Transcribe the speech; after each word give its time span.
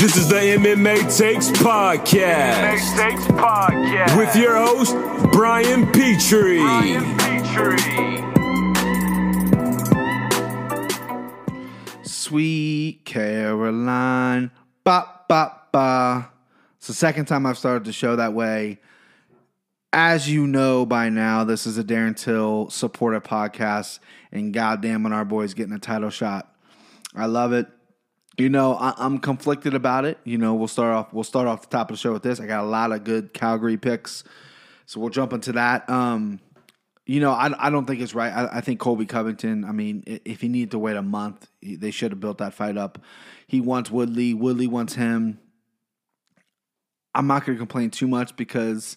This 0.00 0.16
is 0.16 0.28
the 0.30 0.36
MMA 0.36 1.14
Takes 1.14 1.50
Podcast. 1.50 2.54
MMA 2.54 2.96
Takes 2.96 3.26
Podcast. 3.26 4.16
With 4.16 4.34
your 4.34 4.56
host, 4.56 4.94
Brian 5.30 5.84
Petrie. 5.92 6.60
Brian 6.60 7.18
Petrie. 7.18 8.24
Sweet 12.02 13.04
Caroline. 13.04 14.50
Ba, 14.84 15.06
ba, 15.28 15.60
ba. 15.70 16.30
It's 16.78 16.86
the 16.86 16.94
second 16.94 17.26
time 17.26 17.44
I've 17.44 17.58
started 17.58 17.84
the 17.84 17.92
show 17.92 18.16
that 18.16 18.32
way. 18.32 18.80
As 19.92 20.30
you 20.30 20.46
know 20.46 20.86
by 20.86 21.10
now, 21.10 21.44
this 21.44 21.66
is 21.66 21.76
a 21.76 21.84
Darren 21.84 22.16
Till 22.16 22.70
supported 22.70 23.22
podcast, 23.22 23.98
and 24.32 24.54
goddamn, 24.54 25.02
when 25.02 25.12
our 25.12 25.26
boys 25.26 25.52
getting 25.52 25.74
a 25.74 25.78
title 25.78 26.08
shot, 26.08 26.56
I 27.14 27.26
love 27.26 27.52
it. 27.52 27.66
You 28.40 28.48
know, 28.48 28.74
I, 28.74 28.94
I'm 28.96 29.18
conflicted 29.18 29.74
about 29.74 30.06
it. 30.06 30.18
You 30.24 30.38
know, 30.38 30.54
we'll 30.54 30.66
start 30.66 30.94
off. 30.94 31.12
We'll 31.12 31.24
start 31.24 31.46
off 31.46 31.60
the 31.60 31.68
top 31.68 31.90
of 31.90 31.96
the 31.96 32.00
show 32.00 32.12
with 32.14 32.22
this. 32.22 32.40
I 32.40 32.46
got 32.46 32.64
a 32.64 32.66
lot 32.66 32.90
of 32.90 33.04
good 33.04 33.34
Calgary 33.34 33.76
picks, 33.76 34.24
so 34.86 34.98
we'll 34.98 35.10
jump 35.10 35.34
into 35.34 35.52
that. 35.52 35.88
Um, 35.90 36.40
you 37.04 37.20
know, 37.20 37.32
I, 37.32 37.66
I 37.66 37.68
don't 37.68 37.84
think 37.84 38.00
it's 38.00 38.14
right. 38.14 38.32
I, 38.32 38.58
I 38.58 38.60
think 38.62 38.80
Colby 38.80 39.04
Covington. 39.04 39.64
I 39.66 39.72
mean, 39.72 40.04
if 40.24 40.40
he 40.40 40.48
needed 40.48 40.70
to 40.70 40.78
wait 40.78 40.96
a 40.96 41.02
month, 41.02 41.50
he- 41.60 41.76
they 41.76 41.90
should 41.90 42.12
have 42.12 42.20
built 42.20 42.38
that 42.38 42.54
fight 42.54 42.78
up. 42.78 42.98
He 43.46 43.60
wants 43.60 43.90
Woodley. 43.90 44.32
Woodley 44.32 44.66
wants 44.66 44.94
him. 44.94 45.38
I'm 47.14 47.26
not 47.26 47.44
going 47.44 47.58
to 47.58 47.60
complain 47.60 47.90
too 47.90 48.08
much 48.08 48.36
because 48.36 48.96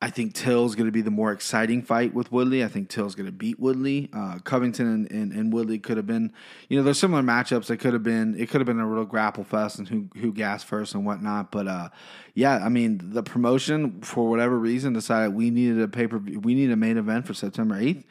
I 0.00 0.10
think 0.10 0.34
Till's 0.34 0.76
going 0.76 0.86
to 0.86 0.92
be 0.92 1.00
the 1.00 1.10
more 1.10 1.32
exciting 1.32 1.82
fight 1.82 2.14
with 2.14 2.30
Woodley. 2.30 2.62
I 2.62 2.68
think 2.68 2.88
Till's 2.88 3.16
going 3.16 3.26
to 3.26 3.32
beat 3.32 3.58
Woodley. 3.58 4.08
Uh, 4.12 4.38
Covington 4.44 4.86
and, 4.86 5.10
and, 5.10 5.32
and 5.32 5.52
Woodley 5.52 5.80
could 5.80 5.96
have 5.96 6.06
been, 6.06 6.32
you 6.68 6.78
know, 6.78 6.84
there's 6.84 7.00
similar 7.00 7.20
matchups. 7.20 7.66
That 7.66 7.78
could 7.78 7.94
have 7.94 8.04
been, 8.04 8.38
it 8.38 8.48
could 8.48 8.60
have 8.60 8.66
been 8.66 8.78
a 8.78 8.86
real 8.86 9.04
grapple 9.04 9.42
fest 9.42 9.80
and 9.80 9.88
who 9.88 10.08
who 10.20 10.32
gassed 10.32 10.66
first 10.66 10.94
and 10.94 11.04
whatnot. 11.04 11.50
But 11.50 11.66
uh, 11.66 11.88
yeah, 12.34 12.64
I 12.64 12.68
mean, 12.68 13.00
the 13.02 13.24
promotion 13.24 14.00
for 14.02 14.30
whatever 14.30 14.56
reason 14.56 14.92
decided 14.92 15.34
we 15.34 15.50
needed 15.50 15.80
a 15.80 15.88
paper, 15.88 16.18
we 16.18 16.54
needed 16.54 16.72
a 16.72 16.76
main 16.76 16.96
event 16.96 17.26
for 17.26 17.34
September 17.34 17.74
8th. 17.74 18.04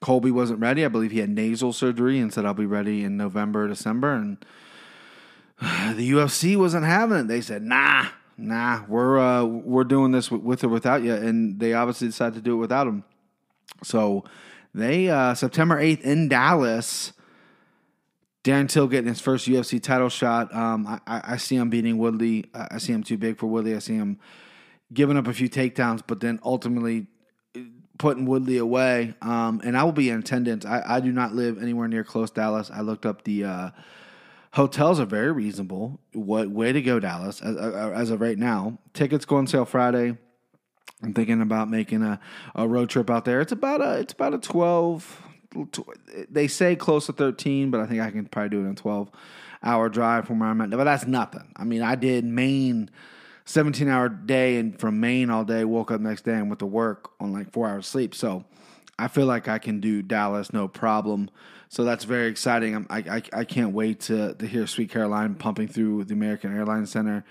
Colby 0.00 0.30
wasn't 0.30 0.60
ready. 0.60 0.84
I 0.84 0.88
believe 0.88 1.12
he 1.12 1.20
had 1.20 1.30
nasal 1.30 1.72
surgery 1.72 2.18
and 2.18 2.34
said 2.34 2.44
I'll 2.44 2.52
be 2.52 2.66
ready 2.66 3.02
in 3.02 3.16
November, 3.16 3.66
December, 3.66 4.12
and 4.12 4.36
the 5.96 6.10
UFC 6.10 6.54
wasn't 6.54 6.84
having 6.84 7.16
it. 7.16 7.28
They 7.28 7.40
said, 7.40 7.62
"Nah, 7.62 8.08
nah, 8.36 8.84
we're 8.88 9.18
uh, 9.18 9.44
we're 9.44 9.84
doing 9.84 10.12
this 10.12 10.30
with, 10.30 10.64
or 10.64 10.68
without 10.68 11.02
you," 11.02 11.14
and 11.14 11.58
they 11.58 11.74
obviously 11.74 12.08
decided 12.08 12.34
to 12.34 12.40
do 12.40 12.54
it 12.54 12.58
without 12.58 12.86
him. 12.86 13.04
So 13.82 14.24
they 14.74 15.08
uh, 15.08 15.34
September 15.34 15.78
eighth 15.78 16.04
in 16.04 16.28
Dallas. 16.28 17.12
Darren 18.42 18.68
Till 18.68 18.86
getting 18.88 19.08
his 19.08 19.22
first 19.22 19.48
UFC 19.48 19.82
title 19.82 20.10
shot. 20.10 20.54
Um, 20.54 20.86
I, 20.86 21.00
I 21.06 21.36
see 21.38 21.56
him 21.56 21.70
beating 21.70 21.96
Woodley. 21.96 22.44
I 22.52 22.68
I 22.72 22.78
see 22.78 22.92
him 22.92 23.02
too 23.02 23.16
big 23.16 23.38
for 23.38 23.46
Woodley. 23.46 23.74
I 23.74 23.78
see 23.78 23.94
him 23.94 24.18
giving 24.92 25.16
up 25.16 25.26
a 25.26 25.32
few 25.32 25.48
takedowns, 25.48 26.02
but 26.06 26.20
then 26.20 26.38
ultimately 26.44 27.06
putting 27.98 28.26
Woodley 28.26 28.58
away. 28.58 29.14
Um, 29.22 29.60
and 29.64 29.76
I 29.76 29.84
will 29.84 29.92
be 29.92 30.10
in 30.10 30.18
attendance. 30.18 30.64
I, 30.64 30.82
I 30.86 31.00
do 31.00 31.12
not 31.12 31.34
live 31.34 31.62
anywhere 31.62 31.88
near 31.88 32.04
close 32.04 32.30
Dallas. 32.30 32.70
I 32.72 32.80
looked 32.80 33.06
up 33.06 33.24
the 33.24 33.44
uh, 33.44 33.70
hotels 34.54 35.00
are 35.00 35.04
very 35.04 35.32
reasonable. 35.32 36.00
What 36.12 36.48
way 36.48 36.72
to 36.72 36.80
go, 36.80 37.00
Dallas? 37.00 37.42
As, 37.42 37.56
as 37.56 38.10
of 38.10 38.20
right 38.20 38.38
now, 38.38 38.78
tickets 38.92 39.24
go 39.24 39.36
on 39.36 39.46
sale 39.46 39.64
Friday. 39.64 40.16
I'm 41.02 41.12
thinking 41.12 41.42
about 41.42 41.68
making 41.68 42.02
a, 42.02 42.20
a 42.54 42.66
road 42.66 42.88
trip 42.88 43.10
out 43.10 43.24
there. 43.24 43.40
It's 43.40 43.52
about 43.52 43.82
a 43.82 43.98
it's 43.98 44.14
about 44.14 44.32
a 44.32 44.38
twelve. 44.38 45.22
They 46.30 46.48
say 46.48 46.76
close 46.76 47.06
to 47.06 47.12
thirteen, 47.12 47.70
but 47.70 47.80
I 47.80 47.86
think 47.86 48.00
I 48.00 48.10
can 48.10 48.26
probably 48.26 48.50
do 48.50 48.64
it 48.64 48.68
in 48.68 48.76
twelve 48.76 49.10
hour 49.62 49.88
drive 49.88 50.26
from 50.26 50.38
where 50.38 50.48
I'm 50.48 50.60
at. 50.60 50.70
But 50.70 50.84
that's 50.84 51.06
nothing. 51.06 51.52
I 51.56 51.64
mean, 51.64 51.82
I 51.82 51.94
did 51.96 52.24
Maine. 52.24 52.90
17 53.46 53.88
hour 53.88 54.08
day 54.08 54.56
and 54.56 54.80
from 54.80 55.00
Maine 55.00 55.28
all 55.28 55.44
day, 55.44 55.66
woke 55.66 55.90
up 55.90 56.00
next 56.00 56.22
day 56.22 56.32
and 56.32 56.48
went 56.48 56.60
to 56.60 56.66
work 56.66 57.10
on 57.20 57.30
like 57.30 57.52
four 57.52 57.68
hours 57.68 57.86
sleep. 57.86 58.14
So 58.14 58.42
I 58.98 59.08
feel 59.08 59.26
like 59.26 59.48
I 59.48 59.58
can 59.58 59.80
do 59.80 60.02
Dallas 60.02 60.52
no 60.52 60.68
problem. 60.68 61.30
So 61.68 61.84
that's 61.84 62.04
very 62.04 62.28
exciting. 62.28 62.74
I'm, 62.74 62.86
I, 62.88 62.98
I 62.98 63.40
I 63.40 63.44
can't 63.44 63.72
wait 63.72 64.00
to 64.02 64.34
to 64.34 64.46
hear 64.46 64.66
Sweet 64.66 64.90
Caroline 64.90 65.34
pumping 65.34 65.68
through 65.68 66.04
the 66.04 66.14
American 66.14 66.56
Airlines 66.56 66.90
Center, 66.90 67.24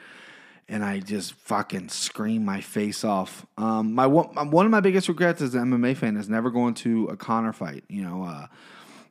and 0.67 0.83
I 0.83 0.99
just 0.99 1.33
fucking 1.33 1.89
scream 1.89 2.43
my 2.43 2.59
face 2.59 3.03
off. 3.03 3.45
Um, 3.57 3.93
my 3.93 4.07
one 4.07 4.51
one 4.51 4.65
of 4.65 4.71
my 4.71 4.81
biggest 4.81 5.07
regrets 5.07 5.41
as 5.41 5.55
an 5.55 5.65
MMA 5.65 5.95
fan 5.95 6.17
is 6.17 6.27
never 6.27 6.49
going 6.49 6.73
to 6.75 7.07
a 7.07 7.15
Conor 7.15 7.53
fight. 7.53 7.85
You 7.87 8.03
know, 8.03 8.23
uh, 8.23 8.47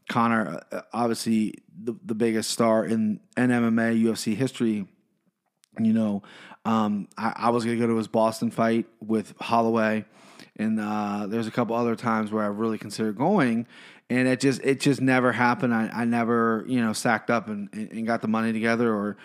Conor 0.09 0.63
uh, 0.71 0.83
obviously 0.93 1.55
the 1.75 1.95
the 2.05 2.15
biggest 2.15 2.51
star 2.51 2.85
in, 2.85 3.21
in 3.37 3.49
MMA 3.49 4.03
UFC 4.03 4.37
history 4.37 4.87
you 5.79 5.93
know, 5.93 6.23
um, 6.65 7.09
I, 7.17 7.33
I 7.37 7.51
was 7.51 7.65
gonna 7.65 7.77
go 7.77 7.87
to 7.87 7.97
his 7.97 8.09
Boston 8.09 8.51
fight 8.51 8.87
with 9.01 9.35
Holloway, 9.41 10.05
and 10.57 10.79
uh, 10.79 11.27
there's 11.29 11.47
a 11.47 11.51
couple 11.51 11.75
other 11.77 11.97
times 11.97 12.31
where 12.31 12.45
I 12.45 12.49
really 12.49 12.79
considered 12.79 13.17
going, 13.17 13.67
and 14.11 14.29
it 14.29 14.41
just 14.41 14.61
it 14.63 14.81
just 14.81 15.01
never 15.01 15.33
happened. 15.33 15.75
I, 15.75 15.89
I 15.93 16.05
never 16.05 16.65
you 16.67 16.81
know 16.81 16.93
sacked 16.93 17.31
up 17.31 17.49
and, 17.49 17.69
and 17.73 18.07
got 18.07 18.23
the 18.23 18.29
money 18.29 18.53
together 18.53 18.93
or 18.95 19.17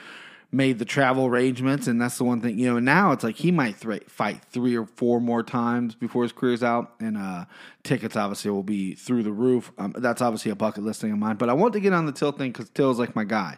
made 0.51 0.79
the 0.79 0.85
travel 0.85 1.25
arrangements, 1.25 1.87
and 1.87 2.01
that's 2.01 2.17
the 2.17 2.23
one 2.23 2.41
thing 2.41 2.57
you 2.57 2.71
know. 2.71 2.79
Now 2.79 3.11
it's 3.11 3.23
like 3.23 3.35
he 3.35 3.51
might 3.51 3.75
thre- 3.75 4.05
fight 4.07 4.43
three 4.49 4.77
or 4.77 4.85
four 4.85 5.19
more 5.19 5.43
times 5.43 5.95
before 5.95 6.23
his 6.23 6.31
career's 6.31 6.63
out, 6.63 6.93
and 6.99 7.17
uh, 7.17 7.45
tickets 7.83 8.15
obviously 8.15 8.51
will 8.51 8.63
be 8.63 8.95
through 8.95 9.23
the 9.23 9.31
roof. 9.31 9.71
Um, 9.77 9.93
that's 9.97 10.21
obviously 10.21 10.51
a 10.51 10.55
bucket 10.55 10.83
list 10.83 11.01
thing 11.01 11.11
of 11.11 11.17
mine, 11.17 11.35
but 11.35 11.49
I 11.49 11.53
want 11.53 11.73
to 11.73 11.79
get 11.79 11.93
on 11.93 12.05
the 12.05 12.11
Till 12.13 12.31
thing 12.31 12.51
because 12.51 12.69
Till's 12.69 12.99
like 12.99 13.15
my 13.15 13.25
guy. 13.25 13.57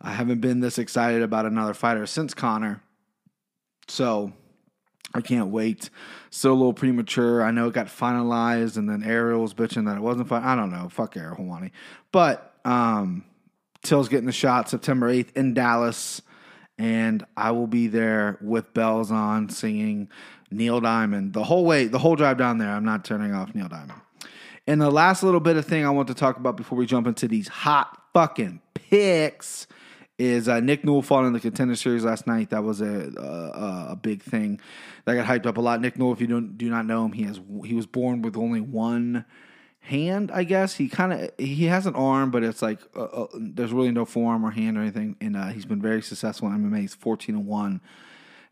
I 0.00 0.12
haven't 0.12 0.40
been 0.40 0.60
this 0.60 0.78
excited 0.78 1.22
about 1.22 1.46
another 1.46 1.72
fighter 1.74 2.06
since 2.06 2.34
Conor. 2.34 2.82
So 3.88 4.32
I 5.14 5.20
can't 5.20 5.48
wait. 5.48 5.90
So 6.30 6.52
a 6.52 6.54
little 6.54 6.74
premature. 6.74 7.42
I 7.42 7.52
know 7.52 7.68
it 7.68 7.74
got 7.74 7.86
finalized 7.86 8.76
and 8.76 8.88
then 8.88 9.04
Ariel 9.04 9.40
was 9.40 9.54
bitching 9.54 9.86
that 9.86 9.96
it 9.96 10.02
wasn't 10.02 10.28
fine. 10.28 10.42
I 10.42 10.56
don't 10.56 10.70
know. 10.70 10.88
Fuck 10.88 11.16
Ariel 11.16 11.36
Helwani. 11.36 11.70
But 12.10 12.54
um 12.64 13.24
Till's 13.82 14.08
getting 14.08 14.26
the 14.26 14.32
shot 14.32 14.68
September 14.68 15.12
8th 15.12 15.36
in 15.36 15.54
Dallas. 15.54 16.20
And 16.76 17.24
I 17.36 17.52
will 17.52 17.68
be 17.68 17.86
there 17.86 18.38
with 18.40 18.74
bells 18.74 19.12
on 19.12 19.48
singing 19.48 20.08
Neil 20.50 20.80
Diamond 20.80 21.32
the 21.32 21.44
whole 21.44 21.64
way, 21.64 21.86
the 21.86 22.00
whole 22.00 22.16
drive 22.16 22.36
down 22.36 22.58
there. 22.58 22.70
I'm 22.70 22.84
not 22.84 23.04
turning 23.04 23.32
off 23.32 23.54
Neil 23.54 23.68
Diamond. 23.68 24.00
And 24.66 24.80
the 24.80 24.90
last 24.90 25.22
little 25.22 25.40
bit 25.40 25.56
of 25.56 25.66
thing 25.66 25.84
I 25.84 25.90
want 25.90 26.08
to 26.08 26.14
talk 26.14 26.36
about 26.36 26.56
before 26.56 26.76
we 26.76 26.86
jump 26.86 27.06
into 27.06 27.28
these 27.28 27.46
hot 27.46 27.96
fucking 28.14 28.60
picks 28.72 29.68
is 30.18 30.48
uh, 30.48 30.60
Nick 30.60 30.84
Newell 30.84 31.02
fought 31.02 31.24
in 31.24 31.32
the 31.32 31.40
contender 31.40 31.74
series 31.74 32.04
last 32.04 32.26
night. 32.26 32.50
That 32.50 32.62
was 32.62 32.80
a, 32.80 33.12
a 33.16 33.92
a 33.92 33.96
big 34.00 34.22
thing 34.22 34.60
that 35.04 35.14
got 35.14 35.26
hyped 35.26 35.46
up 35.46 35.56
a 35.56 35.60
lot. 35.60 35.80
Nick 35.80 35.98
Newell, 35.98 36.12
if 36.12 36.20
you 36.20 36.26
don't 36.26 36.56
do 36.56 36.70
not 36.70 36.86
know 36.86 37.04
him, 37.04 37.12
he 37.12 37.24
has 37.24 37.40
he 37.64 37.74
was 37.74 37.86
born 37.86 38.22
with 38.22 38.36
only 38.36 38.60
one 38.60 39.24
hand. 39.80 40.30
I 40.32 40.44
guess 40.44 40.76
he 40.76 40.88
kind 40.88 41.12
of 41.12 41.30
he 41.38 41.64
has 41.64 41.86
an 41.86 41.94
arm, 41.94 42.30
but 42.30 42.44
it's 42.44 42.62
like 42.62 42.78
uh, 42.94 43.04
uh, 43.04 43.26
there's 43.34 43.72
really 43.72 43.90
no 43.90 44.04
forearm 44.04 44.44
or 44.44 44.50
hand 44.50 44.78
or 44.78 44.82
anything. 44.82 45.16
And 45.20 45.36
uh, 45.36 45.48
he's 45.48 45.66
been 45.66 45.82
very 45.82 46.02
successful 46.02 46.48
in 46.48 46.58
MMA. 46.58 46.80
He's 46.80 46.94
fourteen 46.94 47.34
and 47.34 47.46
one. 47.46 47.80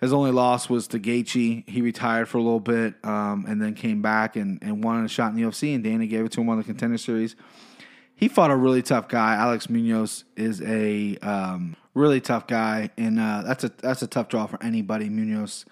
His 0.00 0.12
only 0.12 0.32
loss 0.32 0.68
was 0.68 0.88
to 0.88 0.98
Gaethje. 0.98 1.68
He 1.68 1.80
retired 1.80 2.28
for 2.28 2.38
a 2.38 2.42
little 2.42 2.58
bit 2.58 2.94
um, 3.04 3.44
and 3.46 3.62
then 3.62 3.74
came 3.74 4.02
back 4.02 4.34
and, 4.34 4.58
and 4.60 4.82
won 4.82 5.04
a 5.04 5.08
shot 5.08 5.30
in 5.30 5.36
the 5.36 5.42
UFC. 5.42 5.76
And 5.76 5.84
Danny 5.84 6.08
gave 6.08 6.24
it 6.24 6.32
to 6.32 6.40
him 6.40 6.48
on 6.48 6.58
the 6.58 6.64
contender 6.64 6.98
series. 6.98 7.36
He 8.22 8.28
fought 8.28 8.52
a 8.52 8.56
really 8.56 8.82
tough 8.82 9.08
guy. 9.08 9.34
Alex 9.34 9.68
Munoz 9.68 10.22
is 10.36 10.62
a 10.62 11.16
um, 11.22 11.74
really 11.92 12.20
tough 12.20 12.46
guy, 12.46 12.90
and 12.96 13.18
uh, 13.18 13.42
that's 13.44 13.64
a 13.64 13.72
that's 13.78 14.00
a 14.02 14.06
tough 14.06 14.28
draw 14.28 14.46
for 14.46 14.62
anybody. 14.62 15.08
Munoz, 15.08 15.64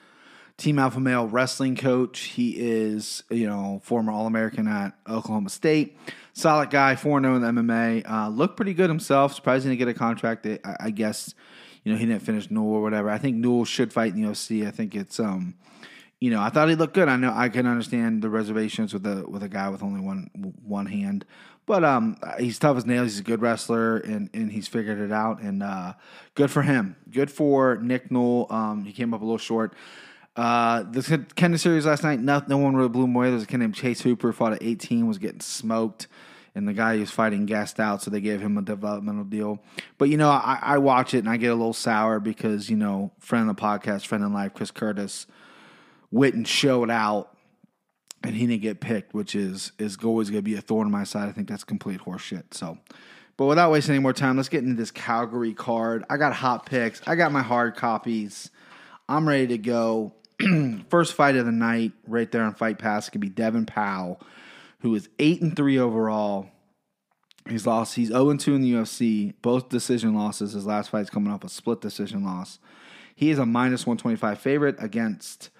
Team 0.56 0.80
Alpha 0.80 0.98
Male 0.98 1.28
wrestling 1.28 1.76
coach. 1.76 2.22
He 2.22 2.56
is 2.58 3.22
you 3.30 3.46
know 3.46 3.80
former 3.84 4.10
All 4.10 4.26
American 4.26 4.66
at 4.66 4.94
Oklahoma 5.08 5.48
State. 5.48 5.96
Solid 6.32 6.70
guy, 6.70 6.96
four 6.96 7.22
zero 7.22 7.36
in 7.36 7.42
the 7.42 7.62
MMA. 7.62 8.10
Uh, 8.10 8.28
looked 8.30 8.56
pretty 8.56 8.74
good 8.74 8.90
himself. 8.90 9.32
Surprising 9.32 9.70
to 9.70 9.76
get 9.76 9.86
a 9.86 9.94
contract. 9.94 10.44
I, 10.44 10.58
I 10.80 10.90
guess 10.90 11.36
you 11.84 11.92
know 11.92 11.98
he 11.98 12.04
didn't 12.04 12.22
finish 12.22 12.50
Newell 12.50 12.72
or 12.72 12.82
whatever. 12.82 13.10
I 13.10 13.18
think 13.18 13.36
Newell 13.36 13.64
should 13.64 13.92
fight 13.92 14.12
in 14.12 14.22
the 14.22 14.28
UFC. 14.28 14.66
I 14.66 14.72
think 14.72 14.96
it's 14.96 15.20
um 15.20 15.54
you 16.20 16.30
know, 16.30 16.40
I 16.40 16.50
thought 16.50 16.68
he 16.68 16.74
looked 16.74 16.94
good. 16.94 17.08
I 17.08 17.16
know 17.16 17.32
I 17.34 17.48
can 17.48 17.66
understand 17.66 18.20
the 18.20 18.28
reservations 18.28 18.92
with 18.92 19.06
a 19.06 19.24
with 19.26 19.42
a 19.42 19.48
guy 19.48 19.70
with 19.70 19.82
only 19.82 20.00
one 20.00 20.30
one 20.62 20.84
hand, 20.84 21.24
but 21.64 21.82
um, 21.82 22.18
he's 22.38 22.58
tough 22.58 22.76
as 22.76 22.84
nails. 22.84 23.12
He's 23.12 23.20
a 23.20 23.24
good 23.24 23.40
wrestler, 23.40 23.96
and 23.96 24.28
and 24.34 24.52
he's 24.52 24.68
figured 24.68 24.98
it 24.98 25.12
out. 25.12 25.40
And 25.40 25.62
uh, 25.62 25.94
good 26.34 26.50
for 26.50 26.60
him. 26.60 26.96
Good 27.10 27.30
for 27.30 27.76
Nick 27.76 28.10
Newell. 28.10 28.46
Um, 28.50 28.84
he 28.84 28.92
came 28.92 29.14
up 29.14 29.22
a 29.22 29.24
little 29.24 29.38
short. 29.38 29.74
Uh, 30.36 30.82
the 30.82 31.02
contender 31.02 31.58
series 31.58 31.86
last 31.86 32.02
night, 32.02 32.20
no, 32.20 32.42
no 32.46 32.56
one 32.56 32.76
really 32.76 32.88
blew 32.88 33.04
him 33.04 33.16
away. 33.16 33.30
There's 33.30 33.42
a 33.42 33.46
kid 33.46 33.58
named 33.58 33.74
Chase 33.74 34.00
Hooper, 34.02 34.32
fought 34.32 34.52
at 34.52 34.62
18, 34.62 35.06
was 35.06 35.18
getting 35.18 35.40
smoked, 35.40 36.06
and 36.54 36.68
the 36.68 36.72
guy 36.72 36.94
he 36.94 37.00
was 37.00 37.10
fighting 37.10 37.46
gassed 37.46 37.80
out, 37.80 38.00
so 38.00 38.10
they 38.10 38.20
gave 38.20 38.40
him 38.40 38.56
a 38.56 38.62
developmental 38.62 39.24
deal. 39.24 39.58
But 39.98 40.08
you 40.08 40.16
know, 40.16 40.30
I, 40.30 40.58
I 40.62 40.78
watch 40.78 41.14
it 41.14 41.18
and 41.18 41.28
I 41.28 41.36
get 41.36 41.48
a 41.48 41.54
little 41.54 41.72
sour 41.72 42.20
because 42.20 42.70
you 42.70 42.76
know, 42.76 43.10
friend 43.18 43.50
of 43.50 43.56
the 43.56 43.62
podcast, 43.62 44.06
friend 44.06 44.22
in 44.22 44.32
life, 44.32 44.54
Chris 44.54 44.70
Curtis 44.70 45.26
Witten 46.12 46.46
showed 46.46 46.90
out 46.90 47.36
and 48.22 48.34
he 48.34 48.46
didn't 48.46 48.62
get 48.62 48.80
picked, 48.80 49.14
which 49.14 49.34
is 49.34 49.72
is 49.78 49.96
always 50.02 50.30
going 50.30 50.40
to 50.40 50.50
be 50.50 50.54
a 50.54 50.60
thorn 50.60 50.86
in 50.86 50.92
my 50.92 51.04
side. 51.04 51.28
I 51.28 51.32
think 51.32 51.48
that's 51.48 51.64
complete 51.64 52.00
horseshit. 52.00 52.52
So 52.54 52.78
But 53.36 53.46
without 53.46 53.70
wasting 53.70 53.94
any 53.94 54.02
more 54.02 54.12
time, 54.12 54.36
let's 54.36 54.48
get 54.48 54.62
into 54.62 54.76
this 54.76 54.90
Calgary 54.90 55.54
card. 55.54 56.04
I 56.10 56.16
got 56.16 56.32
hot 56.34 56.66
picks. 56.66 57.00
I 57.06 57.14
got 57.14 57.32
my 57.32 57.42
hard 57.42 57.76
copies. 57.76 58.50
I'm 59.08 59.28
ready 59.28 59.46
to 59.48 59.58
go. 59.58 60.14
First 60.88 61.14
fight 61.14 61.36
of 61.36 61.46
the 61.46 61.52
night, 61.52 61.92
right 62.06 62.30
there 62.30 62.42
on 62.42 62.54
Fight 62.54 62.78
Pass, 62.78 63.10
could 63.10 63.20
be 63.20 63.28
Devin 63.28 63.66
Powell, 63.66 64.20
who 64.80 64.94
is 64.94 65.08
eight 65.18 65.42
and 65.42 65.54
three 65.54 65.78
overall. 65.78 66.48
He's 67.48 67.66
lost. 67.66 67.94
He's 67.94 68.08
0 68.08 68.36
2 68.36 68.54
in 68.54 68.62
the 68.62 68.72
UFC. 68.74 69.34
Both 69.42 69.70
decision 69.70 70.14
losses. 70.14 70.52
His 70.52 70.66
last 70.66 70.90
fight's 70.90 71.10
coming 71.10 71.32
off 71.32 71.42
a 71.42 71.48
split 71.48 71.80
decision 71.80 72.24
loss. 72.24 72.58
He 73.14 73.30
is 73.30 73.38
a 73.38 73.46
minus 73.46 73.86
125 73.86 74.38
favorite 74.38 74.76
against. 74.78 75.50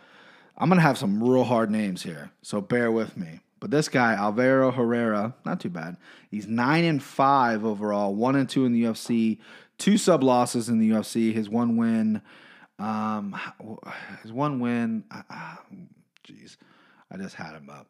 I'm 0.61 0.69
going 0.69 0.77
to 0.77 0.83
have 0.83 0.99
some 0.99 1.25
real 1.25 1.45
hard 1.45 1.71
names 1.71 2.03
here, 2.03 2.33
so 2.43 2.61
bear 2.61 2.93
with 2.93 3.17
me. 3.17 3.41
But 3.61 3.71
this 3.71 3.89
guy, 3.89 4.13
Alvaro 4.13 4.71
Herrera, 4.71 5.35
not 5.47 5.59
too 5.59 5.71
bad. 5.71 5.97
He's 6.31 6.47
9 6.47 6.85
and 6.85 7.03
5 7.03 7.65
overall, 7.65 8.15
1 8.15 8.37
and 8.37 8.49
2 8.49 8.67
in 8.67 8.73
the 8.73 8.85
UFC, 8.85 9.39
two 9.79 9.97
sub 9.97 10.23
losses 10.23 10.69
in 10.69 10.79
the 10.79 10.91
UFC. 10.91 11.33
His 11.33 11.49
one 11.49 11.79
win, 11.79 12.21
um, 12.79 13.39
his 14.23 14.33
one 14.33 14.61
win, 14.61 15.05
jeez, 16.29 16.59
I 17.11 17.17
just 17.17 17.37
had 17.37 17.55
him 17.55 17.71
up. 17.71 17.87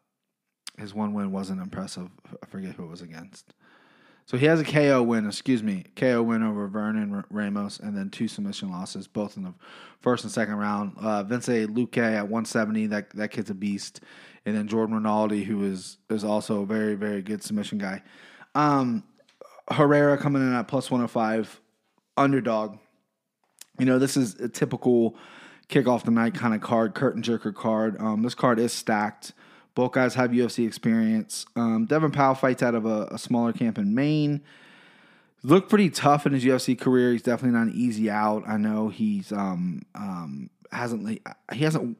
His 0.78 0.94
one 0.94 1.12
win 1.12 1.32
wasn't 1.32 1.60
impressive. 1.60 2.08
I 2.40 2.46
forget 2.46 2.76
who 2.76 2.84
it 2.84 2.90
was 2.90 3.02
against. 3.02 3.52
So 4.30 4.36
he 4.36 4.46
has 4.46 4.60
a 4.60 4.64
KO 4.64 5.02
win, 5.02 5.26
excuse 5.26 5.60
me, 5.60 5.86
KO 5.96 6.22
win 6.22 6.44
over 6.44 6.68
Vernon 6.68 7.24
Ramos, 7.30 7.80
and 7.80 7.96
then 7.96 8.10
two 8.10 8.28
submission 8.28 8.70
losses, 8.70 9.08
both 9.08 9.36
in 9.36 9.42
the 9.42 9.52
first 9.98 10.22
and 10.22 10.32
second 10.32 10.54
round. 10.54 10.92
Uh, 11.00 11.24
Vince 11.24 11.48
Luque 11.48 11.98
at 11.98 12.28
170, 12.28 12.86
that 12.86 13.10
that 13.10 13.32
kid's 13.32 13.50
a 13.50 13.54
beast, 13.54 14.02
and 14.46 14.56
then 14.56 14.68
Jordan 14.68 14.94
Rinaldi, 14.94 15.42
who 15.42 15.64
is 15.64 15.96
is 16.10 16.22
also 16.22 16.62
a 16.62 16.64
very 16.64 16.94
very 16.94 17.22
good 17.22 17.42
submission 17.42 17.78
guy. 17.78 18.04
Um, 18.54 19.02
Herrera 19.68 20.16
coming 20.16 20.42
in 20.42 20.54
at 20.54 20.68
plus 20.68 20.92
105, 20.92 21.60
underdog. 22.16 22.78
You 23.80 23.86
know 23.86 23.98
this 23.98 24.16
is 24.16 24.36
a 24.36 24.48
typical 24.48 25.16
kick 25.66 25.88
off 25.88 26.04
the 26.04 26.12
night 26.12 26.34
kind 26.34 26.54
of 26.54 26.60
card, 26.60 26.94
curtain 26.94 27.24
jerker 27.24 27.52
card. 27.52 28.00
Um, 28.00 28.22
this 28.22 28.36
card 28.36 28.60
is 28.60 28.72
stacked. 28.72 29.32
Both 29.80 29.92
guys 29.92 30.14
have 30.16 30.32
UFC 30.32 30.66
experience. 30.66 31.46
Um, 31.56 31.86
Devin 31.86 32.10
Powell 32.10 32.34
fights 32.34 32.62
out 32.62 32.74
of 32.74 32.84
a, 32.84 33.08
a 33.12 33.18
smaller 33.18 33.54
camp 33.54 33.78
in 33.78 33.94
Maine. 33.94 34.42
Looked 35.42 35.70
pretty 35.70 35.88
tough 35.88 36.26
in 36.26 36.34
his 36.34 36.44
UFC 36.44 36.78
career. 36.78 37.12
He's 37.12 37.22
definitely 37.22 37.58
not 37.58 37.68
an 37.68 37.72
easy 37.74 38.10
out. 38.10 38.42
I 38.46 38.58
know 38.58 38.90
he's 38.90 39.32
um, 39.32 39.80
um, 39.94 40.50
hasn't 40.70 41.22
he 41.50 41.64
hasn't 41.64 41.96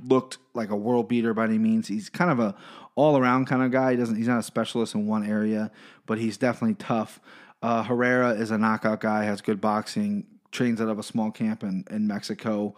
looked 0.00 0.38
like 0.54 0.70
a 0.70 0.76
world 0.76 1.08
beater 1.08 1.34
by 1.34 1.46
any 1.46 1.58
means. 1.58 1.88
He's 1.88 2.08
kind 2.08 2.30
of 2.30 2.38
a 2.38 2.54
all 2.94 3.18
around 3.18 3.46
kind 3.46 3.64
of 3.64 3.72
guy. 3.72 3.90
He 3.90 3.96
doesn't 3.96 4.14
he's 4.14 4.28
not 4.28 4.38
a 4.38 4.44
specialist 4.44 4.94
in 4.94 5.08
one 5.08 5.28
area, 5.28 5.72
but 6.06 6.18
he's 6.18 6.36
definitely 6.36 6.76
tough. 6.76 7.18
Uh, 7.60 7.82
Herrera 7.82 8.30
is 8.34 8.52
a 8.52 8.58
knockout 8.58 9.00
guy, 9.00 9.24
has 9.24 9.40
good 9.40 9.60
boxing, 9.60 10.24
trains 10.52 10.80
out 10.80 10.88
of 10.88 11.00
a 11.00 11.02
small 11.02 11.32
camp 11.32 11.64
in, 11.64 11.84
in 11.90 12.06
Mexico 12.06 12.76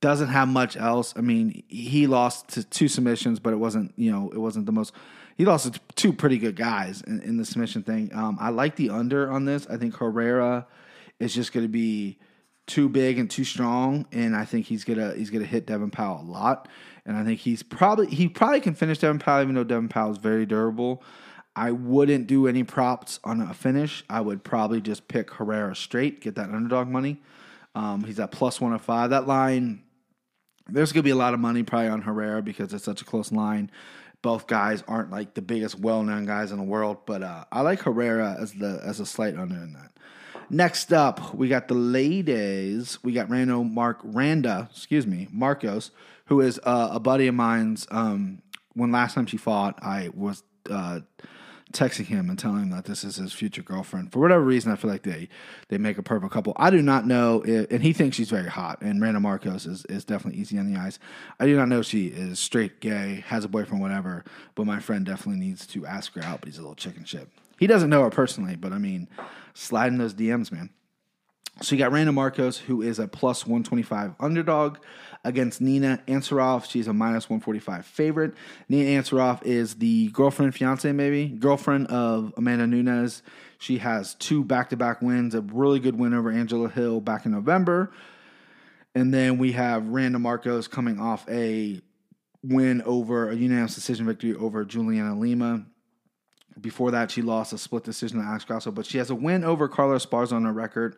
doesn't 0.00 0.28
have 0.28 0.48
much 0.48 0.76
else. 0.76 1.12
I 1.16 1.20
mean, 1.20 1.64
he 1.68 2.06
lost 2.06 2.48
to 2.50 2.64
two 2.64 2.88
submissions, 2.88 3.40
but 3.40 3.52
it 3.52 3.56
wasn't 3.56 3.92
you 3.96 4.12
know 4.12 4.30
it 4.32 4.38
wasn't 4.38 4.66
the 4.66 4.72
most. 4.72 4.92
He 5.36 5.44
lost 5.44 5.72
to 5.72 5.80
two 5.94 6.12
pretty 6.12 6.38
good 6.38 6.56
guys 6.56 7.00
in, 7.02 7.20
in 7.20 7.36
the 7.36 7.44
submission 7.44 7.82
thing. 7.82 8.10
Um, 8.12 8.36
I 8.40 8.50
like 8.50 8.76
the 8.76 8.90
under 8.90 9.30
on 9.30 9.44
this. 9.44 9.66
I 9.68 9.76
think 9.76 9.96
Herrera 9.96 10.66
is 11.20 11.32
just 11.32 11.52
going 11.52 11.64
to 11.64 11.68
be 11.68 12.18
too 12.66 12.88
big 12.88 13.18
and 13.18 13.30
too 13.30 13.44
strong, 13.44 14.06
and 14.12 14.36
I 14.36 14.44
think 14.44 14.66
he's 14.66 14.84
gonna 14.84 15.14
he's 15.14 15.30
gonna 15.30 15.44
hit 15.44 15.66
Devin 15.66 15.90
Powell 15.90 16.22
a 16.22 16.30
lot. 16.30 16.68
And 17.06 17.16
I 17.16 17.24
think 17.24 17.40
he's 17.40 17.62
probably 17.62 18.06
he 18.08 18.28
probably 18.28 18.60
can 18.60 18.74
finish 18.74 18.98
Devin 18.98 19.18
Powell, 19.18 19.42
even 19.42 19.54
though 19.54 19.64
Devin 19.64 19.88
Powell 19.88 20.12
is 20.12 20.18
very 20.18 20.46
durable. 20.46 21.02
I 21.56 21.72
wouldn't 21.72 22.28
do 22.28 22.46
any 22.46 22.62
props 22.62 23.18
on 23.24 23.40
a 23.40 23.52
finish. 23.52 24.04
I 24.08 24.20
would 24.20 24.44
probably 24.44 24.80
just 24.80 25.08
pick 25.08 25.32
Herrera 25.32 25.74
straight, 25.74 26.20
get 26.20 26.36
that 26.36 26.50
underdog 26.50 26.86
money. 26.86 27.20
Um, 27.74 28.04
he's 28.04 28.20
at 28.20 28.30
plus 28.30 28.60
one 28.60 28.72
of 28.72 28.82
five. 28.82 29.10
That 29.10 29.26
line 29.26 29.82
there's 30.68 30.92
going 30.92 31.00
to 31.00 31.04
be 31.04 31.10
a 31.10 31.16
lot 31.16 31.34
of 31.34 31.40
money 31.40 31.62
probably 31.62 31.88
on 31.88 32.02
Herrera 32.02 32.42
because 32.42 32.72
it's 32.72 32.84
such 32.84 33.02
a 33.02 33.04
close 33.04 33.32
line. 33.32 33.70
Both 34.20 34.46
guys 34.46 34.82
aren't 34.88 35.10
like 35.10 35.34
the 35.34 35.42
biggest 35.42 35.78
well-known 35.78 36.26
guys 36.26 36.50
in 36.50 36.58
the 36.58 36.64
world, 36.64 36.98
but 37.06 37.22
uh, 37.22 37.44
I 37.52 37.60
like 37.60 37.82
Herrera 37.82 38.36
as 38.38 38.52
the 38.52 38.80
as 38.84 39.00
a 39.00 39.06
slight 39.06 39.36
under 39.36 39.54
in 39.54 39.72
that. 39.74 39.92
Next 40.50 40.92
up, 40.92 41.34
we 41.34 41.48
got 41.48 41.68
the 41.68 41.74
ladies. 41.74 42.98
We 43.04 43.12
got 43.12 43.28
Rando 43.28 43.70
Mark 43.70 44.00
Randa, 44.02 44.68
excuse 44.72 45.06
me, 45.06 45.28
Markos, 45.34 45.90
who 46.26 46.40
is 46.40 46.58
uh, 46.64 46.88
a 46.92 47.00
buddy 47.00 47.28
of 47.28 47.34
mine's. 47.34 47.86
Um, 47.90 48.42
when 48.74 48.90
last 48.90 49.14
time 49.14 49.26
she 49.26 49.36
fought, 49.36 49.78
I 49.82 50.10
was 50.14 50.42
uh, 50.70 51.00
texting 51.72 52.06
him 52.06 52.30
and 52.30 52.38
telling 52.38 52.62
him 52.62 52.70
that 52.70 52.84
this 52.84 53.04
is 53.04 53.16
his 53.16 53.32
future 53.32 53.62
girlfriend. 53.62 54.12
For 54.12 54.20
whatever 54.20 54.42
reason, 54.42 54.72
I 54.72 54.76
feel 54.76 54.90
like 54.90 55.02
they 55.02 55.28
they 55.68 55.78
make 55.78 55.98
a 55.98 56.02
perfect 56.02 56.32
couple. 56.32 56.54
I 56.56 56.70
do 56.70 56.82
not 56.82 57.06
know, 57.06 57.42
if, 57.44 57.70
and 57.70 57.82
he 57.82 57.92
thinks 57.92 58.16
she's 58.16 58.30
very 58.30 58.48
hot. 58.48 58.80
And 58.80 59.00
Randa 59.00 59.20
Markos 59.20 59.66
is, 59.66 59.84
is 59.86 60.04
definitely 60.04 60.40
easy 60.40 60.58
on 60.58 60.72
the 60.72 60.78
eyes. 60.78 60.98
I 61.38 61.46
do 61.46 61.56
not 61.56 61.68
know 61.68 61.80
if 61.80 61.86
she 61.86 62.06
is 62.06 62.38
straight, 62.38 62.80
gay, 62.80 63.24
has 63.26 63.44
a 63.44 63.48
boyfriend, 63.48 63.82
whatever. 63.82 64.24
But 64.54 64.66
my 64.66 64.80
friend 64.80 65.04
definitely 65.04 65.40
needs 65.40 65.66
to 65.68 65.86
ask 65.86 66.14
her 66.14 66.22
out. 66.22 66.40
But 66.40 66.48
he's 66.48 66.58
a 66.58 66.62
little 66.62 66.74
chicken 66.74 67.04
shit. 67.04 67.28
He 67.58 67.66
doesn't 67.66 67.90
know 67.90 68.02
her 68.02 68.10
personally, 68.10 68.56
but 68.56 68.72
I 68.72 68.78
mean, 68.78 69.08
sliding 69.54 69.98
those 69.98 70.14
DMs, 70.14 70.52
man. 70.52 70.70
So 71.60 71.74
you 71.74 71.78
got 71.80 71.90
Randa 71.90 72.12
Markos, 72.12 72.58
who 72.58 72.82
is 72.82 73.00
a 73.00 73.08
plus 73.08 73.44
125 73.44 74.14
underdog 74.20 74.78
against 75.24 75.60
Nina 75.60 76.00
Ansaroff. 76.06 76.70
She's 76.70 76.86
a 76.86 76.92
minus 76.92 77.28
145 77.28 77.84
favorite. 77.84 78.34
Nina 78.68 79.02
Ansaroff 79.02 79.42
is 79.44 79.74
the 79.76 80.08
girlfriend, 80.08 80.54
fiance, 80.54 80.90
maybe, 80.92 81.26
girlfriend 81.26 81.88
of 81.88 82.32
Amanda 82.36 82.66
Nunes. 82.66 83.22
She 83.58 83.78
has 83.78 84.14
two 84.14 84.44
back 84.44 84.70
to 84.70 84.76
back 84.76 85.02
wins, 85.02 85.34
a 85.34 85.40
really 85.40 85.80
good 85.80 85.98
win 85.98 86.14
over 86.14 86.30
Angela 86.30 86.68
Hill 86.68 87.00
back 87.00 87.26
in 87.26 87.32
November. 87.32 87.90
And 88.94 89.12
then 89.12 89.38
we 89.38 89.52
have 89.52 89.88
Randa 89.88 90.18
Markos 90.18 90.70
coming 90.70 91.00
off 91.00 91.28
a 91.28 91.80
win 92.44 92.82
over 92.82 93.30
a 93.30 93.34
unanimous 93.34 93.74
decision 93.74 94.06
victory 94.06 94.34
over 94.34 94.64
Juliana 94.64 95.18
Lima. 95.18 95.66
Before 96.60 96.92
that, 96.92 97.10
she 97.10 97.22
lost 97.22 97.52
a 97.52 97.58
split 97.58 97.82
decision 97.84 98.20
to 98.20 98.24
Alex 98.24 98.44
Grasso, 98.44 98.70
but 98.70 98.86
she 98.86 98.98
has 98.98 99.10
a 99.10 99.14
win 99.14 99.44
over 99.44 99.68
Carla 99.68 99.96
Esparza 99.96 100.32
on 100.32 100.44
her 100.44 100.52
record. 100.52 100.96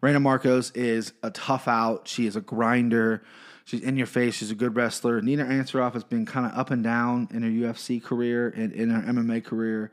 Randa 0.00 0.20
Markos 0.20 0.74
is 0.74 1.12
a 1.22 1.30
tough 1.30 1.68
out. 1.68 2.08
She 2.08 2.26
is 2.26 2.36
a 2.36 2.40
grinder. 2.40 3.22
She's 3.64 3.82
in 3.82 3.96
your 3.96 4.06
face. 4.06 4.34
She's 4.34 4.50
a 4.50 4.54
good 4.54 4.74
wrestler. 4.74 5.20
Nina 5.20 5.44
Ansaroff 5.44 5.92
has 5.92 6.04
been 6.04 6.26
kind 6.26 6.46
of 6.46 6.58
up 6.58 6.70
and 6.70 6.82
down 6.82 7.28
in 7.32 7.42
her 7.42 7.48
UFC 7.48 8.02
career 8.02 8.48
and 8.48 8.72
in 8.72 8.90
her 8.90 9.12
MMA 9.12 9.44
career. 9.44 9.92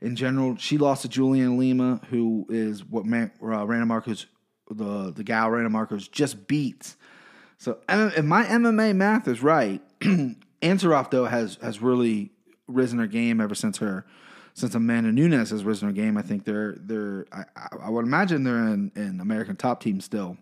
In 0.00 0.14
general, 0.14 0.56
she 0.56 0.78
lost 0.78 1.02
to 1.02 1.08
Julian 1.08 1.58
Lima, 1.58 2.00
who 2.10 2.46
is 2.48 2.84
what 2.84 3.04
Man, 3.04 3.32
uh, 3.42 3.66
Markos, 3.66 4.26
the 4.70 5.12
the 5.12 5.24
gal 5.24 5.50
Randa 5.50 5.70
Markos 5.70 6.10
just 6.10 6.46
beats. 6.46 6.96
So 7.58 7.78
if 7.88 8.24
my 8.24 8.44
MMA 8.44 8.94
math 8.94 9.26
is 9.26 9.42
right, 9.42 9.82
Ansaroff 10.62 11.10
though 11.10 11.24
has 11.24 11.58
has 11.60 11.82
really 11.82 12.30
risen 12.68 13.00
her 13.00 13.06
game 13.08 13.40
ever 13.40 13.54
since 13.56 13.78
her 13.78 14.06
since 14.58 14.74
Amanda 14.74 15.12
Nunes 15.12 15.50
has 15.50 15.62
risen 15.62 15.88
her 15.88 15.94
game, 15.94 16.16
I 16.16 16.22
think 16.22 16.44
they're 16.44 16.74
they're 16.80 17.26
I, 17.32 17.44
I 17.80 17.90
would 17.90 18.04
imagine 18.04 18.42
they're 18.42 18.56
in, 18.56 18.90
in 18.96 19.20
American 19.20 19.56
top 19.56 19.80
team 19.80 20.00
still. 20.00 20.36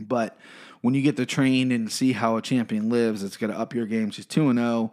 But 0.00 0.36
when 0.80 0.94
you 0.94 1.02
get 1.02 1.16
to 1.16 1.26
train 1.26 1.70
and 1.70 1.92
see 1.92 2.12
how 2.12 2.36
a 2.36 2.42
champion 2.42 2.88
lives, 2.88 3.22
it's 3.22 3.36
going 3.36 3.52
to 3.52 3.58
up 3.58 3.74
your 3.74 3.86
game. 3.86 4.10
She's 4.10 4.26
two 4.26 4.48
and 4.48 4.58
zero 4.58 4.68
oh 4.68 4.92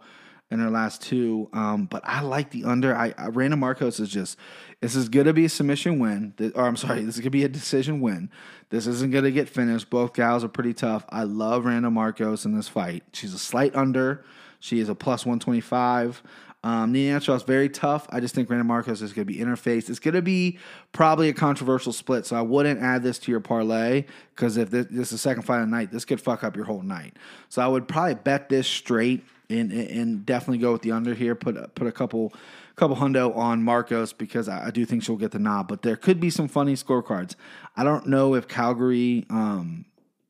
in 0.50 0.60
her 0.60 0.70
last 0.70 1.02
two. 1.02 1.48
Um, 1.52 1.86
but 1.86 2.02
I 2.04 2.20
like 2.20 2.50
the 2.50 2.64
under. 2.64 2.94
I, 2.94 3.12
I 3.18 3.28
Randa 3.28 3.56
Markos 3.56 3.98
is 3.98 4.08
just 4.08 4.38
this 4.80 4.94
is 4.94 5.08
going 5.08 5.26
to 5.26 5.32
be 5.32 5.46
a 5.46 5.48
submission 5.48 5.98
win. 5.98 6.34
Or 6.54 6.64
I'm 6.64 6.76
sorry, 6.76 7.02
this 7.02 7.16
is 7.16 7.20
going 7.20 7.24
to 7.24 7.30
be 7.30 7.44
a 7.44 7.48
decision 7.48 8.00
win. 8.00 8.30
This 8.70 8.86
isn't 8.86 9.10
going 9.10 9.24
to 9.24 9.32
get 9.32 9.48
finished. 9.48 9.90
Both 9.90 10.14
gals 10.14 10.44
are 10.44 10.48
pretty 10.48 10.74
tough. 10.74 11.04
I 11.08 11.24
love 11.24 11.64
Randa 11.64 11.88
Markos 11.88 12.44
in 12.44 12.54
this 12.54 12.68
fight. 12.68 13.02
She's 13.12 13.34
a 13.34 13.38
slight 13.38 13.74
under. 13.74 14.24
She 14.60 14.80
is 14.80 14.88
a 14.88 14.94
plus 14.94 15.24
125. 15.24 16.22
Um, 16.64 16.90
Nina 16.90 17.18
is 17.18 17.42
very 17.44 17.68
tough. 17.68 18.08
I 18.10 18.18
just 18.18 18.34
think 18.34 18.50
Randa 18.50 18.64
Markos 18.64 19.00
is 19.00 19.12
going 19.12 19.26
to 19.26 19.32
be 19.32 19.36
interface. 19.36 19.88
It's 19.88 20.00
going 20.00 20.14
to 20.14 20.22
be 20.22 20.58
probably 20.92 21.28
a 21.28 21.32
controversial 21.32 21.92
split, 21.92 22.26
so 22.26 22.36
I 22.36 22.42
wouldn't 22.42 22.80
add 22.80 23.02
this 23.02 23.18
to 23.20 23.30
your 23.30 23.40
parlay 23.40 24.06
because 24.34 24.56
if 24.56 24.70
this, 24.70 24.86
this, 24.90 25.06
is 25.06 25.10
the 25.10 25.18
second 25.18 25.42
fight 25.42 25.60
of 25.60 25.68
the 25.68 25.70
night, 25.70 25.92
this 25.92 26.04
could 26.04 26.20
fuck 26.20 26.42
up 26.42 26.56
your 26.56 26.64
whole 26.64 26.82
night. 26.82 27.16
So 27.48 27.62
I 27.62 27.68
would 27.68 27.86
probably 27.86 28.16
bet 28.16 28.48
this 28.48 28.66
straight 28.66 29.24
and, 29.48 29.70
and 29.72 30.26
definitely 30.26 30.58
go 30.58 30.72
with 30.72 30.82
the 30.82 30.92
under 30.92 31.14
here. 31.14 31.36
Put 31.36 31.74
put 31.76 31.86
a 31.86 31.92
couple 31.92 32.34
couple 32.74 32.96
hundo 32.96 33.36
on 33.36 33.62
Markos 33.62 34.16
because 34.16 34.48
I, 34.48 34.66
I, 34.66 34.70
do 34.70 34.84
think 34.84 35.02
she'll 35.02 35.16
get 35.16 35.30
the 35.30 35.38
nod. 35.38 35.68
But 35.68 35.82
there 35.82 35.96
could 35.96 36.20
be 36.20 36.30
some 36.30 36.48
funny 36.48 36.74
scorecards. 36.74 37.34
I 37.76 37.84
don't 37.84 38.06
know 38.08 38.34
if 38.34 38.48
Calgary. 38.48 39.26
Um, 39.30 39.84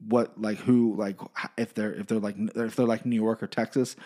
what 0.06 0.40
like 0.40 0.58
who 0.58 0.94
like 0.96 1.18
if 1.56 1.74
they're 1.74 1.92
if 1.92 2.06
they're 2.06 2.20
like 2.20 2.36
if 2.38 2.76
they're 2.76 2.86
like 2.86 3.04
New 3.04 3.16
York 3.16 3.42
or 3.42 3.48
Texas 3.48 3.96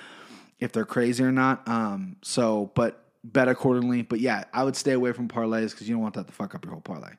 if 0.62 0.71
they're 0.71 0.87
crazy 0.87 1.25
or 1.25 1.33
not. 1.33 1.66
Um, 1.66 2.16
so, 2.23 2.71
but 2.76 3.04
bet 3.25 3.49
accordingly. 3.49 4.02
But 4.02 4.21
yeah, 4.21 4.45
I 4.54 4.62
would 4.62 4.76
stay 4.76 4.92
away 4.92 5.12
from 5.12 5.26
parlays 5.26 5.73
because 5.73 5.88
you 5.88 5.97
don't 5.97 6.02
want 6.02 6.14
that 6.14 6.28
to 6.28 6.33
fuck 6.33 6.54
up 6.54 6.64
your 6.64 6.73
whole 6.73 6.81
parlay. 6.81 7.14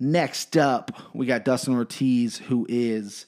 Next 0.00 0.56
up, 0.56 0.90
we 1.14 1.24
got 1.24 1.44
Dustin 1.44 1.74
Ortiz, 1.74 2.36
who 2.36 2.66
is 2.68 3.26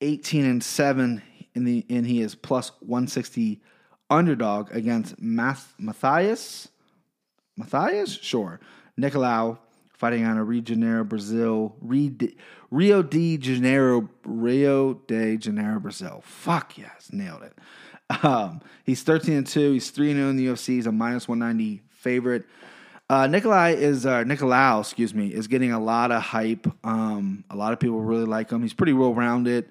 18 0.00 0.44
and 0.44 0.62
7 0.62 1.20
in 1.56 1.64
the 1.64 1.84
and 1.90 2.06
he 2.06 2.20
is 2.20 2.36
plus 2.36 2.70
160 2.78 3.60
underdog 4.08 4.72
against 4.72 5.20
Math, 5.20 5.74
Matthias. 5.76 6.68
Matthias? 7.56 8.12
Sure. 8.12 8.60
Nicolau 8.96 9.58
fighting 10.00 10.22
out 10.22 10.38
of 10.38 10.48
Rio 10.48 10.60
de 10.60 10.74
Janeiro, 10.74 11.04
Brazil. 11.04 11.76
Rio 11.82 13.02
de 13.02 13.36
Janeiro, 13.36 14.08
Rio 14.24 14.94
de 14.94 15.36
Janeiro, 15.38 15.80
Brazil. 15.80 16.22
Fuck 16.24 16.78
yes, 16.78 17.10
nailed 17.12 17.42
it. 17.42 17.58
Um, 18.22 18.60
he's 18.84 19.02
13 19.02 19.34
and 19.34 19.46
2. 19.46 19.72
He's 19.72 19.90
3 19.90 20.14
0 20.14 20.30
in 20.30 20.36
the 20.36 20.46
UFC. 20.46 20.66
He's 20.74 20.86
a 20.86 20.92
minus 20.92 21.28
190 21.28 21.82
favorite. 21.90 22.44
Uh, 23.08 23.26
Nikolai 23.26 23.70
is 23.70 24.06
uh, 24.06 24.22
Nicolau, 24.22 24.80
excuse 24.80 25.12
me, 25.12 25.28
is 25.28 25.48
getting 25.48 25.72
a 25.72 25.80
lot 25.80 26.12
of 26.12 26.22
hype. 26.22 26.66
Um, 26.86 27.44
a 27.50 27.56
lot 27.56 27.72
of 27.72 27.80
people 27.80 28.00
really 28.00 28.24
like 28.24 28.50
him. 28.50 28.62
He's 28.62 28.72
pretty 28.72 28.92
well 28.92 29.14
rounded. 29.14 29.68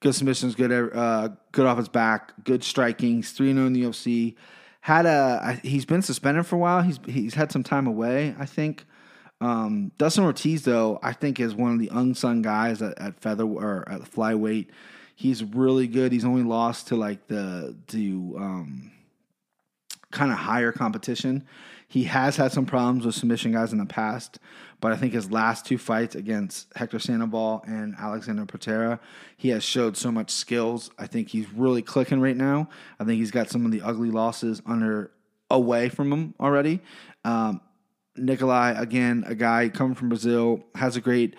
Good 0.00 0.14
submissions, 0.14 0.54
good 0.54 0.72
uh, 0.94 1.30
good 1.52 1.64
off 1.64 1.78
his 1.78 1.88
back, 1.88 2.32
good 2.44 2.62
striking. 2.62 3.16
He's 3.16 3.32
three 3.32 3.52
zero 3.54 3.66
in 3.66 3.72
the 3.72 3.84
UFC. 3.84 4.34
Had 4.82 5.06
a 5.06 5.58
he's 5.62 5.86
been 5.86 6.02
suspended 6.02 6.44
for 6.44 6.56
a 6.56 6.58
while. 6.58 6.82
He's 6.82 6.98
he's 7.06 7.34
had 7.34 7.50
some 7.50 7.62
time 7.62 7.86
away. 7.86 8.34
I 8.38 8.46
think. 8.46 8.84
Um, 9.40 9.90
Dustin 9.98 10.22
Ortiz, 10.22 10.62
though, 10.62 11.00
I 11.02 11.12
think 11.14 11.40
is 11.40 11.52
one 11.52 11.72
of 11.72 11.80
the 11.80 11.90
unsung 11.92 12.42
guys 12.42 12.80
at, 12.80 12.96
at 13.00 13.20
feather 13.20 13.44
or 13.44 13.88
at 13.88 14.02
flyweight. 14.02 14.68
He's 15.14 15.42
really 15.42 15.86
good. 15.86 16.12
He's 16.12 16.24
only 16.24 16.42
lost 16.42 16.88
to 16.88 16.96
like 16.96 17.26
the 17.28 17.76
to 17.88 18.36
um, 18.38 18.92
kind 20.10 20.30
of 20.32 20.38
higher 20.38 20.72
competition. 20.72 21.44
He 21.88 22.04
has 22.04 22.36
had 22.36 22.52
some 22.52 22.64
problems 22.64 23.04
with 23.04 23.14
submission 23.14 23.52
guys 23.52 23.72
in 23.72 23.78
the 23.78 23.84
past, 23.84 24.38
but 24.80 24.92
I 24.92 24.96
think 24.96 25.12
his 25.12 25.30
last 25.30 25.66
two 25.66 25.76
fights 25.76 26.14
against 26.14 26.72
Hector 26.74 26.98
Sandoval 26.98 27.62
and 27.66 27.94
Alexander 27.98 28.46
Pereira, 28.46 28.98
he 29.36 29.50
has 29.50 29.62
showed 29.62 29.98
so 29.98 30.10
much 30.10 30.30
skills. 30.30 30.90
I 30.98 31.06
think 31.06 31.28
he's 31.28 31.52
really 31.52 31.82
clicking 31.82 32.20
right 32.20 32.36
now. 32.36 32.70
I 32.98 33.04
think 33.04 33.18
he's 33.18 33.30
got 33.30 33.50
some 33.50 33.66
of 33.66 33.72
the 33.72 33.82
ugly 33.82 34.10
losses 34.10 34.62
under 34.64 35.10
away 35.50 35.90
from 35.90 36.10
him 36.10 36.34
already. 36.40 36.80
Um, 37.26 37.60
Nikolai, 38.16 38.72
again, 38.72 39.24
a 39.26 39.34
guy 39.34 39.68
coming 39.68 39.94
from 39.94 40.08
Brazil, 40.08 40.64
has 40.74 40.96
a 40.96 41.00
great 41.00 41.36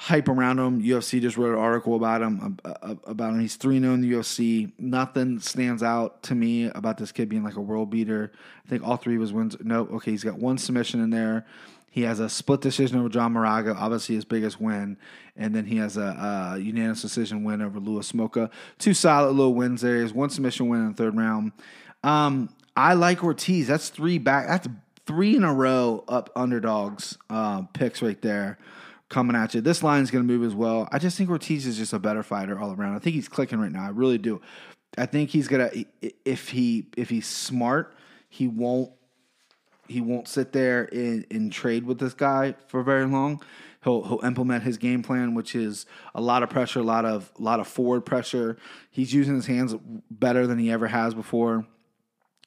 hype 0.00 0.28
around 0.28 0.60
him. 0.60 0.80
UFC 0.80 1.20
just 1.20 1.36
wrote 1.36 1.54
an 1.54 1.58
article 1.58 1.96
about 1.96 2.22
him. 2.22 2.56
About 2.64 3.34
him, 3.34 3.40
he's 3.40 3.56
three 3.56 3.80
zero 3.80 3.94
in 3.94 4.00
the 4.00 4.12
UFC. 4.12 4.70
Nothing 4.78 5.40
stands 5.40 5.82
out 5.82 6.22
to 6.22 6.36
me 6.36 6.66
about 6.66 6.98
this 6.98 7.10
kid 7.10 7.28
being 7.28 7.42
like 7.42 7.56
a 7.56 7.60
world 7.60 7.90
beater. 7.90 8.30
I 8.64 8.68
think 8.68 8.86
all 8.86 8.96
three 8.96 9.16
of 9.16 9.20
his 9.20 9.32
wins. 9.32 9.56
No, 9.60 9.88
okay, 9.94 10.12
he's 10.12 10.22
got 10.22 10.38
one 10.38 10.56
submission 10.56 11.02
in 11.02 11.10
there. 11.10 11.44
He 11.90 12.02
has 12.02 12.20
a 12.20 12.28
split 12.28 12.60
decision 12.60 12.96
over 12.96 13.08
John 13.08 13.32
Moraga, 13.32 13.74
obviously 13.74 14.14
his 14.14 14.24
biggest 14.24 14.60
win, 14.60 14.98
and 15.36 15.52
then 15.52 15.64
he 15.64 15.78
has 15.78 15.96
a, 15.96 16.54
a 16.54 16.58
unanimous 16.60 17.02
decision 17.02 17.42
win 17.42 17.60
over 17.60 17.80
Louis 17.80 18.10
Smolka. 18.12 18.52
Two 18.78 18.94
solid 18.94 19.32
little 19.32 19.54
wins 19.54 19.80
there. 19.80 20.06
He 20.06 20.12
one 20.12 20.30
submission 20.30 20.68
win 20.68 20.82
in 20.82 20.88
the 20.90 20.94
third 20.94 21.16
round. 21.16 21.50
Um, 22.04 22.50
I 22.76 22.94
like 22.94 23.24
Ortiz. 23.24 23.66
That's 23.66 23.88
three 23.88 24.18
back. 24.18 24.46
That's 24.46 24.68
three 25.06 25.34
in 25.34 25.42
a 25.42 25.52
row 25.52 26.04
up 26.06 26.30
underdogs 26.36 27.18
uh, 27.28 27.62
picks 27.72 28.00
right 28.00 28.22
there 28.22 28.58
coming 29.08 29.36
at 29.36 29.54
you. 29.54 29.60
This 29.60 29.82
line 29.82 30.02
is 30.02 30.10
going 30.10 30.26
to 30.26 30.32
move 30.32 30.46
as 30.46 30.54
well. 30.54 30.88
I 30.92 30.98
just 30.98 31.16
think 31.16 31.30
Ortiz 31.30 31.66
is 31.66 31.76
just 31.76 31.92
a 31.92 31.98
better 31.98 32.22
fighter 32.22 32.58
all 32.58 32.72
around. 32.72 32.94
I 32.94 32.98
think 32.98 33.14
he's 33.14 33.28
clicking 33.28 33.58
right 33.58 33.72
now. 33.72 33.84
I 33.84 33.88
really 33.88 34.18
do. 34.18 34.40
I 34.96 35.06
think 35.06 35.30
he's 35.30 35.48
gonna 35.48 35.70
if 36.24 36.48
he 36.48 36.86
if 36.96 37.10
he's 37.10 37.26
smart, 37.26 37.94
he 38.28 38.48
won't 38.48 38.90
he 39.86 40.00
won't 40.00 40.28
sit 40.28 40.52
there 40.52 40.88
and, 40.92 41.26
and 41.30 41.52
trade 41.52 41.84
with 41.84 41.98
this 41.98 42.14
guy 42.14 42.54
for 42.68 42.82
very 42.82 43.06
long. 43.06 43.42
He'll 43.84 44.02
he'll 44.04 44.24
implement 44.24 44.64
his 44.64 44.78
game 44.78 45.02
plan, 45.02 45.34
which 45.34 45.54
is 45.54 45.86
a 46.14 46.20
lot 46.20 46.42
of 46.42 46.50
pressure, 46.50 46.80
a 46.80 46.84
lot 46.84 47.04
of 47.04 47.30
a 47.38 47.42
lot 47.42 47.60
of 47.60 47.68
forward 47.68 48.02
pressure. 48.02 48.56
He's 48.90 49.12
using 49.12 49.34
his 49.34 49.46
hands 49.46 49.74
better 50.10 50.46
than 50.46 50.58
he 50.58 50.70
ever 50.70 50.88
has 50.88 51.14
before 51.14 51.66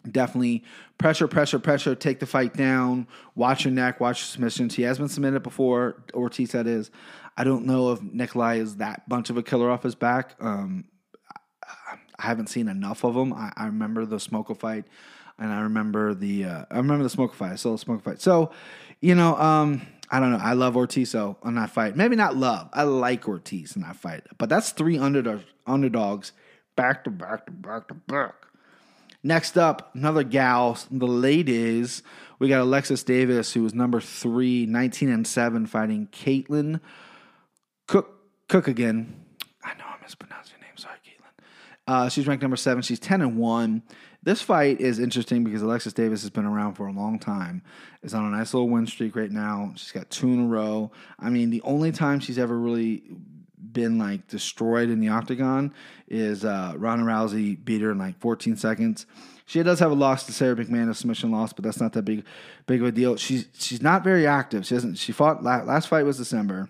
definitely 0.09 0.63
pressure, 0.97 1.27
pressure, 1.27 1.59
pressure, 1.59 1.95
take 1.95 2.19
the 2.19 2.25
fight 2.25 2.53
down, 2.53 3.07
watch 3.35 3.65
your 3.65 3.73
neck, 3.73 3.99
watch 3.99 4.21
your 4.21 4.27
submissions. 4.27 4.75
He 4.75 4.83
has 4.83 4.97
been 4.97 5.09
submitted 5.09 5.43
before, 5.43 6.03
Ortiz 6.13 6.51
that 6.51 6.67
is. 6.67 6.91
I 7.37 7.43
don't 7.43 7.65
know 7.65 7.91
if 7.91 8.01
Nikolai 8.01 8.57
is 8.57 8.77
that 8.77 9.07
bunch 9.07 9.29
of 9.29 9.37
a 9.37 9.43
killer 9.43 9.69
off 9.69 9.83
his 9.83 9.95
back. 9.95 10.35
Um, 10.39 10.85
I 12.19 12.25
haven't 12.27 12.47
seen 12.47 12.67
enough 12.67 13.03
of 13.03 13.15
him. 13.15 13.33
I, 13.33 13.51
I 13.55 13.65
remember 13.65 14.05
the 14.05 14.17
Smolka 14.17 14.55
fight, 14.55 14.85
and 15.39 15.51
I 15.51 15.61
remember 15.61 16.13
the 16.13 16.45
uh, 16.45 16.65
I 16.69 16.77
remember 16.77 17.03
the 17.03 17.15
Smolka 17.15 17.33
fight. 17.33 17.53
I 17.53 17.55
saw 17.55 17.75
the 17.75 17.83
Smolka 17.83 18.03
fight. 18.03 18.21
So, 18.21 18.51
you 18.99 19.15
know, 19.15 19.35
um, 19.37 19.81
I 20.09 20.19
don't 20.19 20.31
know. 20.31 20.39
I 20.39 20.53
love 20.53 20.75
Ortiz 20.75 21.15
on 21.15 21.55
that 21.55 21.71
fight. 21.71 21.95
Maybe 21.95 22.15
not 22.15 22.35
love. 22.35 22.69
I 22.73 22.83
like 22.83 23.27
Ortiz 23.27 23.75
in 23.75 23.81
that 23.83 23.95
fight. 23.95 24.23
But 24.37 24.49
that's 24.49 24.71
three 24.71 24.97
underdogs, 24.97 25.45
underdogs 25.65 26.33
back 26.75 27.03
to 27.05 27.09
back 27.09 27.45
to 27.45 27.51
back 27.51 27.87
to 27.87 27.93
back. 27.93 28.35
Next 29.23 29.57
up, 29.57 29.91
another 29.93 30.23
gal, 30.23 30.77
the 30.89 31.05
ladies. 31.05 32.01
We 32.39 32.47
got 32.49 32.61
Alexis 32.61 33.03
Davis, 33.03 33.53
who 33.53 33.61
was 33.61 33.73
number 33.73 34.01
three, 34.01 34.65
19 34.65 35.09
and 35.09 35.27
7, 35.27 35.67
fighting 35.67 36.07
Caitlin 36.07 36.79
Cook 37.87 38.17
Chookagian. 38.47 39.11
I 39.63 39.73
know 39.75 39.85
I 39.85 40.01
mispronounced 40.01 40.51
your 40.51 40.59
name. 40.59 40.75
Sorry, 40.75 40.95
Caitlin. 41.05 41.43
Uh, 41.87 42.09
she's 42.09 42.25
ranked 42.25 42.41
number 42.41 42.57
seven. 42.57 42.81
She's 42.81 42.99
10 42.99 43.21
and 43.21 43.37
1. 43.37 43.83
This 44.23 44.41
fight 44.41 44.81
is 44.81 44.97
interesting 44.97 45.43
because 45.43 45.61
Alexis 45.61 45.93
Davis 45.93 46.21
has 46.21 46.29
been 46.29 46.45
around 46.45 46.73
for 46.73 46.87
a 46.87 46.91
long 46.91 47.19
time. 47.19 47.61
Is 48.01 48.13
on 48.13 48.25
a 48.25 48.35
nice 48.35 48.53
little 48.53 48.69
win 48.69 48.87
streak 48.87 49.15
right 49.15 49.31
now. 49.31 49.73
She's 49.75 49.91
got 49.91 50.09
two 50.09 50.27
in 50.27 50.45
a 50.45 50.47
row. 50.47 50.91
I 51.19 51.29
mean, 51.29 51.49
the 51.51 51.61
only 51.61 51.91
time 51.91 52.19
she's 52.19 52.39
ever 52.39 52.57
really 52.57 53.03
been 53.73 53.97
like 53.97 54.27
destroyed 54.27 54.89
in 54.89 54.99
the 54.99 55.09
octagon 55.09 55.73
is 56.07 56.45
uh, 56.45 56.73
Ronda 56.77 57.05
Rousey 57.05 57.63
beat 57.63 57.81
her 57.81 57.91
in 57.91 57.97
like 57.97 58.19
14 58.19 58.55
seconds. 58.55 59.05
She 59.45 59.61
does 59.63 59.79
have 59.79 59.91
a 59.91 59.95
loss 59.95 60.25
to 60.27 60.33
Sara 60.33 60.55
McMann, 60.55 60.89
a 60.89 60.93
submission 60.93 61.31
loss, 61.31 61.51
but 61.51 61.65
that's 61.65 61.79
not 61.79 61.93
that 61.93 62.03
big 62.03 62.23
big 62.67 62.81
of 62.81 62.87
a 62.87 62.91
deal. 62.91 63.17
She's 63.17 63.47
she's 63.53 63.81
not 63.81 64.03
very 64.03 64.25
active. 64.25 64.65
She 64.65 64.75
hasn't. 64.75 64.97
She 64.97 65.11
fought 65.11 65.43
last 65.43 65.87
fight 65.87 66.03
was 66.03 66.17
December. 66.17 66.69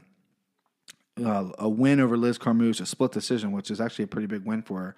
Uh, 1.24 1.50
a 1.60 1.70
win 1.70 2.00
over 2.00 2.18
Liz 2.18 2.40
Carmouche, 2.40 2.82
a 2.82 2.86
split 2.86 3.12
decision, 3.12 3.52
which 3.52 3.70
is 3.70 3.80
actually 3.80 4.06
a 4.06 4.08
pretty 4.08 4.28
big 4.28 4.46
win 4.46 4.62
for 4.64 4.80
her. 4.80 4.96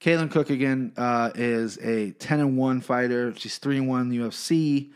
Caitlin 0.00 0.28
Chookagian 0.28 0.92
uh, 0.96 1.30
is 1.34 1.78
a 1.78 2.10
10 2.12 2.40
and 2.40 2.58
1 2.58 2.80
fighter. 2.82 3.32
She's 3.36 3.56
3 3.56 3.78
and 3.78 3.88
1 3.88 4.08
the 4.10 4.18
UFC 4.18 4.90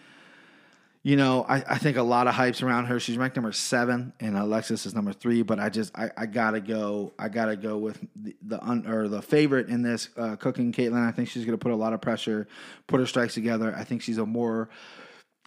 you 1.03 1.17
know, 1.17 1.47
I, 1.49 1.57
I 1.67 1.79
think 1.79 1.97
a 1.97 2.03
lot 2.03 2.27
of 2.27 2.35
hypes 2.35 2.63
around 2.63 2.87
her. 2.87 3.01
She's 3.01 3.17
ranked 3.17 3.37
number 3.37 3.53
seven, 3.53 4.13
and 4.21 4.37
Alexis 4.37 4.85
is 4.85 4.95
number 4.95 5.13
three. 5.13 5.43
But 5.43 5.59
I 5.59 5.71
just 5.71 5.97
I, 5.97 6.11
I 6.17 6.27
gotta 6.27 6.61
go. 6.61 7.13
I 7.19 7.29
gotta 7.29 7.57
go 7.57 7.79
with 7.79 8.01
the, 8.17 8.37
the 8.43 8.63
un, 8.63 8.87
or 8.87 9.09
the 9.09 9.23
favorite 9.23 9.69
in 9.69 9.83
this 9.83 10.11
uh, 10.17 10.37
cooking 10.37 10.73
Caitlin. 10.73 11.07
I 11.07 11.13
think 11.13 11.29
she's 11.29 11.45
gonna 11.45 11.59
put 11.59 11.73
a 11.73 11.77
lot 11.77 11.93
of 11.93 12.01
pressure, 12.01 12.49
put 12.87 13.01
her 13.01 13.07
strikes 13.07 13.35
together. 13.35 13.75
I 13.77 13.85
think 13.85 14.03
she's 14.03 14.19
a 14.19 14.27
more 14.27 14.69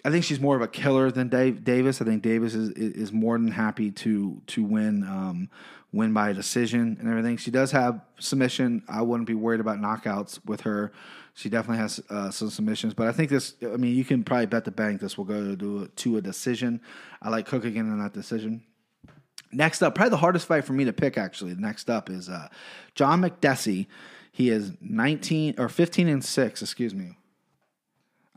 I 0.05 0.09
think 0.09 0.25
she's 0.25 0.39
more 0.39 0.55
of 0.55 0.61
a 0.61 0.67
killer 0.67 1.11
than 1.11 1.29
Dave, 1.29 1.63
Davis. 1.63 2.01
I 2.01 2.05
think 2.05 2.23
Davis 2.23 2.53
is 2.53 2.69
is 2.71 3.13
more 3.13 3.37
than 3.37 3.51
happy 3.51 3.91
to 3.91 4.41
to 4.47 4.63
win 4.63 5.03
um, 5.03 5.49
win 5.93 6.13
by 6.13 6.33
decision 6.33 6.97
and 6.99 7.09
everything. 7.09 7.37
She 7.37 7.51
does 7.51 7.71
have 7.71 8.01
submission. 8.19 8.83
I 8.89 9.01
wouldn't 9.01 9.27
be 9.27 9.33
worried 9.33 9.61
about 9.61 9.79
knockouts 9.79 10.43
with 10.45 10.61
her. 10.61 10.91
She 11.35 11.49
definitely 11.49 11.79
has 11.79 11.99
uh, 12.09 12.29
some 12.29 12.49
submissions, 12.51 12.93
but 12.93 13.07
I 13.07 13.11
think 13.11 13.29
this. 13.29 13.55
I 13.63 13.77
mean, 13.77 13.95
you 13.95 14.05
can 14.05 14.23
probably 14.23 14.45
bet 14.45 14.65
the 14.65 14.71
bank 14.71 15.01
this 15.01 15.17
will 15.17 15.25
go 15.25 15.55
to, 15.55 15.87
to 15.87 16.17
a 16.17 16.21
decision. 16.21 16.79
I 17.21 17.29
like 17.29 17.47
Chookagian 17.47 17.77
in 17.77 17.99
that 17.99 18.13
decision. 18.13 18.63
Next 19.51 19.81
up, 19.81 19.95
probably 19.95 20.11
the 20.11 20.17
hardest 20.17 20.47
fight 20.47 20.63
for 20.63 20.73
me 20.73 20.85
to 20.85 20.93
pick. 20.93 21.17
Actually, 21.17 21.55
next 21.55 21.89
up 21.89 22.09
is 22.09 22.29
uh, 22.29 22.49
John 22.93 23.21
Makdessi. 23.21 23.87
He 24.31 24.49
is 24.49 24.73
nineteen 24.79 25.55
or 25.57 25.69
fifteen 25.69 26.07
and 26.07 26.23
six. 26.23 26.61
Excuse 26.61 26.93
me. 26.93 27.17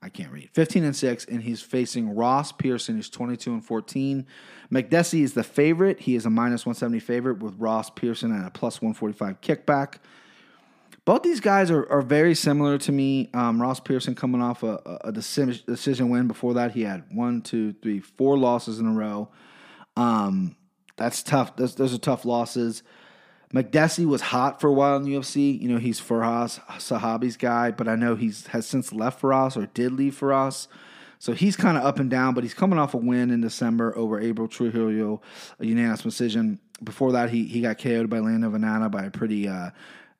I 0.02 0.08
can't 0.08 0.30
read. 0.30 0.50
15 0.52 0.84
and 0.84 0.94
6, 0.94 1.24
and 1.24 1.42
he's 1.42 1.62
facing 1.62 2.14
Ross 2.14 2.52
Pearson, 2.52 2.96
who's 2.96 3.08
22 3.08 3.54
and 3.54 3.64
14. 3.64 4.26
Makdessi 4.70 5.22
is 5.22 5.32
the 5.32 5.42
favorite. 5.42 6.00
He 6.00 6.14
is 6.14 6.26
a 6.26 6.30
minus 6.30 6.66
170 6.66 7.00
favorite 7.00 7.38
with 7.42 7.58
Ross 7.58 7.90
Pearson 7.90 8.30
at 8.30 8.46
a 8.46 8.50
plus 8.50 8.80
145 8.80 9.40
kickback. 9.40 9.94
Both 11.06 11.22
these 11.22 11.38
guys 11.38 11.70
are, 11.70 11.88
are 11.88 12.02
very 12.02 12.34
similar 12.34 12.78
to 12.78 12.90
me. 12.90 13.30
Um, 13.32 13.62
Ross 13.62 13.78
Pearson 13.78 14.16
coming 14.16 14.42
off 14.42 14.64
a, 14.64 15.00
a 15.04 15.12
decision 15.12 16.10
win. 16.10 16.26
Before 16.26 16.54
that, 16.54 16.72
he 16.72 16.82
had 16.82 17.04
one, 17.12 17.42
two, 17.42 17.74
three, 17.74 18.00
four 18.00 18.36
losses 18.36 18.80
in 18.80 18.86
a 18.88 18.92
row. 18.92 19.28
Um, 19.96 20.56
that's 20.96 21.22
tough. 21.22 21.54
Those, 21.54 21.76
those 21.76 21.94
are 21.94 21.98
tough 21.98 22.24
losses. 22.24 22.82
Makdessi 23.54 24.04
was 24.04 24.20
hot 24.20 24.60
for 24.60 24.66
a 24.66 24.72
while 24.72 24.96
in 24.96 25.04
UFC. 25.04 25.60
You 25.60 25.68
know, 25.68 25.78
he's 25.78 26.00
Firas 26.00 26.60
Zahabi's 26.78 27.36
guy, 27.36 27.70
but 27.70 27.86
I 27.86 27.94
know 27.94 28.16
he's 28.16 28.48
has 28.48 28.66
since 28.66 28.92
left 28.92 29.22
Firas 29.22 29.56
or 29.56 29.66
did 29.66 29.92
leave 29.92 30.18
Firas. 30.18 30.66
So 31.20 31.34
he's 31.34 31.54
kind 31.54 31.78
of 31.78 31.84
up 31.84 32.00
and 32.00 32.10
down, 32.10 32.34
but 32.34 32.42
he's 32.42 32.52
coming 32.52 32.80
off 32.80 32.94
a 32.94 32.98
win 32.98 33.30
in 33.30 33.40
December 33.40 33.96
over 33.96 34.20
Abel 34.20 34.48
Trujillo, 34.48 35.22
a 35.60 35.66
unanimous 35.66 36.02
decision. 36.02 36.58
Before 36.82 37.12
that, 37.12 37.30
he 37.30 37.44
he 37.44 37.60
got 37.60 37.78
KO'd 37.78 38.10
by 38.10 38.18
Lando 38.18 38.50
Vannata 38.50 38.90
by 38.90 39.04
a 39.04 39.10
pretty 39.10 39.46
uh, 39.46 39.70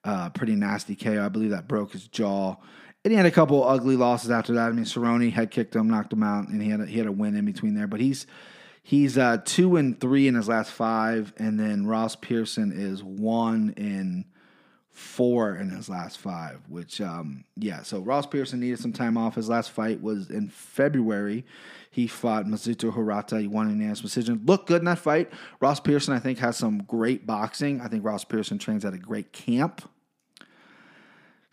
uh, 0.07 0.31
pretty 0.31 0.55
nasty 0.55 0.95
KO. 0.95 1.25
I 1.25 1.29
believe 1.29 1.51
that 1.51 1.69
broke 1.69 1.93
his 1.93 2.07
jaw. 2.07 2.57
And 3.05 3.13
he 3.13 3.17
had 3.17 3.27
a 3.27 3.31
couple 3.31 3.63
ugly 3.63 3.97
losses 3.97 4.31
after 4.31 4.55
that. 4.55 4.69
I 4.69 4.73
mean, 4.73 4.85
Cerrone 4.85 5.33
had 5.33 5.51
kicked 5.51 5.77
him, 5.77 5.89
knocked 5.89 6.13
him 6.13 6.23
out, 6.23 6.49
and 6.49 6.63
he 6.63 6.71
had 6.71 6.81
a, 6.81 6.87
he 6.87 6.99
had 6.99 7.07
a 7.07 7.13
win 7.13 7.37
in 7.37 7.45
between 7.45 7.75
there. 7.75 7.87
But 7.87 8.01
he's 8.01 8.27
he's 8.83 9.19
uh, 9.19 9.39
two 9.45 9.77
and 9.77 10.01
three 10.01 10.29
in 10.29 10.35
his 10.35 10.49
last 10.49 10.71
five, 10.71 11.33
and 11.37 11.59
then 11.59 11.87
Ross 11.87 12.17
Pearson 12.17 12.73
is 12.73 13.03
one 13.03 13.75
in 13.77 14.25
four 14.97 15.55
in 15.55 15.69
his 15.69 15.91
last 15.91 16.17
five, 16.17 16.59
which, 16.69 17.03
um, 17.03 17.45
yeah. 17.55 17.83
So 17.83 18.01
Ross 18.01 18.27
Pearson 18.27 18.61
needed 18.61 18.79
some 18.79 18.95
time 18.95 19.19
off. 19.19 19.35
His 19.35 19.49
last 19.49 19.71
fight 19.71 20.01
was 20.01 20.31
in 20.31 20.49
February. 20.49 21.45
He 21.91 22.07
fought 22.07 22.47
Mizuto 22.47 22.95
Hirota. 22.95 23.41
He 23.41 23.47
won 23.47 23.67
a 23.67 23.71
unanimous 23.71 24.01
decision. 24.01 24.43
Looked 24.47 24.69
good 24.69 24.81
in 24.81 24.87
that 24.87 24.99
fight. 24.99 25.31
Ross 25.61 25.81
Pearson, 25.81 26.15
I 26.15 26.19
think, 26.19 26.39
has 26.39 26.57
some 26.57 26.79
great 26.79 27.27
boxing. 27.27 27.81
I 27.81 27.89
think 27.89 28.05
Ross 28.05 28.25
Pearson 28.25 28.59
trains 28.59 28.85
at 28.85 28.95
a 28.95 28.99
great 28.99 29.33
camp. 29.33 29.87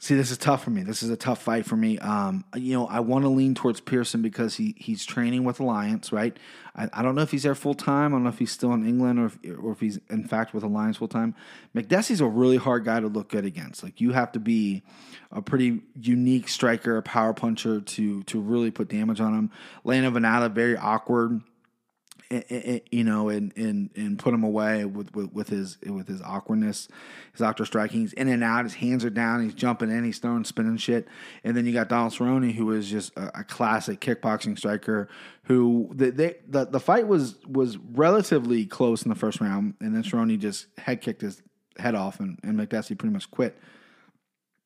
See, 0.03 0.15
this 0.15 0.31
is 0.31 0.37
tough 0.37 0.65
for 0.65 0.69
me. 0.69 0.83
This 0.83 1.01
is 1.01 1.09
a 1.09 1.15
tough 1.15 1.41
fight 1.41 1.65
for 1.65 1.77
me. 1.77 1.97
Um, 1.97 2.43
you 2.57 2.73
know, 2.73 2.87
I 2.87 2.99
want 2.99 3.23
to 3.23 3.29
lean 3.29 3.55
towards 3.55 3.79
Pearson 3.79 4.21
because 4.21 4.55
he 4.55 4.75
he's 4.77 5.05
training 5.05 5.45
with 5.45 5.61
Alliance, 5.61 6.11
right? 6.11 6.35
I, 6.75 6.89
I 6.91 7.01
don't 7.01 7.15
know 7.15 7.21
if 7.21 7.31
he's 7.31 7.43
there 7.43 7.55
full 7.55 7.73
time. 7.73 8.13
I 8.13 8.17
don't 8.17 8.23
know 8.23 8.29
if 8.29 8.37
he's 8.37 8.51
still 8.51 8.73
in 8.73 8.85
England 8.85 9.17
or 9.17 9.27
if, 9.27 9.39
or 9.63 9.71
if 9.71 9.79
he's 9.79 10.01
in 10.09 10.27
fact 10.27 10.53
with 10.53 10.61
Alliance 10.61 10.97
full 10.97 11.07
time. 11.07 11.35
Makdessi's 11.73 12.19
a 12.19 12.27
really 12.27 12.57
hard 12.57 12.83
guy 12.83 12.99
to 12.99 13.07
look 13.07 13.29
good 13.29 13.45
against. 13.45 13.81
Like 13.81 14.01
you 14.01 14.11
have 14.11 14.33
to 14.33 14.39
be 14.39 14.83
a 15.31 15.41
pretty 15.41 15.79
unique 15.97 16.49
striker, 16.49 16.97
a 16.97 17.01
power 17.01 17.33
puncher 17.33 17.79
to 17.79 18.23
to 18.23 18.41
really 18.41 18.71
put 18.71 18.89
damage 18.89 19.21
on 19.21 19.33
him. 19.33 19.51
Lena 19.85 20.11
Vannata 20.11 20.51
very 20.51 20.75
awkward 20.75 21.39
you 22.91 23.03
know, 23.03 23.29
and 23.29 23.55
and 23.57 23.89
and 23.95 24.17
put 24.17 24.33
him 24.33 24.43
away 24.43 24.85
with, 24.85 25.13
with, 25.13 25.33
with 25.33 25.49
his 25.49 25.77
with 25.85 26.07
his 26.07 26.21
awkwardness, 26.21 26.87
his 27.31 27.41
octo 27.41 27.63
striking. 27.63 28.01
He's 28.01 28.13
in 28.13 28.27
and 28.27 28.43
out. 28.43 28.63
His 28.63 28.75
hands 28.75 29.05
are 29.05 29.09
down. 29.09 29.43
He's 29.43 29.53
jumping 29.53 29.91
in. 29.91 30.03
He's 30.03 30.19
throwing, 30.19 30.43
spinning 30.43 30.77
shit. 30.77 31.07
And 31.43 31.55
then 31.55 31.65
you 31.65 31.73
got 31.73 31.89
Donald 31.89 32.13
Cerrone, 32.13 32.53
who 32.53 32.71
is 32.71 32.89
just 32.89 33.15
a, 33.17 33.39
a 33.39 33.43
classic 33.43 33.99
kickboxing 33.99 34.57
striker. 34.57 35.09
Who 35.43 35.89
the, 35.93 36.11
they, 36.11 36.35
the 36.47 36.65
the 36.65 36.79
fight 36.79 37.07
was 37.07 37.35
was 37.45 37.77
relatively 37.77 38.65
close 38.65 39.03
in 39.03 39.09
the 39.09 39.15
first 39.15 39.41
round, 39.41 39.75
and 39.79 39.93
then 39.95 40.03
Cerrone 40.03 40.39
just 40.39 40.67
head 40.77 41.01
kicked 41.01 41.21
his 41.21 41.41
head 41.77 41.95
off, 41.95 42.19
and, 42.19 42.39
and 42.43 42.57
Makdessi 42.57 42.97
pretty 42.97 43.13
much 43.13 43.29
quit. 43.31 43.57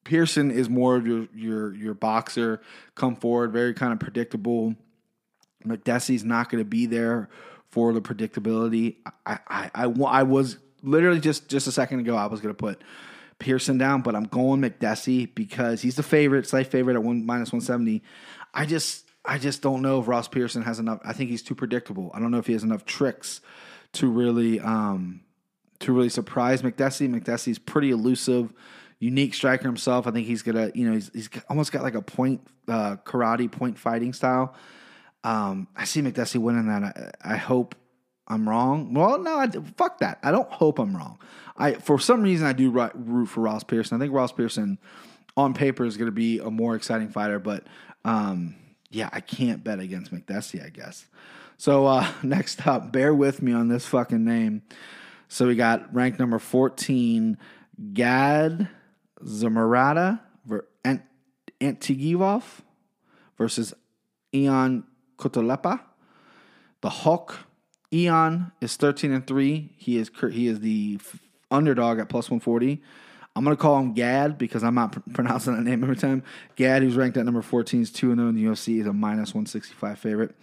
Pearson 0.04 0.52
is 0.52 0.70
more 0.70 0.96
of 0.96 1.06
your 1.06 1.28
your 1.36 1.74
your 1.74 1.94
boxer, 1.94 2.62
come 2.96 3.16
forward, 3.16 3.52
very 3.52 3.74
kind 3.74 3.92
of 3.92 4.00
predictable. 4.00 4.76
Makdessi's 5.66 6.24
not 6.24 6.50
going 6.50 6.64
to 6.64 6.70
be 6.70 6.86
there 6.86 7.30
for 7.70 7.94
the 7.94 8.02
predictability. 8.02 8.98
I, 9.26 9.40
I, 9.48 9.72
I, 9.76 9.86
I 9.86 10.24
was 10.24 10.58
literally 10.84 11.20
just 11.20 11.50
just 11.50 11.68
a 11.68 11.72
second 11.72 12.00
ago. 12.00 12.16
I 12.16 12.28
was 12.28 12.42
going 12.42 12.54
to 12.54 12.58
put 12.58 12.82
Pearson 13.40 13.78
down, 13.78 14.02
but 14.02 14.16
I'm 14.16 14.26
going 14.26 14.62
Makdessi 14.62 15.34
because 15.34 15.82
he's 15.82 15.96
the 15.96 16.04
favorite, 16.04 16.48
slight 16.48 16.68
favorite 16.68 16.96
at 16.96 17.04
one 17.04 17.26
minus 17.26 17.52
one 17.52 17.62
seventy. 17.62 18.04
I 18.54 18.66
just 18.66 19.06
I 19.26 19.38
just 19.38 19.62
don't 19.62 19.82
know 19.82 20.00
if 20.00 20.08
Ross 20.08 20.28
Pearson 20.28 20.64
has 20.64 20.80
enough. 20.80 21.00
I 21.04 21.14
think 21.14 21.30
he's 21.30 21.44
too 21.44 21.56
predictable. 21.56 22.12
I 22.14 22.20
don't 22.20 22.32
know 22.32 22.40
if 22.40 22.48
he 22.48 22.54
has 22.54 22.64
enough 22.64 22.86
tricks 22.86 23.42
to 23.94 24.10
really 24.10 24.60
um 24.60 25.22
to 25.80 25.94
really 25.94 26.10
surprise 26.10 26.62
Makdessi. 26.62 27.08
Makdessi's 27.10 27.60
pretty 27.60 27.92
elusive, 27.92 28.52
unique 29.00 29.34
striker 29.34 29.68
himself. 29.68 30.08
I 30.08 30.12
think 30.12 30.26
he's 30.26 30.42
gonna 30.42 30.72
you 30.74 30.88
know 30.88 30.94
he's 30.94 31.12
he's 31.14 31.30
almost 31.50 31.72
got 31.72 31.84
like 31.84 31.96
a 31.96 32.02
point 32.02 32.42
uh, 32.68 32.96
karate 33.06 33.52
point 33.52 33.78
fighting 33.78 34.14
style. 34.14 34.56
Um, 35.24 35.68
I 35.76 35.86
see 35.86 36.02
Makdessi 36.02 36.38
winning 36.38 36.68
that. 36.68 36.84
I, 37.24 37.34
I, 37.34 37.38
hope 37.38 37.76
I'm 38.28 38.48
wrong. 38.48 38.94
Well, 38.94 39.20
no, 39.20 39.40
I, 39.40 39.50
fuck 39.76 40.00
that. 40.00 40.20
I 40.24 40.32
don't 40.32 40.50
hope 40.50 40.80
I'm 40.80 40.96
wrong. 40.96 41.20
I 41.58 41.74
for 41.74 42.00
some 42.00 42.22
reason 42.22 42.46
I 42.46 42.54
do 42.54 42.70
root 42.70 43.26
for 43.28 43.42
Ross 43.42 43.64
Pearson. 43.64 43.98
I 43.98 44.00
think 44.00 44.14
Ross 44.14 44.32
Pearson 44.32 44.78
on 45.36 45.54
paper 45.54 45.86
is 45.86 45.98
going 45.98 46.08
to 46.08 46.16
be 46.16 46.40
a 46.40 46.52
more 46.52 46.76
exciting 46.76 47.10
fighter, 47.10 47.40
but 47.40 47.66
um, 48.06 48.56
yeah, 48.90 49.10
I 49.12 49.22
can't 49.22 49.64
bet 49.64 49.80
against 49.80 50.14
Makdessi. 50.14 50.64
I 50.64 50.70
guess. 50.70 51.08
So 51.58 51.88
uh, 51.88 52.08
next 52.24 52.66
up, 52.68 52.92
bear 52.92 53.14
with 53.14 53.42
me 53.42 53.54
on 53.54 53.68
this 53.68 53.86
fucking 53.86 54.24
name. 54.24 54.62
So 55.28 55.48
we 55.48 55.56
got 55.56 55.94
ranked 55.94 56.20
number 56.20 56.40
14, 56.40 57.38
Gad 57.94 58.70
Zamarata 59.24 60.22
Ant- 60.86 61.02
Antigivov 61.60 62.44
versus 63.38 63.74
Ion 64.34 64.86
Cutelaba. 65.18 65.82
The 66.82 66.90
Hulk, 66.90 67.38
Eon 67.94 68.52
is 68.62 68.76
13 68.76 69.12
and 69.12 69.26
3. 69.26 69.74
He 69.78 69.98
is 69.98 70.12
he 70.32 70.48
is 70.48 70.60
the 70.60 71.00
underdog 71.50 72.00
at 72.00 72.10
plus 72.10 72.30
140. 72.30 72.82
I'm 73.36 73.44
going 73.44 73.56
to 73.56 73.62
call 73.62 73.78
him 73.80 73.94
Gad 73.94 74.38
because 74.38 74.64
I'm 74.64 74.74
not 74.74 74.94
pr- 74.94 75.00
pronouncing 75.14 75.56
that 75.56 75.62
name 75.62 75.84
every 75.84 75.96
time. 75.96 76.24
Gad, 76.56 76.82
who's 76.82 76.96
ranked 76.96 77.18
at 77.18 77.26
number 77.26 77.42
14, 77.44 77.84
is 77.84 77.92
2 77.92 78.16
0 78.16 78.30
in 78.30 78.36
the 78.36 78.44
UFC, 78.44 78.80
is 78.82 78.88
a 78.88 78.94
minus 78.94 79.30
165 79.30 80.00
favorite. 80.00 80.36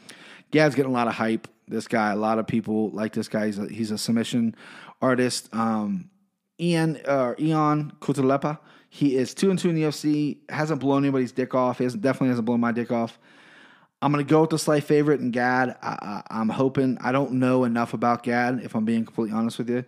Gad's 0.53 0.77
getting 0.77 0.93
a 0.93 0.95
lot 0.95 1.09
of 1.09 1.15
hype. 1.15 1.49
This 1.67 1.89
guy, 1.89 2.13
a 2.13 2.17
lot 2.17 2.39
of 2.39 2.47
people 2.47 2.91
like 2.91 3.13
this 3.13 3.27
guy. 3.27 3.47
He's 3.47 3.59
a, 3.59 3.67
he's 3.67 3.91
a 3.91 3.99
submission 3.99 4.55
artist. 5.03 5.49
Um, 5.53 6.11
Ian 6.61 7.01
uh, 7.07 7.35
Ion 7.41 7.93
Cutelaba, 8.01 8.61
he 8.91 9.17
is 9.17 9.35
2 9.35 9.51
and 9.51 9.59
2 9.59 9.71
in 9.71 9.75
the 9.75 9.83
UFC, 9.83 10.39
hasn't 10.49 10.81
blown 10.81 11.03
anybody's 11.03 11.33
dick 11.33 11.53
off. 11.53 11.79
He 11.79 11.85
hasn't, 11.85 12.03
definitely 12.03 12.29
hasn't 12.29 12.47
blown 12.47 12.61
my 12.61 12.71
dick 12.71 12.93
off. 12.93 13.19
I'm 14.05 14.13
going 14.13 14.23
to 14.23 14.31
go 14.31 14.43
with 14.43 14.51
the 14.51 14.59
slight 14.59 14.85
favorite 14.85 15.21
and 15.21 15.33
Gad. 15.33 15.79
I, 15.83 16.23
am 16.29 16.51
hoping 16.51 16.99
I 17.01 17.11
don't 17.11 17.33
know 17.33 17.65
enough 17.65 17.95
about 17.95 18.23
Gad. 18.23 18.61
If 18.63 18.75
I'm 18.75 18.85
being 18.85 19.07
completely 19.07 19.35
honest 19.35 19.57
with 19.57 19.71
you, 19.71 19.83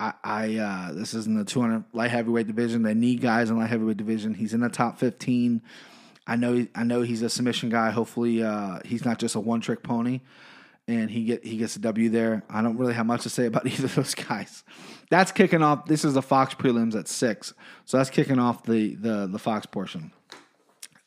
I, 0.00 0.12
I 0.24 0.56
uh, 0.56 0.92
this 0.92 1.14
is 1.14 1.28
in 1.28 1.36
the 1.36 1.44
200 1.44 1.84
light 1.92 2.10
heavyweight 2.10 2.48
division. 2.48 2.82
They 2.82 2.94
need 2.94 3.20
guys 3.20 3.50
in 3.50 3.56
light 3.56 3.70
heavyweight 3.70 3.96
division. 3.96 4.34
He's 4.34 4.54
in 4.54 4.60
the 4.60 4.68
top 4.68 4.98
15. 4.98 5.62
I 6.26 6.34
know. 6.34 6.66
I 6.74 6.82
know 6.82 7.02
he's 7.02 7.22
a 7.22 7.30
submission 7.30 7.68
guy. 7.68 7.90
Hopefully, 7.90 8.42
uh, 8.42 8.80
he's 8.84 9.04
not 9.04 9.20
just 9.20 9.36
a 9.36 9.40
one 9.40 9.60
trick 9.60 9.84
pony, 9.84 10.22
and 10.88 11.08
he 11.08 11.22
get 11.22 11.44
he 11.44 11.56
gets 11.56 11.76
a 11.76 11.78
W 11.78 12.08
there. 12.08 12.42
I 12.50 12.60
don't 12.60 12.76
really 12.76 12.94
have 12.94 13.06
much 13.06 13.22
to 13.22 13.30
say 13.30 13.46
about 13.46 13.68
either 13.68 13.84
of 13.84 13.94
those 13.94 14.16
guys. 14.16 14.64
That's 15.10 15.30
kicking 15.30 15.62
off. 15.62 15.86
This 15.86 16.04
is 16.04 16.14
the 16.14 16.22
Fox 16.22 16.56
prelims 16.56 16.96
at 16.96 17.06
six, 17.06 17.54
so 17.84 17.98
that's 17.98 18.10
kicking 18.10 18.40
off 18.40 18.64
the 18.64 18.96
the 18.96 19.28
the 19.28 19.38
Fox 19.38 19.64
portion. 19.64 20.10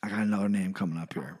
I 0.02 0.08
got 0.08 0.20
another 0.20 0.48
name 0.48 0.72
coming 0.72 0.96
up 0.96 1.12
here. 1.12 1.38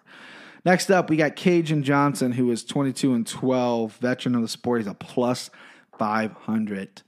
Next 0.64 0.90
up, 0.90 1.08
we 1.08 1.16
got 1.16 1.36
Kajan 1.36 1.82
Johnson, 1.82 2.32
who 2.32 2.50
is 2.50 2.64
22 2.64 3.14
and 3.14 3.26
12, 3.26 3.96
veteran 3.96 4.34
of 4.34 4.42
the 4.42 4.48
sport. 4.48 4.80
He's 4.80 4.88
a 4.88 4.94
plus 4.94 5.50
500 5.98 7.02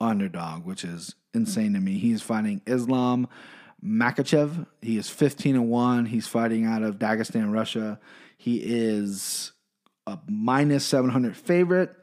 underdog, 0.00 0.64
which 0.64 0.84
is 0.84 1.14
insane 1.34 1.72
to 1.74 1.80
me. 1.80 1.98
He's 1.98 2.22
fighting 2.22 2.60
Islam 2.66 3.28
Makhachev. 3.84 4.66
He 4.80 4.96
is 4.96 5.08
15 5.08 5.56
and 5.56 5.68
1. 5.68 6.06
He's 6.06 6.26
fighting 6.26 6.66
out 6.66 6.82
of 6.82 6.98
Dagestan, 6.98 7.52
Russia. 7.52 7.98
He 8.36 8.58
is 8.58 9.52
a 10.06 10.18
minus 10.28 10.84
700 10.84 11.36
favorite, 11.36 11.94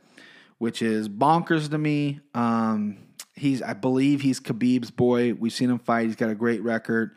which 0.57 0.81
is 0.81 1.07
bonkers 1.07 1.69
to 1.69 1.77
me. 1.77 2.19
Um, 2.33 2.97
he's, 3.35 3.61
I 3.61 3.73
believe, 3.73 4.21
he's 4.21 4.39
Khabib's 4.39 4.91
boy. 4.91 5.33
We've 5.33 5.53
seen 5.53 5.69
him 5.69 5.79
fight. 5.79 6.07
He's 6.07 6.15
got 6.15 6.29
a 6.29 6.35
great 6.35 6.63
record. 6.63 7.15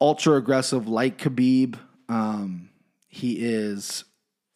Ultra 0.00 0.34
aggressive, 0.34 0.88
like 0.88 1.18
Khabib. 1.18 1.78
Um, 2.08 2.68
he 3.12 3.34
is 3.34 4.04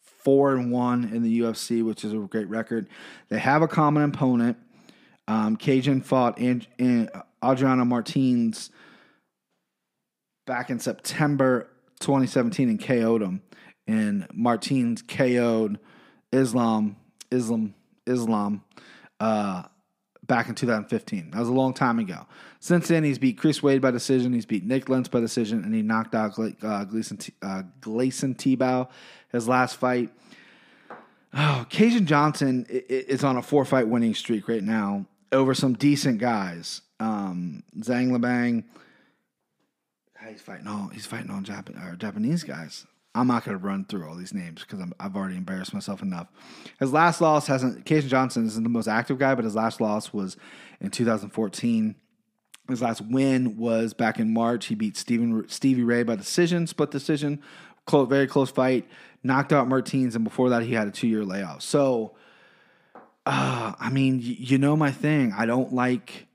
four 0.01 0.55
and 0.55 0.71
one 0.71 1.03
in 1.13 1.21
the 1.21 1.41
UFC, 1.41 1.85
which 1.85 2.03
is 2.03 2.11
a 2.11 2.17
great 2.17 2.49
record. 2.49 2.89
They 3.29 3.37
have 3.37 3.61
a 3.61 3.67
common 3.67 4.03
opponent. 4.03 4.57
Um, 5.27 5.57
Kajan 5.57 6.03
fought 6.03 6.39
and, 6.39 6.65
and 6.79 7.09
Adriano 7.43 7.85
Martins 7.85 8.71
back 10.47 10.71
in 10.71 10.79
September 10.79 11.69
2017 11.99 12.67
and 12.67 12.83
KO'd 12.83 13.21
him. 13.21 13.43
And 13.85 14.27
Martins 14.33 15.03
KO'd 15.03 15.77
Islam, 16.33 16.97
Islam, 17.31 17.75
Islam, 18.07 18.63
uh, 19.19 19.63
back 20.27 20.49
in 20.49 20.55
2015. 20.55 21.31
That 21.31 21.39
was 21.39 21.49
a 21.49 21.53
long 21.53 21.73
time 21.73 21.99
ago. 21.99 22.27
Since 22.59 22.89
then, 22.89 23.03
he's 23.03 23.17
beat 23.17 23.37
Chris 23.37 23.63
Wade 23.63 23.81
by 23.81 23.91
decision. 23.91 24.33
He's 24.33 24.45
beat 24.45 24.65
Nik 24.65 24.89
Lentz 24.89 25.07
by 25.09 25.19
decision, 25.19 25.63
and 25.63 25.73
he 25.73 25.81
knocked 25.81 26.13
out 26.13 26.33
Gleason, 26.33 27.17
Gleison, 27.17 27.31
uh, 27.41 27.63
Tibau 28.35 28.89
his 29.31 29.47
last 29.47 29.77
fight. 29.77 30.09
Oh, 31.33 31.65
Kajan 31.69 32.05
Johnson 32.05 32.65
is 32.69 33.23
on 33.23 33.37
a 33.37 33.41
four 33.41 33.65
fight 33.65 33.87
winning 33.87 34.15
streak 34.15 34.47
right 34.47 34.63
now 34.63 35.05
over 35.31 35.53
some 35.53 35.73
decent 35.73 36.19
guys. 36.19 36.81
Um, 36.99 37.63
Zhang 37.79 38.09
Labang, 38.09 38.63
he's 40.27 40.41
fighting 40.41 40.67
all 40.67 40.87
he's 40.87 41.05
fighting 41.05 41.29
all 41.29 41.41
Jap- 41.41 41.97
Japanese 41.99 42.43
guys. 42.43 42.87
I'm 43.17 43.27
not 43.27 43.43
going 43.43 43.57
to 43.57 43.63
run 43.63 43.85
through 43.85 44.07
all 44.07 44.15
these 44.15 44.33
names 44.33 44.61
because 44.61 44.85
I've 44.99 45.15
already 45.15 45.37
embarrassed 45.37 45.73
myself 45.73 46.01
enough. 46.01 46.27
His 46.79 46.93
last 46.93 47.19
loss 47.19 47.47
hasn't. 47.47 47.85
Kajan 47.85 48.07
Johnson 48.07 48.45
isn't 48.45 48.63
the 48.63 48.69
most 48.69 48.87
active 48.87 49.17
guy, 49.17 49.33
but 49.33 49.43
his 49.43 49.55
last 49.55 49.81
loss 49.81 50.13
was 50.13 50.37
in 50.79 50.91
2014. 50.91 51.95
His 52.69 52.81
last 52.81 53.01
win 53.01 53.57
was 53.57 53.93
back 53.93 54.19
in 54.19 54.33
March. 54.33 54.67
He 54.67 54.75
beat 54.75 54.97
Steven, 54.97 55.47
Stevie 55.47 55.83
Ray 55.83 56.03
by 56.03 56.15
decision, 56.15 56.67
split 56.67 56.91
decision, 56.91 57.41
close, 57.85 58.07
very 58.07 58.27
close 58.27 58.51
fight. 58.51 58.87
Knocked 59.23 59.51
out 59.51 59.67
Martins, 59.67 60.15
and 60.15 60.23
before 60.23 60.49
that, 60.49 60.63
he 60.63 60.73
had 60.73 60.87
a 60.87 60.91
two 60.91 61.07
year 61.07 61.23
layoff. 61.25 61.61
So, 61.63 62.15
uh, 63.25 63.73
I 63.79 63.89
mean, 63.89 64.17
y- 64.17 64.35
you 64.37 64.57
know 64.57 64.75
my 64.75 64.91
thing. 64.91 65.33
I 65.35 65.45
don't 65.45 65.73
like 65.73 66.27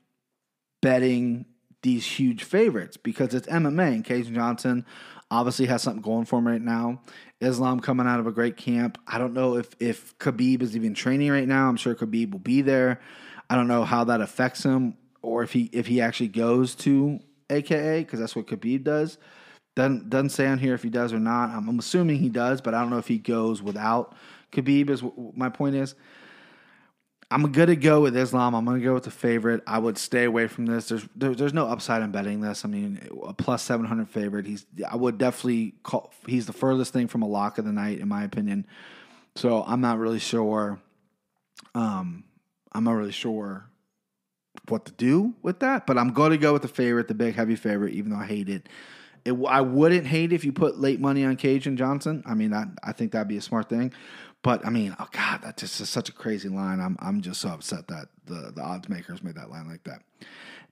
betting 0.81 1.45
these 1.81 2.05
huge 2.05 2.43
favorites 2.43 2.97
because 2.97 3.33
it's 3.33 3.47
MMA. 3.47 3.87
And 3.93 4.05
Kajan 4.05 4.33
Johnson 4.33 4.85
obviously 5.33 5.65
has 5.65 5.81
something 5.81 6.01
going 6.01 6.25
for 6.25 6.39
him 6.39 6.47
right 6.47 6.61
now. 6.61 7.01
Islam 7.41 7.79
coming 7.79 8.07
out 8.07 8.19
of 8.19 8.27
a 8.27 8.31
great 8.31 8.55
camp. 8.55 8.97
I 9.07 9.17
don't 9.17 9.33
know 9.33 9.57
if 9.57 9.69
if 9.79 10.17
Khabib 10.19 10.61
is 10.61 10.75
even 10.75 10.93
training 10.93 11.31
right 11.31 11.47
now. 11.47 11.67
I'm 11.67 11.75
sure 11.75 11.95
Khabib 11.95 12.31
will 12.31 12.39
be 12.39 12.61
there. 12.61 13.01
I 13.49 13.55
don't 13.55 13.67
know 13.67 13.83
how 13.83 14.03
that 14.05 14.21
affects 14.21 14.63
him. 14.63 14.97
or 15.21 15.41
if 15.43 15.51
he 15.51 15.69
if 15.73 15.87
he 15.87 16.01
actually 16.01 16.27
goes 16.29 16.75
to 16.75 17.19
AKA 17.49 18.03
because 18.03 18.19
that's 18.19 18.35
what 18.35 18.47
Khabib 18.47 18.83
does. 18.83 19.17
Doesn't 19.75 20.09
doesn't 20.09 20.29
say 20.29 20.47
on 20.47 20.59
here 20.59 20.75
if 20.75 20.83
he 20.83 20.89
does 20.89 21.11
or 21.13 21.19
not. 21.19 21.49
I'm, 21.49 21.67
I'm 21.67 21.79
assuming 21.79 22.17
he 22.19 22.29
does, 22.29 22.61
but 22.61 22.73
I 22.73 22.81
don't 22.81 22.91
know 22.91 22.99
if 22.99 23.07
he 23.07 23.17
goes 23.17 23.61
without 23.61 24.15
Khabib. 24.51 24.89
Is 24.89 25.03
my 25.35 25.49
point 25.49 25.75
is. 25.75 25.95
I'm 27.33 27.51
gonna 27.51 27.75
go 27.75 28.01
with 28.01 28.15
Islam. 28.15 28.53
I'm 28.53 28.63
gonna 28.63 28.79
go 28.79 28.93
with 28.93 29.05
the 29.05 29.11
favorite. 29.11 29.63
I 29.65 29.79
would 29.79 29.97
stay 29.97 30.25
away 30.25 30.45
from 30.45 30.67
this. 30.67 30.89
There's 30.89 31.03
there, 31.15 31.33
there's 31.33 31.53
no 31.53 31.65
upside 31.65 32.03
in 32.03 32.11
betting 32.11 32.41
this. 32.41 32.63
I 32.63 32.67
mean, 32.67 32.99
a 33.25 33.33
plus 33.33 33.63
700 33.63 34.07
favorite. 34.07 34.45
He's 34.45 34.67
I 34.87 34.95
would 34.95 35.17
definitely 35.17 35.73
call. 35.81 36.13
He's 36.27 36.45
the 36.45 36.53
furthest 36.53 36.93
thing 36.93 37.07
from 37.07 37.23
a 37.23 37.27
lock 37.27 37.57
of 37.57 37.65
the 37.65 37.71
night, 37.71 37.99
in 37.99 38.07
my 38.07 38.23
opinion. 38.23 38.67
So 39.35 39.63
I'm 39.63 39.81
not 39.81 39.97
really 39.97 40.19
sure. 40.19 40.79
Um, 41.73 42.23
I'm 42.71 42.83
not 42.83 42.93
really 42.93 43.11
sure 43.11 43.65
what 44.67 44.85
to 44.85 44.91
do 44.91 45.33
with 45.41 45.59
that, 45.61 45.87
but 45.87 45.97
I'm 45.97 46.13
to 46.13 46.37
go 46.37 46.53
with 46.53 46.61
the 46.61 46.67
favorite, 46.67 47.07
the 47.07 47.15
big 47.15 47.33
heavy 47.33 47.55
favorite, 47.55 47.93
even 47.93 48.11
though 48.11 48.19
I 48.19 48.25
hate 48.25 48.47
it. 48.47 48.69
it 49.25 49.33
I 49.49 49.61
wouldn't 49.61 50.05
hate 50.05 50.33
if 50.33 50.45
you 50.45 50.51
put 50.51 50.79
late 50.79 50.99
money 50.99 51.25
on 51.25 51.35
and 51.41 51.77
Johnson. 51.77 52.21
I 52.27 52.35
mean, 52.35 52.51
that, 52.51 52.67
I 52.83 52.91
think 52.91 53.11
that'd 53.11 53.27
be 53.27 53.37
a 53.37 53.41
smart 53.41 53.69
thing. 53.69 53.91
But 54.43 54.65
I 54.65 54.69
mean, 54.69 54.95
oh 54.99 55.07
god, 55.11 55.41
that 55.41 55.57
just 55.57 55.79
is 55.81 55.89
such 55.89 56.09
a 56.09 56.11
crazy 56.11 56.49
line. 56.49 56.79
I'm 56.79 56.97
I'm 56.99 57.21
just 57.21 57.41
so 57.41 57.49
upset 57.49 57.87
that 57.87 58.09
the 58.25 58.51
the 58.53 58.61
odds 58.61 58.89
makers 58.89 59.23
made 59.23 59.35
that 59.35 59.49
line 59.49 59.67
like 59.67 59.83
that. 59.85 60.03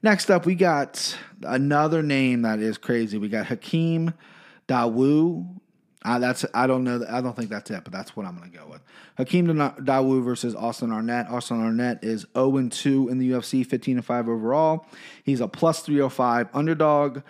Next 0.04 0.30
up, 0.30 0.46
we 0.46 0.56
got 0.56 1.18
another 1.44 2.04
name 2.04 2.42
that 2.42 2.60
is 2.60 2.78
crazy. 2.78 3.18
We 3.18 3.30
got 3.30 3.48
Hakeem 3.48 4.14
Dawu. 4.68 5.58
Uh, 6.04 6.20
that's 6.20 6.44
I 6.54 6.68
don't 6.68 6.84
know. 6.84 7.06
I 7.10 7.22
don't 7.22 7.36
think 7.36 7.50
that's 7.50 7.72
it, 7.72 7.84
but 7.84 7.94
that's 7.94 8.16
what 8.16 8.26
I'm 8.26 8.38
going 8.38 8.52
to 8.52 8.58
go 8.58 8.68
with. 8.68 8.82
Hakeem 9.18 9.48
Dawu 9.48 10.22
versus 10.22 10.54
Austin 10.54 10.92
Arnett. 10.92 11.30
Austin 11.30 11.62
Arnett 11.62 12.04
is 12.04 12.26
0 12.36 12.68
2 12.68 13.10
in 13.10 13.20
the 13.20 13.32
UFC, 13.32 13.66
15 13.66 13.98
and 13.98 14.06
5 14.06 14.28
overall. 14.28 14.86
He's 15.24 15.40
a 15.40 15.48
plus 15.48 15.82
305 15.82 16.50
underdog. 16.54 17.22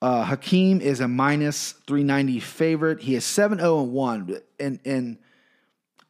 Uh, 0.00 0.24
Hakeem 0.24 0.80
is 0.80 1.00
a 1.00 1.08
minus 1.08 1.72
390 1.72 2.40
favorite. 2.40 3.00
He 3.00 3.16
is 3.16 3.24
7 3.24 3.58
0 3.58 3.82
1. 3.82 4.40
And, 4.60 4.78
and 4.84 5.18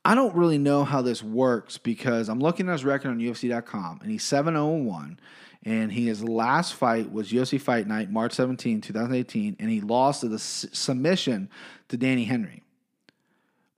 I 0.08 0.14
don't 0.14 0.34
really 0.34 0.56
know 0.56 0.84
how 0.84 1.02
this 1.02 1.22
works 1.22 1.76
because 1.76 2.30
I'm 2.30 2.40
looking 2.40 2.66
at 2.70 2.72
his 2.72 2.82
record 2.82 3.10
on 3.10 3.18
UFC.com 3.18 3.98
and 4.00 4.10
he's 4.10 4.24
7 4.24 4.54
0 4.54 4.66
1. 4.66 5.20
And 5.64 5.92
his 5.92 6.24
last 6.24 6.72
fight 6.76 7.12
was 7.12 7.30
UFC 7.30 7.60
Fight 7.60 7.86
Night, 7.86 8.10
March 8.10 8.32
17, 8.32 8.80
2018, 8.80 9.56
and 9.60 9.68
he 9.68 9.82
lost 9.82 10.22
to 10.22 10.28
the 10.28 10.38
submission 10.38 11.50
to 11.88 11.98
Danny 11.98 12.24
Henry. 12.24 12.62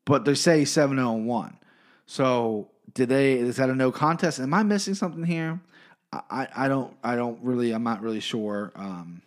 But 0.05 0.25
they 0.25 0.37
say 0.37 0.65
7 0.65 0.97
0 0.97 1.15
1. 1.15 1.59
So, 2.07 2.71
did 2.95 3.09
they, 3.09 3.33
is 3.33 3.57
that 3.57 3.69
a 3.69 3.75
no 3.75 3.91
contest? 3.91 4.39
Am 4.39 4.55
I 4.55 4.63
missing 4.63 4.95
something 4.95 5.25
here? 5.25 5.61
I, 6.13 6.47
I 6.55 6.69
don't, 6.69 6.97
I 7.03 7.17
don't 7.17 7.43
really, 7.43 7.73
I'm 7.73 7.83
not 7.83 8.03
really 8.03 8.21
sure. 8.21 8.71
Um, 8.77 9.21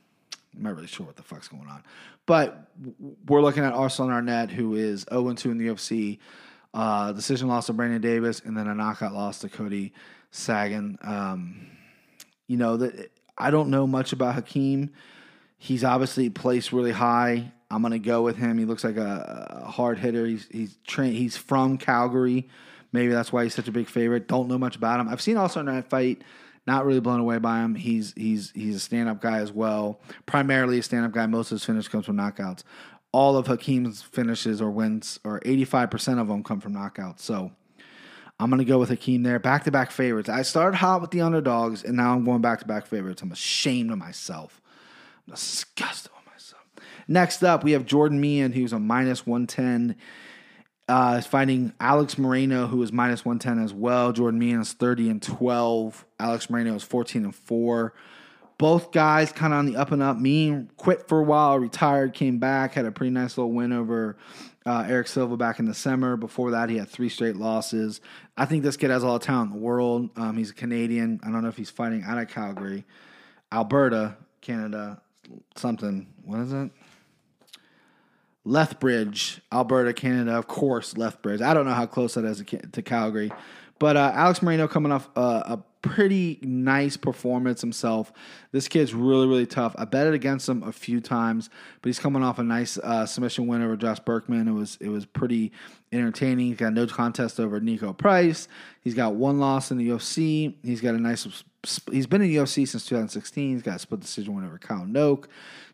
I'm 0.56 0.63
not 0.63 0.76
really 0.76 0.88
sure 0.88 1.06
what 1.06 1.18
the 1.18 1.24
fuck's 1.24 1.50
going 1.50 1.68
on. 1.68 1.84
But 2.26 2.72
we're 3.28 3.42
looking 3.42 3.66
at 3.66 3.74
Austin 3.74 4.10
Arnett, 4.10 4.52
who 4.52 4.76
is 4.76 5.06
0 5.12 5.34
2 5.34 5.52
in 5.52 5.58
the 5.58 5.68
UFC. 5.68 6.20
Uh, 6.73 7.12
decision 7.12 7.47
loss 7.47 7.67
to 7.67 7.73
Brandon 7.73 8.01
Davis, 8.01 8.41
and 8.43 8.57
then 8.57 8.67
a 8.67 8.73
knockout 8.73 9.13
loss 9.13 9.39
to 9.39 9.49
Cody 9.49 9.93
Sagan. 10.31 10.97
Um, 11.03 11.67
you 12.47 12.57
know 12.57 12.77
that 12.77 13.12
I 13.38 13.51
don't 13.51 13.69
know 13.69 13.86
much 13.86 14.12
about 14.13 14.36
Hakeem. 14.36 14.91
He's 15.57 15.83
obviously 15.83 16.29
placed 16.29 16.73
really 16.73 16.91
high. 16.91 17.51
I'm 17.69 17.81
gonna 17.81 17.99
go 17.99 18.23
with 18.23 18.38
him. 18.38 18.57
He 18.57 18.65
looks 18.65 18.83
like 18.83 18.97
a, 18.97 19.63
a 19.65 19.69
hard 19.69 19.99
hitter. 19.99 20.25
He's 20.25 20.47
he's. 20.49 20.77
He's 20.95 21.38
from 21.38 21.77
Calgary. 21.77 22.49
Maybe 22.91 23.12
that's 23.12 23.31
why 23.31 23.43
he's 23.43 23.55
such 23.55 23.67
a 23.67 23.71
big 23.71 23.88
favorite. 23.88 24.27
Don't 24.27 24.47
know 24.47 24.57
much 24.57 24.75
about 24.75 24.99
him. 24.99 25.09
I've 25.09 25.21
seen 25.21 25.38
also 25.38 25.59
in 25.59 25.67
that 25.67 25.89
fight. 25.89 26.23
Not 26.65 26.86
really 26.86 27.01
blown 27.01 27.19
away 27.19 27.39
by 27.39 27.62
him. 27.62 27.75
He's 27.75 28.13
he's 28.15 28.51
he's 28.55 28.77
a 28.77 28.79
stand 28.79 29.09
up 29.09 29.21
guy 29.21 29.39
as 29.39 29.51
well. 29.51 29.99
Primarily 30.25 30.79
a 30.79 30.83
stand 30.83 31.05
up 31.05 31.12
guy. 31.12 31.25
Most 31.25 31.51
of 31.51 31.55
his 31.57 31.65
finish 31.65 31.88
comes 31.88 32.05
from 32.05 32.17
knockouts 32.17 32.63
all 33.13 33.38
of 33.38 33.47
Hakeem's 33.47 34.02
finishes 34.02 34.62
or 34.62 34.71
wins, 34.71 35.19
or 35.23 35.39
85% 35.41 36.19
of 36.19 36.28
them 36.28 36.43
come 36.43 36.60
from 36.60 36.73
knockouts. 36.73 37.19
So 37.19 37.52
I'm 38.39 38.49
going 38.49 38.60
to 38.60 38.65
go 38.65 38.80
with 38.80 38.89
Hakeem 38.89 39.23
there. 39.23 39.39
Back 39.39 39.63
to 39.65 39.71
back 39.71 39.91
favorites. 39.91 40.28
I 40.28 40.41
started 40.41 40.78
hot 40.78 40.99
with 40.99 41.12
the 41.12 41.21
underdogs, 41.21 41.84
and 41.84 41.95
now 41.95 42.13
I'm 42.13 42.26
going 42.26 42.41
back 42.41 42.60
to 42.60 42.65
back 42.65 42.88
favorites. 42.88 43.21
I'm 43.21 43.32
ashamed 43.32 43.91
of 43.91 43.99
myself. 43.99 44.60
I'm 45.28 45.36
disgusted 45.36 46.12
with 46.17 46.34
myself. 46.34 46.63
Next 47.08 47.43
up, 47.43 47.63
we 47.63 47.73
have 47.73 47.86
Jordan 47.86 48.19
Mein, 48.19 48.52
who's 48.52 48.73
a 48.73 48.80
minus 48.80 49.26
110. 49.26 49.95
Uh, 50.89 51.21
fighting 51.21 51.71
Alex 51.80 52.17
Moreno, 52.17 52.67
who 52.67 52.82
is 52.84 52.91
minus 52.91 53.23
110 53.23 53.63
as 53.63 53.73
well. 53.73 54.12
Jordan 54.12 54.39
Mein 54.39 54.60
is 54.60 54.73
30 54.73 55.10
and 55.12 55.21
12. 55.21 56.06
Alex 56.19 56.49
Moreno 56.49 56.76
is 56.76 56.84
14 56.84 57.23
and 57.23 57.36
4 57.36 57.93
both 58.63 58.93
guys 58.93 59.34
kind 59.34 59.52
of 59.52 59.60
on 59.60 59.65
the 59.65 59.76
up 59.76 59.91
and 59.91 60.02
up. 60.02 60.17
Me 60.17 60.65
quit 60.78 61.10
for 61.10 61.19
a 61.19 61.23
while, 61.23 61.60
retired, 61.60 62.13
came 62.13 62.39
back, 62.39 62.76
had 62.76 62.86
a 62.86 62.93
pretty 62.93 63.12
nice 63.12 63.38
little 63.38 63.52
win 63.52 63.73
over 63.73 64.15
uh, 64.65 64.86
Erick 64.88 65.10
Silva 65.10 65.36
back 65.36 65.60
in 65.60 65.65
the 65.65 65.73
summer. 65.73 66.15
Before 66.15 66.52
that, 66.52 66.69
he 66.69 66.78
had 66.78 66.88
three 66.88 67.10
straight 67.10 67.36
losses. 67.36 67.99
I 68.38 68.45
think 68.45 68.63
this 68.63 68.78
kid 68.78 68.89
has 68.89 69.04
all 69.04 69.19
the 69.19 69.26
talent 69.26 69.52
in 69.52 69.60
the 69.60 69.62
world. 69.62 70.12
Um, 70.15 70.38
he's 70.38 70.52
a 70.52 70.54
Canadian. 70.54 71.19
I 71.23 71.30
don't 71.30 71.41
know 71.41 71.49
if 71.49 71.58
he's 71.58 71.71
fighting 71.71 72.04
out 72.04 72.17
of 72.17 72.30
Calgary, 72.30 72.86
Alberta, 73.52 74.15
Canada, 74.39 75.02
something. 75.58 76.08
What 76.23 76.39
is 76.39 76.54
it? 76.54 76.71
Lethbridge, 78.45 79.41
Alberta, 79.52 79.91
Canada. 79.91 80.38
Of 80.38 80.47
course, 80.47 80.95
Lethbridge. 80.95 81.41
I 81.41 81.54
don't 81.54 81.65
know 81.65 81.73
how 81.73 81.86
close 81.86 82.13
that 82.13 82.23
is 82.23 82.41
to 82.71 82.82
Calgary. 82.82 83.30
But 83.78 83.97
uh, 83.97 84.13
Alex 84.15 84.41
Moreno 84.41 84.69
coming 84.69 84.93
off 84.93 85.10
uh, 85.17 85.58
a 85.58 85.60
pretty 85.84 86.39
nice 86.41 86.98
performance 86.98 87.62
himself. 87.62 88.12
This 88.52 88.67
kid's 88.67 88.96
really, 88.96 89.28
really 89.28 89.46
tough. 89.46 89.76
I 89.78 89.86
betted 89.86 90.15
against 90.15 90.50
him 90.50 90.63
a 90.63 90.72
few 90.72 91.00
times, 91.00 91.50
but 91.82 91.89
he's 91.89 92.00
coming 92.00 92.24
off 92.24 92.39
a 92.39 92.43
nice 92.43 92.80
uh, 92.80 93.06
submission 93.06 93.46
win 93.46 93.62
over 93.62 93.76
Josh 93.76 94.00
Burkman. 94.00 94.48
It 94.48 94.54
was 94.54 94.80
it 94.82 94.89
was 94.89 95.06
pretty 95.06 95.52
entertaining. 95.91 96.48
He's 96.48 96.58
got 96.58 96.74
no 96.74 96.88
contest 96.88 97.39
over 97.39 97.62
Niko 97.62 97.96
Price. 97.96 98.48
He's 98.82 98.96
got 98.96 99.13
one 99.13 99.39
loss 99.39 99.69
in 99.69 99.78
the 99.78 99.89
UFC. 99.89 100.56
He's 100.63 100.82
got 100.82 100.96
a 100.96 101.00
nice. 101.00 101.43
He's 101.91 102.08
been 102.08 102.22
in 102.22 102.30
the 102.30 102.38
UFC 102.38 102.67
since 102.67 102.86
2016. 102.86 103.54
He's 103.54 103.62
got 103.62 103.76
a 103.76 103.80
split 103.80 104.00
decision 104.00 104.34
win 104.34 104.46
over 104.46 104.58
Kyle 104.58 104.86
Noke. 104.86 105.26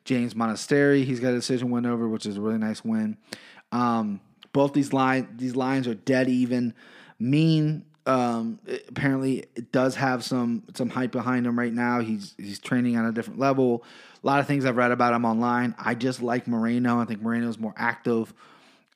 James 0.04 0.34
Moontasri. 0.34 1.06
He's 1.06 1.20
got 1.20 1.30
a 1.30 1.36
decision 1.36 1.70
win 1.70 1.86
over, 1.86 2.10
which 2.10 2.26
is 2.26 2.38
a 2.38 2.42
really 2.42 2.58
nice 2.58 2.84
win. 2.84 3.16
Um, 3.72 4.20
both 4.54 4.74
these 4.74 4.92
line 4.92 5.30
these 5.38 5.56
lines 5.56 5.88
are 5.88 5.94
dead 5.94 6.28
even. 6.28 6.74
Mein 7.20 7.86
um, 8.10 8.58
apparently 8.88 9.46
it 9.56 9.72
does 9.72 9.94
have 9.96 10.24
some 10.24 10.64
some 10.74 10.90
hype 10.90 11.12
behind 11.12 11.46
him 11.46 11.60
right 11.60 11.72
now. 11.72 12.00
He's 12.00 12.34
he's 12.38 12.58
training 12.58 12.98
on 12.98 13.06
a 13.06 13.12
different 13.12 13.40
level. 13.40 13.84
A 14.24 14.28
lot 14.28 14.40
of 14.40 14.48
things 14.48 14.66
I've 14.66 14.78
read 14.78 14.92
about 14.92 15.14
him 15.14 15.26
online. 15.26 15.76
I 15.78 15.94
just 15.94 16.20
like 16.20 16.48
Moreno. 16.48 17.00
I 17.00 17.06
think 17.06 17.22
Moreno's 17.22 17.60
more 17.60 17.76
active. 17.78 18.34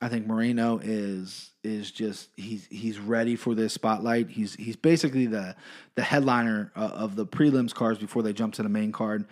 I 0.01 0.09
think 0.09 0.25
Moreno 0.25 0.79
is 0.81 1.51
is 1.63 1.91
just 1.91 2.29
he's 2.35 2.65
he's 2.71 2.97
ready 2.97 3.35
for 3.35 3.53
this 3.53 3.73
spotlight. 3.73 4.31
He's 4.31 4.55
he's 4.55 4.75
basically 4.75 5.27
the 5.27 5.55
the 5.93 6.01
headliner 6.01 6.71
uh, 6.75 6.79
of 6.79 7.15
the 7.15 7.27
prelims 7.27 7.73
cards 7.73 7.99
before 7.99 8.23
they 8.23 8.33
jump 8.33 8.55
to 8.55 8.63
the 8.63 8.69
main 8.69 8.91
card. 8.91 9.25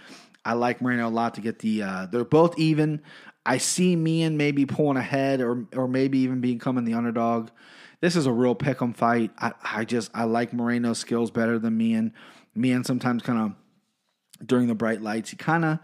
I 0.46 0.54
like 0.54 0.80
Moreno 0.80 1.08
a 1.08 1.10
lot 1.10 1.34
to 1.36 1.42
get 1.42 1.58
the. 1.58 1.82
Uh, 1.82 2.06
they're 2.06 2.24
both 2.24 2.60
even. 2.60 3.02
I 3.48 3.58
see 3.58 3.96
Mein 3.96 4.38
maybe 4.38 4.68
pulling 4.68 4.98
ahead 4.98 5.42
or 5.42 5.66
or 5.76 5.88
maybe 5.88 6.20
even 6.20 6.40
becoming 6.40 6.86
the 6.86 6.94
underdog 6.94 7.50
this 8.02 8.16
is 8.16 8.26
a 8.26 8.32
real 8.32 8.56
pick'em 8.56 8.96
fight. 8.96 9.32
I, 9.38 9.54
I 9.64 9.86
just 9.86 10.12
I 10.14 10.26
like 10.26 10.54
Moreno's 10.54 11.00
skills 11.00 11.32
better 11.32 11.58
than 11.58 11.78
me 11.78 11.94
and 11.94 12.12
me 12.54 12.72
and 12.72 12.86
sometimes 12.86 13.24
kind 13.24 13.40
of 13.40 14.46
during 14.46 14.68
the 14.68 14.76
bright 14.76 15.02
lights 15.02 15.30
he 15.30 15.38
kind 15.38 15.64
of 15.64 15.80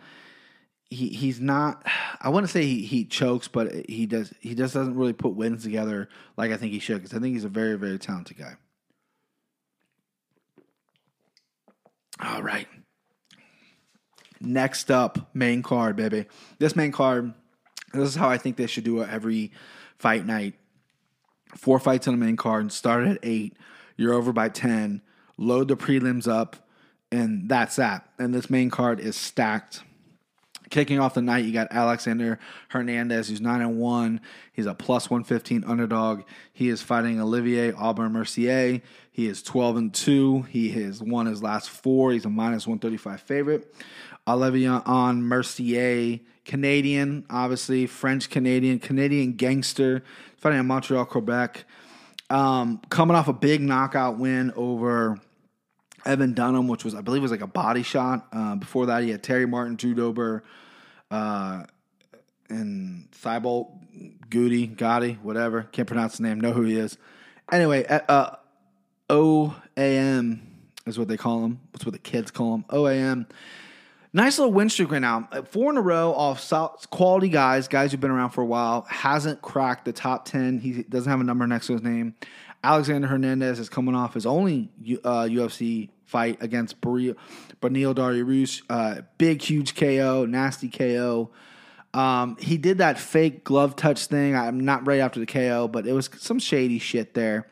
he 0.90 1.10
he's 1.10 1.40
not 1.40 1.86
I 2.20 2.30
want 2.30 2.46
to 2.46 2.52
say 2.52 2.64
he, 2.64 2.82
he 2.82 3.06
chokes 3.06 3.48
but 3.48 3.72
he 3.88 4.06
does 4.06 4.34
he 4.40 4.56
just 4.56 4.74
doesn't 4.74 4.96
really 4.96 5.14
put 5.14 5.36
wins 5.36 5.64
together 5.64 6.10
like 6.36 6.52
I 6.52 6.58
think 6.58 6.74
he 6.74 6.80
should 6.80 6.98
because 6.98 7.14
I 7.14 7.20
think 7.20 7.36
he's 7.36 7.46
a 7.46 7.50
very 7.50 7.78
very 7.78 8.00
talented 8.00 8.38
guy. 8.38 8.56
All 12.20 12.42
right. 12.42 12.68
Next 14.40 14.90
up, 14.90 15.30
main 15.36 15.62
card, 15.62 15.96
baby. 15.96 16.26
This 16.58 16.76
main 16.76 16.92
card, 16.92 17.34
this 17.94 18.10
is 18.10 18.16
how 18.16 18.30
I 18.30 18.38
think 18.38 18.56
they 18.56 18.68
should 18.68 18.84
do 18.84 19.02
it 19.02 19.10
every 19.10 19.52
fight 20.00 20.26
night 20.26 20.56
four 21.58 21.80
fights 21.80 22.08
on 22.08 22.18
the 22.18 22.26
main 22.26 22.36
card, 22.36 22.62
and 22.62 22.72
start 22.72 23.08
at 23.08 23.20
eight, 23.24 23.58
you're 23.96 24.14
over 24.14 24.32
by 24.32 24.50
10, 24.50 25.02
load 25.38 25.68
the 25.68 25.76
prelims 25.76 26.28
up, 26.28 26.56
and 27.12 27.50
that's 27.50 27.78
that. 27.78 28.10
And 28.20 28.34
this 28.34 28.50
main 28.50 28.70
card 28.70 29.00
is 29.00 29.16
stacked. 29.16 29.84
Kicking 30.70 31.00
off 31.00 31.14
the 31.14 31.22
night, 31.22 31.46
you 31.46 31.54
got 31.54 31.68
Alexander 31.72 32.40
Hernandez, 32.70 33.30
who's 33.30 33.42
9 33.42 33.62
and 33.62 33.78
1. 33.78 34.22
He's 34.52 34.66
a 34.66 34.74
plus 34.74 35.10
115 35.10 35.64
underdog. 35.66 36.24
He 36.52 36.70
is 36.70 36.82
fighting 36.82 37.22
Olivier 37.22 37.74
Aubin 37.74 38.12
Mercier. 38.12 38.82
He 39.12 39.28
is 39.28 39.42
12 39.42 39.78
and 39.78 39.94
2. 39.94 40.44
He 40.44 40.70
has 40.72 41.02
won 41.02 41.26
his 41.26 41.42
last 41.42 41.70
four. 41.70 42.12
He's 42.12 42.26
a 42.26 42.30
minus 42.30 42.68
135 42.68 43.22
favorite. 43.22 43.74
Olivier 44.28 44.82
Aubin 44.86 45.24
Mercier, 45.24 46.20
Canadian, 46.44 47.26
obviously, 47.30 47.88
French 47.88 48.30
Canadian, 48.30 48.80
Canadian 48.80 49.34
gangster, 49.34 50.04
fighting 50.38 50.60
in 50.60 50.68
Montreal, 50.68 51.06
Quebec. 51.06 51.66
Um, 52.30 52.82
coming 52.90 53.16
off 53.16 53.30
a 53.30 53.34
big 53.34 53.62
knockout 53.62 54.18
win 54.18 54.52
over 54.56 55.22
Evan 56.08 56.34
Dunham, 56.34 56.68
which 56.68 56.84
was 56.84 56.96
I 56.96 57.02
believe 57.02 57.22
was 57.22 57.32
like 57.32 57.42
a 57.42 57.48
body 57.48 57.84
shot. 57.84 58.28
Uh, 58.32 58.56
before 58.56 58.88
that, 58.88 59.04
he 59.04 59.10
had 59.10 59.22
Terry 59.22 59.46
Martin, 59.46 59.76
Drew 59.76 59.94
Dober, 59.94 60.44
uh, 61.12 61.64
and 62.50 63.12
Thibault 63.12 63.78
Goody, 64.30 64.68
Gotti, 64.68 65.22
whatever. 65.22 65.64
Can't 65.72 65.88
pronounce 65.88 66.18
the 66.18 66.24
name. 66.24 66.40
Know 66.40 66.54
who 66.54 66.64
he 66.64 66.78
is. 66.78 66.98
Anyway, 67.52 67.86
uh, 67.86 68.36
OAM 69.10 70.40
is 70.86 70.98
what 70.98 71.08
they 71.08 71.18
call 71.18 71.44
him. 71.44 71.60
That's 71.74 71.86
what 71.86 71.94
the 71.94 72.00
kids 72.00 72.32
call 72.32 72.56
him. 72.56 72.66
OAM. 72.70 73.28
Nice 74.14 74.40
little 74.40 74.54
win 74.54 74.70
streak 74.70 74.92
right 74.92 75.00
now. 75.00 75.28
Uh, 75.32 75.44
Four 75.44 75.72
in 75.72 75.78
a 75.78 75.82
row 75.82 76.14
off 76.14 76.50
quality 76.90 77.30
guys, 77.30 77.68
guys 77.68 77.92
who've 77.92 78.00
been 78.00 78.12
around 78.12 78.32
for 78.32 78.42
a 78.42 78.46
while. 78.46 78.86
Hasn't 78.90 79.42
cracked 79.42 79.86
the 79.86 79.94
top 79.94 80.26
10. 80.26 80.60
He 80.60 80.84
doesn't 80.84 81.10
have 81.10 81.20
a 81.20 81.26
number 81.26 81.46
next 81.46 81.68
to 81.68 81.74
his 81.74 81.84
name. 81.84 82.16
Alexander 82.64 83.08
Hernandez 83.08 83.60
is 83.60 83.70
coming 83.70 83.96
off 83.96 84.14
his 84.14 84.26
only 84.26 84.70
uh, 85.04 85.24
UFC 85.24 85.90
fight 86.08 86.42
against 86.42 86.82
Beneil 86.82 87.16
Dariush. 87.62 88.64
Uh, 88.70 89.02
big, 89.18 89.42
huge 89.42 89.76
KO, 89.76 90.26
nasty 90.26 90.70
KO. 90.70 91.30
Um, 91.94 92.38
he 92.40 92.58
did 92.58 92.80
that 92.80 92.98
fake 92.98 93.44
glove 93.44 93.76
touch 93.76 94.06
thing. 94.06 94.36
I'm 94.36 94.62
not 94.62 94.88
right 94.88 95.00
after 95.00 95.20
the 95.20 95.26
KO, 95.26 95.68
but 95.68 95.86
it 95.86 95.94
was 95.94 96.10
some 96.18 96.40
shady 96.40 96.80
shit 96.80 97.14
there. 97.14 97.48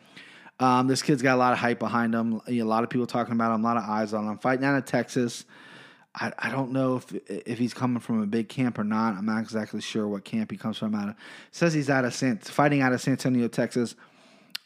Um, 0.60 0.88
this 0.88 1.02
kid's 1.02 1.22
got 1.22 1.36
a 1.36 1.38
lot 1.38 1.52
of 1.52 1.60
hype 1.60 1.80
behind 1.80 2.16
him. 2.16 2.42
A 2.48 2.64
lot 2.64 2.84
of 2.84 2.90
people 2.90 3.08
talking 3.08 3.34
about 3.34 3.54
him, 3.54 3.62
a 3.62 3.68
lot 3.68 3.78
of 3.78 3.84
eyes 3.84 4.14
on 4.14 4.26
him. 4.28 4.38
Fighting 4.38 4.66
out 4.66 4.78
of 4.78 4.86
Texas. 4.86 5.46
I, 6.16 6.32
I 6.40 6.50
don't 6.50 6.72
know 6.72 6.96
if 6.96 7.14
if 7.28 7.58
he's 7.58 7.74
coming 7.74 8.00
from 8.00 8.22
a 8.22 8.26
big 8.26 8.48
camp 8.48 8.80
or 8.80 8.86
not. 8.86 9.16
I'm 9.16 9.26
not 9.26 9.42
exactly 9.42 9.82
sure 9.82 10.08
what 10.08 10.24
camp 10.24 10.50
he 10.50 10.58
comes 10.58 10.78
from. 10.78 10.96
Out 10.96 11.10
of 11.10 11.16
says 11.52 11.74
he's 11.74 11.90
out 11.90 12.06
of 12.06 12.14
San, 12.14 12.38
fighting 12.38 12.82
out 12.82 12.94
of 12.94 13.02
San 13.02 13.14
Antonio, 13.14 13.50
Texas. 13.50 13.96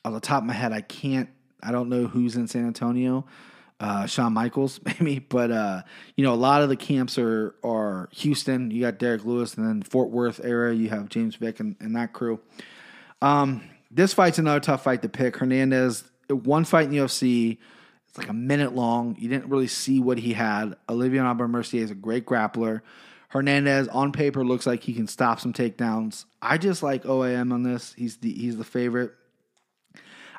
On 0.06 0.14
the 0.14 0.20
top 0.20 0.44
of 0.44 0.48
my 0.48 0.54
head, 0.54 0.72
I 0.72 0.82
can't. 0.82 1.30
I 1.62 1.72
don't 1.72 1.90
know 1.90 2.06
who's 2.06 2.36
in 2.36 2.48
San 2.48 2.68
Antonio. 2.68 3.26
Uh, 3.80 4.06
Shawn 4.06 4.34
Michaels, 4.34 4.80
maybe, 4.86 5.20
but 5.20 5.52
uh, 5.52 5.84
you 6.18 6.24
know, 6.24 6.34
a 6.34 6.36
lot 6.36 6.62
of 6.62 6.70
the 6.70 6.76
camps 6.76 7.18
are 7.18 7.56
are 7.64 8.10
Houston. 8.12 8.72
You 8.72 8.82
got 8.82 8.98
Derrick 8.98 9.24
Lewis, 9.24 9.56
and 9.56 9.68
then 9.68 9.82
Fort 9.84 10.10
Worth 10.10 10.42
area. 10.44 10.74
You 10.74 10.90
have 10.90 11.10
James 11.10 11.36
Vick 11.36 11.60
and, 11.60 11.76
and 11.80 11.96
that 11.96 12.12
crew. 12.12 12.40
Um, 13.22 13.64
this 13.92 14.14
fight's 14.14 14.38
another 14.38 14.60
tough 14.60 14.84
fight 14.84 15.02
to 15.02 15.10
pick. 15.10 15.38
Hernandez, 15.38 16.04
one 16.30 16.66
fight 16.66 16.86
in 16.86 16.92
the 16.92 16.98
UFC. 16.98 17.58
It's 18.10 18.18
like 18.18 18.30
a 18.30 18.34
minute 18.34 18.74
long. 18.74 19.16
You 19.20 19.30
didn't 19.30 19.50
really 19.50 19.68
see 19.68 20.00
what 20.00 20.18
he 20.18 20.34
had. 20.34 20.76
Olivier 20.90 21.22
Aubin 21.22 21.52
Mercier 21.52 21.84
is 21.84 21.92
a 21.92 21.96
great 21.96 22.26
grappler. 22.26 22.82
Hernandez 23.30 23.88
on 23.90 24.12
paper 24.12 24.44
looks 24.44 24.66
like 24.66 24.84
he 24.84 24.94
can 24.94 25.08
stop 25.08 25.40
some 25.40 25.54
takedowns. 25.54 26.26
I 26.42 26.58
just 26.58 26.82
like 26.82 27.04
OAM 27.04 27.54
on 27.54 27.64
this. 27.64 27.94
He's 27.94 28.18
the 28.18 28.34
he's 28.34 28.58
the 28.58 28.64
favorite. 28.64 29.14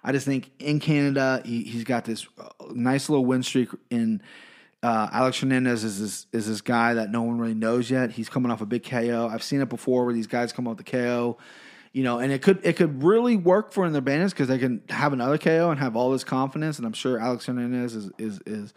I 0.03 0.13
just 0.13 0.27
think 0.27 0.51
in 0.59 0.81
Canada 0.81 1.43
he, 1.45 1.65
has 1.65 1.85
got 1.85 2.05
this 2.05 2.27
uh, 2.39 2.49
nice 2.73 3.09
little 3.09 3.25
win 3.25 3.43
streak. 3.43 3.69
In 3.91 4.23
uh, 4.83 5.09
Alex 5.13 5.41
Hernandez 5.41 5.85
is 5.85 6.01
this 6.01 6.27
is 6.33 6.47
this 6.49 6.61
guy 6.61 6.95
that 6.95 7.11
no 7.11 7.23
one 7.23 7.39
really 7.39 7.55
knows 7.55 7.91
yet. 7.91 8.13
He's 8.13 8.29
coming 8.29 8.51
off 8.51 8.61
a 8.61 8.67
big 8.67 8.85
KO. 8.85 9.29
I've 9.31 9.43
seen 9.43 9.61
it 9.61 9.69
before 9.69 10.05
where 10.05 10.15
these 10.15 10.27
guys 10.27 10.53
come 10.53 10.67
off 10.67 10.77
the 10.77 10.85
KO 10.85 11.39
you 11.93 12.05
know, 12.05 12.21
and 12.21 12.33
it 12.33 12.41
could 12.43 12.61
it 12.63 12.77
could 12.77 13.03
really 13.03 13.37
work 13.37 13.73
for 13.73 13.85
in 13.85 13.93
their 13.93 14.03
bandits 14.03 14.33
because 14.33 14.49
they 14.49 14.59
can 14.59 14.83
have 14.89 15.13
another 15.13 15.39
KO 15.39 15.71
and 15.71 15.81
have 15.81 15.97
all 15.97 16.11
this 16.11 16.25
confidence. 16.25 16.79
And 16.79 16.87
I'm 16.87 16.93
sure 16.93 17.19
Alex 17.19 17.47
Hernandez 17.47 17.95
is 17.97 18.11
is 18.19 18.41
is 18.47 18.75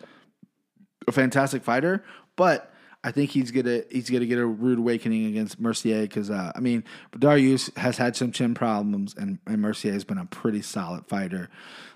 a 1.07 1.11
fantastic 1.11 1.63
fighter, 1.63 2.03
but 2.35 2.72
I 3.03 3.11
think 3.11 3.31
he's 3.31 3.51
gonna 3.51 3.83
he's 3.89 4.09
gonna 4.09 4.25
get 4.25 4.39
a 4.39 4.45
rude 4.45 4.79
awakening 4.79 5.25
against 5.25 5.59
Mercier 5.59 6.01
because 6.01 6.29
uh, 6.29 6.51
I 6.55 6.59
mean 6.59 6.83
Darius 7.17 7.69
has 7.75 7.97
had 7.97 8.15
some 8.15 8.31
chin 8.31 8.53
problems 8.53 9.13
and, 9.17 9.39
and 9.45 9.61
Mercier 9.61 9.91
has 9.91 10.05
been 10.05 10.17
a 10.17 10.25
pretty 10.25 10.61
solid 10.61 11.05
fighter 11.07 11.49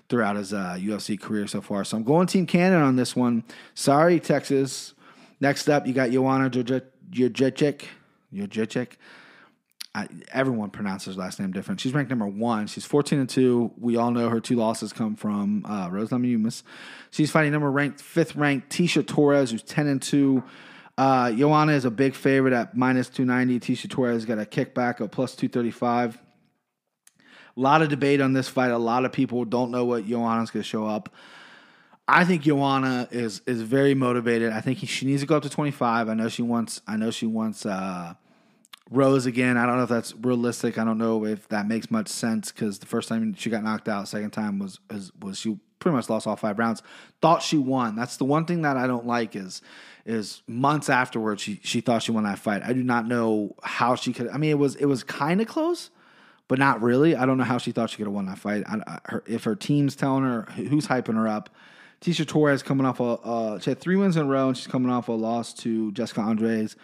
throughout 0.08 0.36
his 0.36 0.52
uh, 0.52 0.76
UFC 0.78 1.18
career 1.18 1.46
so 1.46 1.60
far. 1.60 1.84
So 1.84 1.96
I'm 1.96 2.04
going 2.04 2.26
Team 2.26 2.46
Canada 2.46 2.82
on 2.82 2.96
this 2.96 3.16
one. 3.16 3.44
Sorry, 3.74 4.20
Texas. 4.20 4.94
Next 5.40 5.68
up, 5.68 5.86
you 5.86 5.92
got 5.92 6.10
Joanna. 6.10 6.50
Jędrzejczyk. 6.50 7.84
I, 9.94 10.06
everyone 10.32 10.70
pronounces 10.70 11.16
her 11.16 11.20
last 11.20 11.40
name 11.40 11.50
different. 11.50 11.80
She's 11.80 11.94
ranked 11.94 12.10
number 12.10 12.26
one. 12.26 12.66
She's 12.66 12.84
14 12.84 13.20
and 13.20 13.28
2. 13.28 13.72
We 13.78 13.96
all 13.96 14.10
know 14.10 14.28
her 14.28 14.40
two 14.40 14.56
losses 14.56 14.92
come 14.92 15.16
from 15.16 15.64
uh, 15.64 15.88
Rose 15.90 16.10
Namajunas. 16.10 16.62
She's 17.10 17.30
fighting 17.30 17.52
number 17.52 17.70
ranked, 17.70 18.00
fifth 18.00 18.36
ranked 18.36 18.70
Tecia 18.70 19.06
Torres, 19.06 19.50
who's 19.50 19.62
10 19.62 19.86
and 19.86 20.02
2. 20.02 20.42
Uh, 20.98 21.30
Joanna 21.30 21.72
is 21.72 21.84
a 21.84 21.92
big 21.92 22.16
favorite 22.16 22.52
at 22.52 22.76
minus 22.76 23.08
290. 23.08 23.60
Tecia 23.60 23.88
Torres 23.88 24.24
got 24.24 24.40
a 24.40 24.44
kickback 24.44 24.98
of 24.98 25.12
plus 25.12 25.36
235. 25.36 26.18
A 26.18 27.20
lot 27.54 27.82
of 27.82 27.88
debate 27.88 28.20
on 28.20 28.32
this 28.32 28.48
fight. 28.48 28.72
A 28.72 28.78
lot 28.78 29.04
of 29.04 29.12
people 29.12 29.44
don't 29.44 29.70
know 29.70 29.84
what 29.84 30.06
Joanna's 30.08 30.50
going 30.50 30.64
to 30.64 30.68
show 30.68 30.88
up. 30.88 31.14
I 32.08 32.24
think 32.24 32.42
Joanna 32.42 33.06
is 33.12 33.42
is 33.46 33.62
very 33.62 33.94
motivated. 33.94 34.52
I 34.52 34.60
think 34.60 34.78
he, 34.78 34.86
she 34.86 35.06
needs 35.06 35.22
to 35.22 35.26
go 35.26 35.36
up 35.36 35.44
to 35.44 35.50
25. 35.50 36.08
I 36.08 36.14
know 36.14 36.28
she 36.28 36.42
wants. 36.42 36.80
I 36.88 36.96
know 36.96 37.12
she 37.12 37.26
wants. 37.26 37.64
Uh, 37.64 38.14
Rose 38.90 39.26
again. 39.26 39.56
I 39.56 39.66
don't 39.66 39.76
know 39.76 39.82
if 39.82 39.88
that's 39.90 40.14
realistic. 40.16 40.78
I 40.78 40.84
don't 40.84 40.98
know 40.98 41.26
if 41.26 41.46
that 41.48 41.68
makes 41.68 41.90
much 41.90 42.08
sense 42.08 42.50
because 42.50 42.78
the 42.78 42.86
first 42.86 43.08
time 43.08 43.34
she 43.34 43.50
got 43.50 43.62
knocked 43.62 43.88
out, 43.88 44.08
second 44.08 44.30
time 44.30 44.58
was, 44.58 44.80
was 44.90 45.12
was 45.20 45.38
she 45.38 45.58
pretty 45.78 45.96
much 45.96 46.08
lost 46.08 46.26
all 46.26 46.36
five 46.36 46.58
rounds. 46.58 46.82
Thought 47.20 47.42
she 47.42 47.56
won. 47.56 47.96
That's 47.96 48.16
the 48.16 48.24
one 48.24 48.44
thing 48.44 48.62
that 48.62 48.76
I 48.76 48.86
don't 48.86 49.06
like 49.06 49.36
is 49.36 49.62
is 50.06 50.42
months 50.46 50.88
afterwards 50.88 51.42
she 51.42 51.60
she 51.62 51.80
thought 51.80 52.02
she 52.02 52.12
won 52.12 52.24
that 52.24 52.38
fight. 52.38 52.62
I 52.62 52.72
do 52.72 52.82
not 52.82 53.06
know 53.06 53.54
how 53.62 53.94
she 53.94 54.12
could. 54.12 54.28
I 54.28 54.38
mean, 54.38 54.50
it 54.50 54.58
was 54.58 54.74
it 54.76 54.86
was 54.86 55.02
kind 55.04 55.40
of 55.40 55.46
close, 55.46 55.90
but 56.48 56.58
not 56.58 56.82
really. 56.82 57.14
I 57.14 57.26
don't 57.26 57.38
know 57.38 57.44
how 57.44 57.58
she 57.58 57.72
thought 57.72 57.90
she 57.90 57.96
could 57.98 58.06
have 58.06 58.14
won 58.14 58.26
that 58.26 58.38
fight. 58.38 58.64
I, 58.66 58.80
I, 58.86 58.98
her, 59.04 59.24
if 59.26 59.44
her 59.44 59.54
team's 59.54 59.96
telling 59.96 60.24
her 60.24 60.42
who's 60.56 60.86
hyping 60.86 61.14
her 61.14 61.28
up. 61.28 61.50
Tecia 62.00 62.24
Torres 62.24 62.62
coming 62.62 62.86
off 62.86 63.00
a 63.00 63.04
uh, 63.04 63.58
she 63.58 63.70
had 63.70 63.80
three 63.80 63.96
wins 63.96 64.16
in 64.16 64.26
a 64.26 64.28
row 64.28 64.46
and 64.48 64.56
she's 64.56 64.68
coming 64.68 64.88
off 64.90 65.08
a 65.08 65.12
loss 65.12 65.52
to 65.52 65.90
Jessica 65.92 66.20
Andres. 66.20 66.76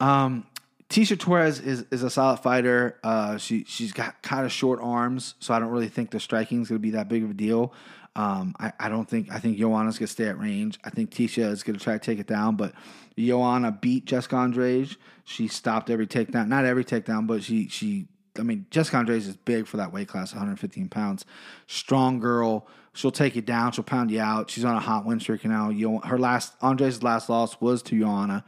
Um, 0.00 0.44
Tecia 0.88 1.18
Torres 1.18 1.58
is, 1.58 1.84
is 1.90 2.02
a 2.02 2.10
solid 2.10 2.38
fighter. 2.38 2.98
Uh, 3.02 3.38
she 3.38 3.64
she's 3.64 3.92
got 3.92 4.22
kind 4.22 4.46
of 4.46 4.52
short 4.52 4.78
arms, 4.80 5.34
so 5.40 5.52
I 5.52 5.58
don't 5.58 5.70
really 5.70 5.88
think 5.88 6.10
the 6.10 6.20
striking 6.20 6.62
is 6.62 6.68
going 6.68 6.78
to 6.78 6.82
be 6.82 6.90
that 6.90 7.08
big 7.08 7.24
of 7.24 7.30
a 7.30 7.34
deal. 7.34 7.72
Um, 8.14 8.54
I, 8.58 8.72
I 8.78 8.88
don't 8.88 9.08
think 9.08 9.30
I 9.30 9.38
think 9.38 9.58
Joanna's 9.58 9.98
going 9.98 10.06
to 10.06 10.12
stay 10.12 10.28
at 10.28 10.38
range. 10.38 10.78
I 10.84 10.90
think 10.90 11.10
Tecia 11.10 11.50
is 11.50 11.62
going 11.62 11.76
to 11.76 11.82
try 11.82 11.94
to 11.94 11.98
take 11.98 12.18
it 12.18 12.26
down, 12.26 12.56
but 12.56 12.72
Joanna 13.18 13.72
beat 13.72 14.06
Jessica 14.06 14.36
Andres. 14.36 14.96
She 15.24 15.48
stopped 15.48 15.90
every 15.90 16.06
takedown, 16.06 16.48
not 16.48 16.64
every 16.64 16.84
takedown, 16.84 17.26
but 17.26 17.42
she 17.42 17.68
she. 17.68 18.08
I 18.38 18.42
mean, 18.42 18.66
Jessica 18.70 18.98
Andres 18.98 19.26
is 19.26 19.36
big 19.36 19.66
for 19.66 19.78
that 19.78 19.92
weight 19.92 20.08
class, 20.08 20.32
115 20.32 20.88
pounds. 20.90 21.24
Strong 21.66 22.20
girl. 22.20 22.68
She'll 22.92 23.10
take 23.10 23.34
you 23.34 23.42
down. 23.42 23.72
She'll 23.72 23.84
pound 23.84 24.10
you 24.10 24.20
out. 24.20 24.50
She's 24.50 24.64
on 24.64 24.76
a 24.76 24.80
hot 24.80 25.04
win 25.04 25.20
streak 25.20 25.44
now. 25.44 25.70
Her 26.04 26.18
last 26.18 26.54
Andres' 26.62 27.02
last 27.02 27.28
loss 27.28 27.60
was 27.60 27.82
to 27.84 27.98
Joanna. 27.98 28.44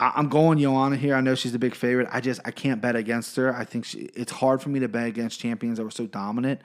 I'm 0.00 0.28
going 0.28 0.58
Joanna 0.58 0.96
here. 0.96 1.14
I 1.14 1.20
know 1.20 1.34
she's 1.34 1.52
the 1.52 1.58
big 1.58 1.74
favorite. 1.74 2.08
I 2.10 2.20
just 2.20 2.40
I 2.44 2.50
can't 2.50 2.80
bet 2.80 2.96
against 2.96 3.36
her. 3.36 3.54
I 3.54 3.64
think 3.64 3.84
she, 3.84 4.10
it's 4.14 4.32
hard 4.32 4.60
for 4.60 4.68
me 4.68 4.80
to 4.80 4.88
bet 4.88 5.06
against 5.06 5.38
champions 5.38 5.78
that 5.78 5.84
were 5.84 5.90
so 5.90 6.06
dominant. 6.06 6.60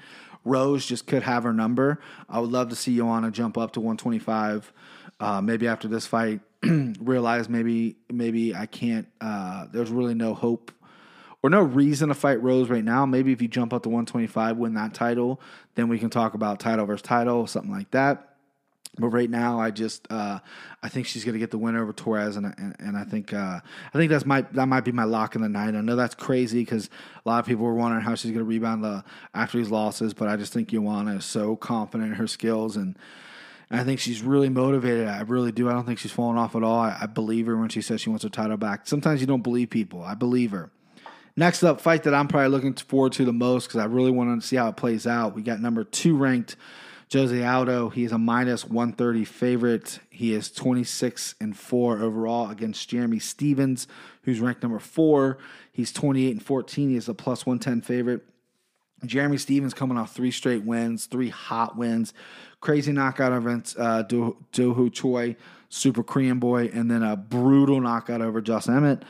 Rose 0.46 0.86
just 0.86 1.06
could 1.06 1.24
have 1.24 1.44
her 1.44 1.54
number. 1.54 2.00
I 2.28 2.40
would 2.40 2.52
love 2.52 2.70
to 2.70 2.76
see 2.76 2.96
Joanna 2.96 3.30
jump 3.30 3.58
up 3.58 3.74
to 3.74 3.80
125. 3.80 4.74
Uh, 5.20 5.42
maybe 5.42 5.68
after 5.68 5.88
this 5.88 6.08
fight, 6.08 6.40
realize 6.64 7.50
maybe 7.50 7.98
maybe 8.12 8.56
I 8.56 8.66
can't. 8.66 9.08
Uh, 9.22 9.68
there's 9.72 9.92
really 9.92 10.16
no 10.16 10.34
hope 10.34 10.72
or 11.44 11.50
no 11.50 11.62
reason 11.62 12.10
to 12.10 12.16
fight 12.16 12.42
Rose 12.42 12.70
right 12.70 12.84
now. 12.84 13.06
Maybe 13.06 13.32
if 13.32 13.42
you 13.42 13.48
jump 13.48 13.74
up 13.74 13.84
to 13.84 13.90
125, 13.90 14.58
win 14.58 14.74
that 14.74 14.94
title, 14.94 15.40
then 15.76 15.88
we 15.88 16.00
can 16.00 16.10
talk 16.10 16.34
about 16.34 16.60
title 16.60 16.86
versus 16.86 17.02
title, 17.02 17.48
something 17.48 17.72
like 17.72 17.92
that. 17.92 18.29
But 19.00 19.10
right 19.10 19.30
now, 19.30 19.60
I 19.60 19.72
just 19.72 20.06
uh, 20.12 20.40
I 20.84 20.90
think 20.90 21.08
she's 21.08 21.24
going 21.24 21.34
to 21.34 21.40
get 21.40 21.52
the 21.52 21.58
win 21.58 21.76
over 21.76 21.94
Torres, 21.94 22.36
and 22.36 22.46
and, 22.58 22.76
and 22.80 22.98
I 22.98 23.06
think 23.06 23.34
uh, 23.34 23.60
I 23.62 23.98
think 23.98 24.10
that's 24.10 24.26
my 24.26 24.42
that 24.52 24.68
might 24.68 24.84
be 24.84 24.92
my 24.92 25.06
lock 25.06 25.36
in 25.36 25.42
the 25.42 25.50
night. 25.50 25.76
I 25.76 25.82
know 25.82 25.96
that's 25.96 26.16
crazy 26.16 26.60
because 26.60 26.90
a 27.26 27.30
lot 27.30 27.40
of 27.40 27.46
people 27.46 27.66
were 27.66 27.74
wondering 27.74 28.04
how 28.04 28.16
she's 28.16 28.32
going 28.32 28.44
to 28.44 28.50
rebound 28.50 28.84
the, 28.84 29.04
after 29.34 29.58
these 29.58 29.70
losses, 29.70 30.14
but 30.14 30.28
I 30.28 30.36
just 30.36 30.52
think 30.52 30.70
Joanna 30.70 31.16
is 31.16 31.26
so 31.26 31.56
confident 31.56 32.12
in 32.12 32.16
her 32.16 32.28
skills, 32.28 32.76
and, 32.76 32.98
and 33.70 33.80
I 33.80 33.84
think 33.84 34.00
she's 34.00 34.22
really 34.22 34.50
motivated. 34.50 35.08
I 35.08 35.22
really 35.22 35.52
do. 35.52 35.70
I 35.70 35.74
don't 35.74 35.86
think 35.86 36.00
she's 36.00 36.12
falling 36.12 36.38
off 36.38 36.56
at 36.56 36.64
all. 36.64 36.80
I, 36.80 36.98
I 37.02 37.06
believe 37.06 37.48
her 37.48 37.58
when 37.58 37.70
she 37.70 37.82
says 37.82 38.02
she 38.02 38.10
wants 38.10 38.24
her 38.24 38.30
title 38.30 38.58
back. 38.58 38.86
Sometimes 38.86 39.22
you 39.22 39.28
don't 39.28 39.44
believe 39.44 39.70
people. 39.70 40.04
I 40.04 40.16
believe 40.16 40.52
her. 40.52 40.72
Next 41.38 41.64
up, 41.64 41.80
fight 41.80 42.04
that 42.04 42.14
I'm 42.14 42.28
probably 42.28 42.50
looking 42.50 42.74
forward 42.74 43.14
to 43.14 43.24
the 43.24 43.32
most 43.32 43.68
because 43.68 43.80
I 43.80 43.86
really 43.86 44.12
want 44.12 44.42
to 44.42 44.46
see 44.46 44.58
how 44.58 44.68
it 44.68 44.76
plays 44.76 45.08
out. 45.08 45.36
We 45.36 45.42
got 45.42 45.62
number 45.62 45.86
two 45.86 46.18
ranked. 46.18 46.58
Jose 47.12 47.44
Aldo, 47.44 47.90
he 47.90 48.04
is 48.04 48.12
a 48.12 48.20
minus 48.20 48.66
130 48.66 49.26
favorite. 49.26 50.00
He 50.12 50.34
is 50.34 50.52
26 50.52 51.36
and 51.42 51.58
4 51.58 52.00
overall 52.00 52.52
against 52.52 52.88
Jeremy 52.88 53.18
Stephens, 53.18 53.88
who's 54.24 54.40
ranked 54.40 54.62
number 54.62 54.78
4. 54.78 55.40
He's 55.72 55.92
28 55.92 56.32
and 56.32 56.44
14. 56.44 56.90
He 56.90 56.96
is 56.96 57.10
a 57.10 57.16
plus 57.16 57.48
110 57.48 57.82
favorite. 57.82 58.22
Jeremy 59.06 59.38
Stephens 59.38 59.74
coming 59.74 59.98
off 59.98 60.14
three 60.14 60.30
straight 60.30 60.64
wins, 60.64 61.06
three 61.08 61.30
hot 61.30 61.78
wins, 61.78 62.14
crazy 62.60 62.92
knockout 62.92 63.36
against 63.36 63.80
uh, 63.80 64.04
Do, 64.04 64.38
Do 64.52 64.74
Ho 64.74 64.90
Choi, 64.90 65.36
Super 65.70 66.04
Korean 66.04 66.38
Boy, 66.38 66.70
and 66.74 66.92
then 66.92 67.02
a 67.02 67.16
brutal 67.16 67.80
knockout 67.82 68.22
over 68.22 68.42
Josh 68.42 68.68
Emmett. 68.68 69.04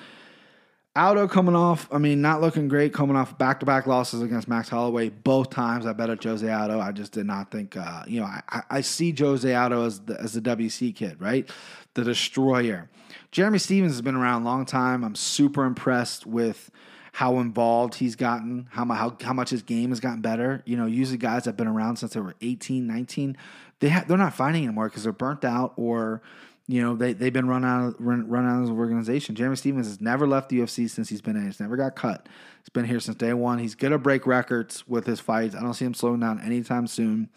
Aldo 0.99 1.29
coming 1.29 1.55
off, 1.55 1.87
I 1.93 1.97
mean, 1.97 2.21
not 2.21 2.41
looking 2.41 2.67
great, 2.67 2.93
coming 2.93 3.15
off 3.15 3.37
back 3.37 3.61
to 3.61 3.65
back 3.65 3.87
losses 3.87 4.21
against 4.21 4.49
Max 4.49 4.67
Holloway 4.67 5.07
both 5.07 5.49
times. 5.49 5.85
I 5.85 5.93
bet 5.93 6.09
at 6.09 6.21
Jose 6.21 6.47
Aldo. 6.47 6.81
I 6.81 6.91
just 6.91 7.13
did 7.13 7.25
not 7.25 7.51
think, 7.51 7.77
uh, 7.77 8.03
you 8.05 8.19
know, 8.19 8.25
I, 8.25 8.63
I 8.69 8.81
see 8.81 9.15
Jose 9.17 9.53
Aldo 9.53 9.85
as 9.85 10.01
the, 10.01 10.19
as 10.19 10.33
the 10.33 10.41
WEC 10.41 10.93
kid, 10.93 11.21
right? 11.21 11.49
The 11.93 12.03
destroyer. 12.03 12.89
Jeremy 13.31 13.59
Stephens 13.59 13.93
has 13.93 14.01
been 14.01 14.15
around 14.15 14.41
a 14.41 14.45
long 14.45 14.65
time. 14.65 15.05
I'm 15.05 15.15
super 15.15 15.63
impressed 15.63 16.25
with 16.25 16.69
how 17.13 17.39
involved 17.39 17.95
he's 17.95 18.17
gotten, 18.17 18.67
how, 18.71 18.85
how, 18.85 19.15
how 19.21 19.33
much 19.33 19.51
his 19.51 19.63
game 19.63 19.91
has 19.91 20.01
gotten 20.01 20.21
better. 20.21 20.63
You 20.65 20.75
know, 20.75 20.85
usually 20.85 21.17
guys 21.17 21.45
that 21.45 21.51
have 21.51 21.57
been 21.57 21.67
around 21.67 21.95
since 21.95 22.13
they 22.13 22.19
were 22.19 22.35
18, 22.41 22.85
19, 22.85 23.37
they 23.79 23.89
ha- 23.89 24.03
they're 24.05 24.17
not 24.17 24.33
fighting 24.33 24.65
anymore 24.65 24.89
because 24.89 25.03
they're 25.03 25.13
burnt 25.13 25.45
out 25.45 25.73
or 25.77 26.21
you 26.69 26.83
know 26.83 26.95
they 26.95 27.13
they've 27.13 27.33
been 27.33 27.47
run 27.47 27.65
out 27.65 27.87
of, 27.87 27.95
run, 27.97 28.29
run 28.29 28.47
out 28.47 28.61
of 28.61 28.67
the 28.67 28.73
organization. 28.73 29.33
Jeremy 29.33 29.55
Stephens 29.55 29.87
has 29.87 29.99
never 29.99 30.27
left 30.27 30.49
the 30.49 30.59
UFC 30.59 30.87
since 30.87 31.09
he's 31.09 31.19
been 31.19 31.35
in. 31.35 31.47
He's 31.47 31.59
never 31.59 31.75
got 31.75 31.95
cut. 31.95 32.29
He's 32.61 32.69
been 32.69 32.85
here 32.85 32.99
since 32.99 33.17
day 33.17 33.33
one. 33.33 33.57
He's 33.57 33.73
gonna 33.73 33.97
break 33.97 34.27
records 34.27 34.87
with 34.87 35.07
his 35.07 35.19
fights. 35.19 35.55
I 35.55 35.61
don't 35.61 35.73
see 35.73 35.85
him 35.85 35.95
slowing 35.95 36.19
down 36.19 36.39
anytime 36.39 36.85
soon. 36.85 37.29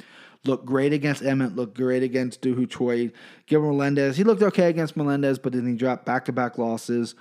Looked 0.45 0.67
great 0.67 0.93
against 0.93 1.23
Emmett. 1.23 1.57
Looked 1.57 1.79
great 1.79 2.03
against 2.03 2.45
Ho 2.45 2.67
Choi. 2.67 3.11
Gilbert 3.47 3.69
Melendez. 3.69 4.19
He 4.19 4.25
looked 4.25 4.43
okay 4.43 4.69
against 4.69 4.99
Melendez, 4.99 5.39
but 5.39 5.55
then 5.55 5.67
he 5.67 5.77
dropped 5.77 6.05
back 6.05 6.27
to 6.27 6.33
back 6.33 6.59
losses. 6.59 7.15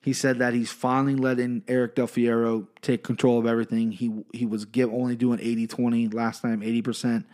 He 0.00 0.14
said 0.14 0.38
that 0.38 0.54
he's 0.54 0.72
finally 0.72 1.16
letting 1.16 1.64
Eric 1.68 1.96
Del 1.96 2.06
Fierro 2.06 2.66
take 2.80 3.04
control 3.04 3.38
of 3.38 3.44
everything. 3.44 3.92
He 3.92 4.24
he 4.32 4.46
was 4.46 4.64
give 4.64 4.90
only 4.90 5.16
doing 5.16 5.38
80-20 5.38 6.14
last 6.14 6.40
time, 6.40 6.62
80% 6.62 7.26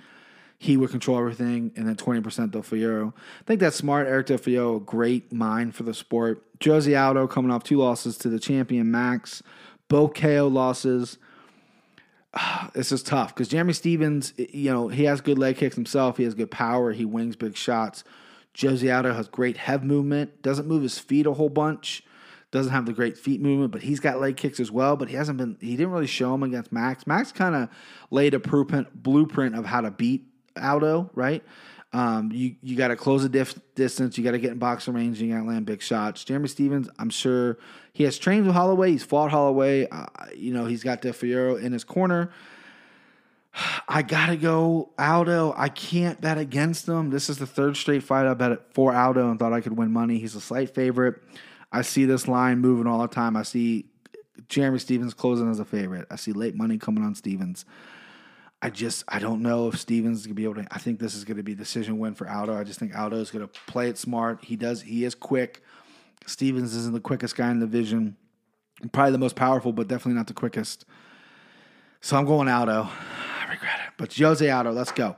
he 0.65 0.79
would 0.79 0.91
control 0.91 1.19
everything, 1.19 1.71
and 1.77 1.87
then 1.87 1.95
20% 1.95 2.51
Del. 2.51 3.15
I 3.17 3.45
think 3.45 3.61
that's 3.61 3.77
smart. 3.77 4.07
Eric 4.07 4.29
Del 4.29 4.79
great 4.79 5.31
mind 5.31 5.75
for 5.75 5.83
the 5.83 5.93
sport. 5.93 6.43
Jose 6.65 6.93
Aldo 6.95 7.27
coming 7.27 7.51
off 7.51 7.65
two 7.65 7.77
losses 7.77 8.17
to 8.19 8.31
the 8.31 8.39
champion 8.39 8.91
Max, 8.91 9.43
both 9.89 10.15
KO 10.15 10.49
losses. 10.49 11.19
This 12.73 12.91
is 12.91 13.03
tough 13.03 13.35
because 13.35 13.49
Jeremy 13.49 13.75
Stephens, 13.75 14.33
you 14.39 14.73
know, 14.73 14.89
he 14.89 15.05
has 15.05 15.21
good 15.21 15.39
leg 15.39 15.59
kicks 15.59 15.77
himself. 15.77 16.17
He 16.17 16.25
has 16.25 16.35
good 16.35 16.51
power. 16.51 16.93
He 16.93 17.05
wings 17.05 17.37
big 17.37 17.57
shots. 17.57 18.03
Jose 18.59 18.91
Aldo 18.91 19.13
has 19.13 19.29
great 19.29 19.59
head 19.59 19.85
movement. 19.85 20.43
Doesn't 20.43 20.67
move 20.67 20.83
his 20.83 20.99
feet 20.99 21.27
a 21.27 21.35
whole 21.35 21.51
bunch. 21.51 22.03
Doesn't 22.51 22.73
have 22.73 22.87
the 22.87 22.93
great 22.93 23.19
feet 23.19 23.41
movement, 23.41 23.71
but 23.71 23.83
he's 23.83 24.01
got 24.01 24.19
leg 24.19 24.37
kicks 24.37 24.59
as 24.59 24.73
well. 24.73 24.97
But 24.97 25.11
he 25.11 25.15
hasn't 25.15 25.37
been. 25.37 25.59
He 25.61 25.77
didn't 25.77 25.93
really 25.93 26.07
show 26.07 26.35
him 26.35 26.43
against 26.43 26.73
Max. 26.73 27.07
Max 27.07 27.31
kind 27.33 27.55
of 27.55 27.69
laid 28.11 28.33
a 28.33 28.41
blueprint 28.41 29.55
of 29.55 29.67
how 29.67 29.83
to 29.83 29.91
beat 29.91 30.27
Aldo, 30.61 31.11
right? 31.15 31.43
Um, 31.93 32.33
you 32.33 32.57
you 32.61 32.77
got 32.77 32.89
to 32.89 32.97
close 32.97 33.23
the 33.23 33.29
diff- 33.29 33.59
distance. 33.77 34.19
You 34.19 34.25
got 34.25 34.33
to 34.33 34.39
get 34.39 34.51
in 34.51 34.59
boxing 34.59 34.95
range. 34.95 35.21
You 35.21 35.33
got 35.33 35.43
to 35.43 35.47
land 35.47 35.65
big 35.65 35.81
shots. 35.81 36.25
Jeremy 36.25 36.49
Stephens, 36.49 36.89
I'm 36.99 37.11
sure 37.11 37.59
he 37.93 38.03
has 38.03 38.19
trained 38.19 38.47
with 38.47 38.55
Holloway. 38.55 38.91
He's 38.91 39.05
fought 39.05 39.31
Holloway. 39.31 39.89
Uh, 39.89 40.07
you 40.35 40.53
know 40.53 40.67
he's 40.67 40.83
got 40.83 41.03
Del 41.03 41.13
Fierro 41.13 41.61
in 41.61 41.73
his 41.73 41.85
corner. 41.85 42.31
I 43.89 44.03
gotta 44.03 44.37
go 44.37 44.91
Aldo. 44.99 45.55
I 45.57 45.69
can't 45.69 46.21
bet 46.21 46.39
against 46.39 46.89
him. 46.89 47.11
This 47.11 47.31
is 47.31 47.39
the 47.39 47.47
third 47.47 47.77
straight 47.77 48.03
fight 48.03 48.27
I 48.27 48.35
bet 48.35 48.75
for 48.75 48.93
Aldo 48.93 49.31
and 49.31 49.39
thought 49.39 49.53
I 49.53 49.61
could 49.61 49.77
win 49.77 49.93
money. 49.93 50.19
He's 50.19 50.35
a 50.35 50.41
slight 50.41 50.75
favorite. 50.75 51.23
I 51.71 51.83
see 51.83 52.05
this 52.05 52.27
line 52.27 52.59
moving 52.59 52.89
all 52.89 52.99
the 52.99 53.09
time. 53.09 53.37
I 53.37 53.45
see 53.45 53.87
Jeremy 54.49 54.81
Stephens 54.81 55.15
closing 55.15 55.49
as 55.51 55.61
a 55.61 55.65
favorite. 55.65 56.07
I 56.11 56.17
see 56.17 56.33
late 56.33 56.57
money 56.57 56.79
coming 56.79 57.05
on 57.05 57.15
Stephens. 57.15 57.65
I 58.65 58.71
just 58.71 59.05
I 59.07 59.19
don't 59.19 59.43
know 59.43 59.69
if 59.69 59.79
Stephens 59.79 60.21
is 60.21 60.27
gonna 60.27 60.37
be 60.37 60.45
able 60.45 60.55
to. 60.55 60.67
I 60.71 60.79
think 60.79 60.99
this 60.99 61.15
is 61.15 61.25
gonna 61.25 61.43
be 61.43 61.53
a 61.53 61.55
decision 61.55 61.99
win 61.99 62.15
for 62.15 62.27
Aldo. 62.27 62.59
I 62.59 62.65
just 62.65 62.81
think 62.81 62.97
Aldo 62.97 63.19
is 63.19 63.31
gonna 63.31 63.51
play 63.67 63.91
it 63.91 63.99
smart. 63.99 64.43
He 64.43 64.57
does. 64.57 64.81
He 64.81 65.05
is 65.05 65.15
quick. 65.15 65.63
Stephens 66.25 66.75
isn't 66.75 66.95
the 66.95 67.01
quickest 67.01 67.37
guy 67.37 67.51
in 67.51 67.61
the 67.61 67.67
division. 67.67 68.17
Probably 68.91 69.13
the 69.13 69.19
most 69.19 69.37
powerful, 69.37 69.75
but 69.75 69.87
definitely 69.87 70.15
not 70.15 70.29
the 70.29 70.33
quickest. 70.33 70.87
So 72.01 72.17
I'm 72.17 72.25
going 72.25 72.49
Aldo. 72.49 72.89
I 72.89 73.51
regret 73.51 73.81
it, 73.87 73.93
but 73.99 74.17
Jose 74.17 74.49
Aldo. 74.49 74.73
Let's 74.73 74.93
go. 74.93 75.17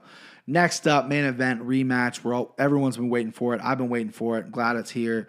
Next 0.49 0.89
up, 0.89 1.07
main 1.07 1.25
event 1.25 1.63
rematch. 1.63 2.25
We're 2.25 2.35
all, 2.35 2.53
everyone's 2.59 2.97
been 2.97 3.11
waiting 3.11 3.33
for 3.33 3.55
it. 3.55 3.61
I've 3.63 3.79
been 3.79 3.89
waiting 3.89 4.13
for 4.13 4.39
it. 4.39 4.51
Glad 4.51 4.75
it's 4.75 4.91
here 4.91 5.29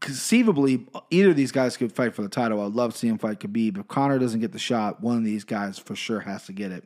conceivably, 0.00 0.86
either 1.10 1.30
of 1.30 1.36
these 1.36 1.52
guys 1.52 1.76
could 1.76 1.92
fight 1.92 2.14
for 2.14 2.22
the 2.22 2.28
title. 2.28 2.60
I'd 2.60 2.72
love 2.72 2.92
to 2.92 2.98
see 2.98 3.08
him 3.08 3.18
fight 3.18 3.40
Khabib. 3.40 3.78
If 3.78 3.88
Conor 3.88 4.18
doesn't 4.18 4.40
get 4.40 4.52
the 4.52 4.58
shot, 4.58 5.00
one 5.00 5.16
of 5.16 5.24
these 5.24 5.44
guys 5.44 5.78
for 5.78 5.96
sure 5.96 6.20
has 6.20 6.44
to 6.46 6.52
get 6.52 6.70
it. 6.72 6.84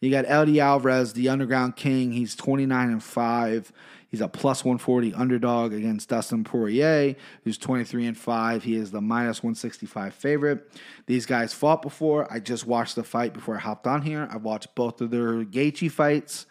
You 0.00 0.10
got 0.10 0.24
Eddie 0.26 0.58
Alvarez, 0.58 1.12
the 1.12 1.28
underground 1.28 1.76
king. 1.76 2.12
He's 2.12 2.34
29 2.34 2.90
and 2.90 3.02
5. 3.02 3.72
He's 4.08 4.20
a 4.20 4.28
plus 4.28 4.64
140 4.64 5.14
underdog 5.14 5.72
against 5.72 6.08
Dustin 6.08 6.44
Poirier, 6.44 7.14
who's 7.44 7.56
23 7.56 8.06
and 8.06 8.18
5. 8.18 8.64
He 8.64 8.74
is 8.74 8.90
the 8.90 9.00
minus 9.00 9.38
165 9.38 10.12
favorite. 10.12 10.70
These 11.06 11.24
guys 11.24 11.54
fought 11.54 11.82
before. 11.82 12.30
I 12.30 12.40
just 12.40 12.66
watched 12.66 12.96
the 12.96 13.04
fight 13.04 13.32
before 13.32 13.56
I 13.56 13.60
hopped 13.60 13.86
on 13.86 14.02
here. 14.02 14.28
I 14.30 14.36
watched 14.36 14.74
both 14.74 15.00
of 15.00 15.10
their 15.10 15.44
Gaethje 15.44 15.90
fights. 15.90 16.46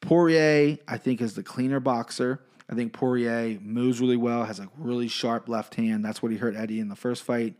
Poirier, 0.00 0.78
I 0.86 0.96
think, 0.96 1.20
is 1.20 1.34
the 1.34 1.42
cleaner 1.42 1.80
boxer. 1.80 2.40
I 2.68 2.74
think 2.74 2.92
Poirier 2.92 3.58
moves 3.60 4.00
really 4.00 4.16
well, 4.16 4.44
has 4.44 4.58
a 4.58 4.68
really 4.76 5.08
sharp 5.08 5.48
left 5.48 5.76
hand. 5.76 6.04
That's 6.04 6.22
what 6.22 6.32
he 6.32 6.38
hurt 6.38 6.56
Eddie 6.56 6.80
in 6.80 6.88
the 6.88 6.96
first 6.96 7.22
fight. 7.22 7.54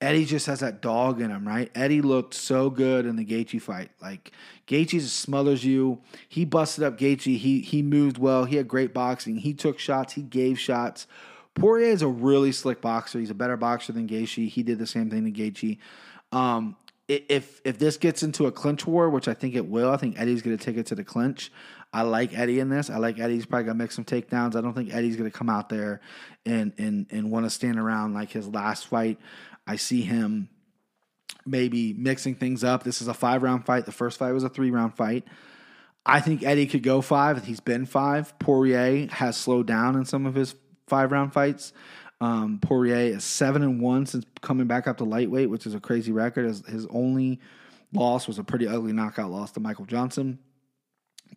Eddie 0.00 0.24
just 0.24 0.46
has 0.46 0.60
that 0.60 0.82
dog 0.82 1.20
in 1.20 1.30
him, 1.30 1.46
right? 1.46 1.70
Eddie 1.76 2.02
looked 2.02 2.34
so 2.34 2.70
good 2.70 3.06
in 3.06 3.14
the 3.14 3.24
Gaethje 3.24 3.62
fight. 3.62 3.90
Like 4.00 4.32
Gaethje 4.66 4.90
just 4.90 5.20
smothers 5.20 5.64
you. 5.64 6.00
He 6.28 6.44
busted 6.44 6.82
up 6.82 6.98
Gaethje. 6.98 7.36
He 7.38 7.60
he 7.60 7.82
moved 7.82 8.18
well. 8.18 8.44
He 8.44 8.56
had 8.56 8.66
great 8.66 8.92
boxing. 8.92 9.36
He 9.36 9.54
took 9.54 9.78
shots. 9.78 10.14
He 10.14 10.22
gave 10.22 10.58
shots. 10.58 11.06
Poirier 11.54 11.90
is 11.90 12.02
a 12.02 12.08
really 12.08 12.50
slick 12.50 12.80
boxer. 12.80 13.20
He's 13.20 13.30
a 13.30 13.34
better 13.34 13.56
boxer 13.56 13.92
than 13.92 14.08
Gaethje. 14.08 14.48
He 14.48 14.64
did 14.64 14.80
the 14.80 14.88
same 14.88 15.08
thing 15.08 15.24
to 15.24 15.30
Gaethje. 15.30 15.78
Um, 16.32 16.76
if 17.06 17.60
if 17.64 17.78
this 17.78 17.96
gets 17.96 18.24
into 18.24 18.46
a 18.46 18.52
clinch 18.52 18.86
war, 18.86 19.08
which 19.08 19.28
I 19.28 19.34
think 19.34 19.54
it 19.54 19.66
will, 19.66 19.90
I 19.90 19.98
think 19.98 20.18
Eddie's 20.18 20.42
going 20.42 20.56
to 20.56 20.64
take 20.64 20.76
it 20.76 20.86
to 20.86 20.96
the 20.96 21.04
clinch. 21.04 21.52
I 21.92 22.02
like 22.02 22.36
Eddie 22.36 22.58
in 22.58 22.68
this. 22.70 22.88
I 22.88 22.96
like 22.96 23.18
Eddie's 23.18 23.44
probably 23.44 23.66
gonna 23.66 23.78
make 23.78 23.92
some 23.92 24.04
takedowns. 24.04 24.56
I 24.56 24.60
don't 24.60 24.72
think 24.72 24.94
Eddie's 24.94 25.16
gonna 25.16 25.30
come 25.30 25.50
out 25.50 25.68
there 25.68 26.00
and 26.46 26.72
and 26.78 27.06
and 27.10 27.30
want 27.30 27.46
to 27.46 27.50
stand 27.50 27.78
around 27.78 28.14
like 28.14 28.30
his 28.30 28.48
last 28.48 28.86
fight. 28.86 29.18
I 29.66 29.76
see 29.76 30.02
him 30.02 30.48
maybe 31.44 31.92
mixing 31.92 32.34
things 32.34 32.64
up. 32.64 32.84
This 32.84 33.02
is 33.02 33.08
a 33.08 33.14
five 33.14 33.42
round 33.42 33.66
fight. 33.66 33.84
The 33.86 33.92
first 33.92 34.18
fight 34.18 34.32
was 34.32 34.44
a 34.44 34.48
three 34.48 34.70
round 34.70 34.94
fight. 34.94 35.24
I 36.04 36.20
think 36.20 36.42
Eddie 36.42 36.66
could 36.66 36.82
go 36.82 37.00
five. 37.00 37.44
He's 37.44 37.60
been 37.60 37.86
five. 37.86 38.36
Poirier 38.38 39.06
has 39.08 39.36
slowed 39.36 39.66
down 39.66 39.94
in 39.94 40.04
some 40.04 40.26
of 40.26 40.34
his 40.34 40.54
five 40.88 41.12
round 41.12 41.32
fights. 41.32 41.72
Um, 42.20 42.58
Poirier 42.60 43.16
is 43.16 43.24
seven 43.24 43.62
and 43.62 43.80
one 43.80 44.06
since 44.06 44.24
coming 44.40 44.66
back 44.66 44.86
up 44.86 44.98
to 44.98 45.04
lightweight, 45.04 45.50
which 45.50 45.66
is 45.66 45.74
a 45.74 45.80
crazy 45.80 46.12
record. 46.12 46.46
His, 46.46 46.66
his 46.66 46.86
only 46.86 47.40
loss 47.92 48.26
was 48.26 48.38
a 48.38 48.44
pretty 48.44 48.66
ugly 48.66 48.92
knockout 48.92 49.30
loss 49.30 49.52
to 49.52 49.60
Michael 49.60 49.86
Johnson. 49.86 50.38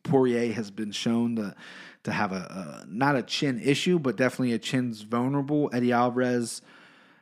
Poirier 0.03 0.53
has 0.53 0.71
been 0.71 0.91
shown 0.91 1.35
to 1.37 1.55
to 2.03 2.11
have 2.11 2.31
a, 2.31 2.83
a, 2.83 2.85
not 2.87 3.15
a 3.15 3.23
chin 3.23 3.59
issue, 3.59 3.97
but 3.97 4.15
definitely 4.15 4.53
a 4.53 4.59
chin's 4.59 5.01
vulnerable. 5.01 5.71
Eddie 5.73 5.91
Alvarez 5.91 6.61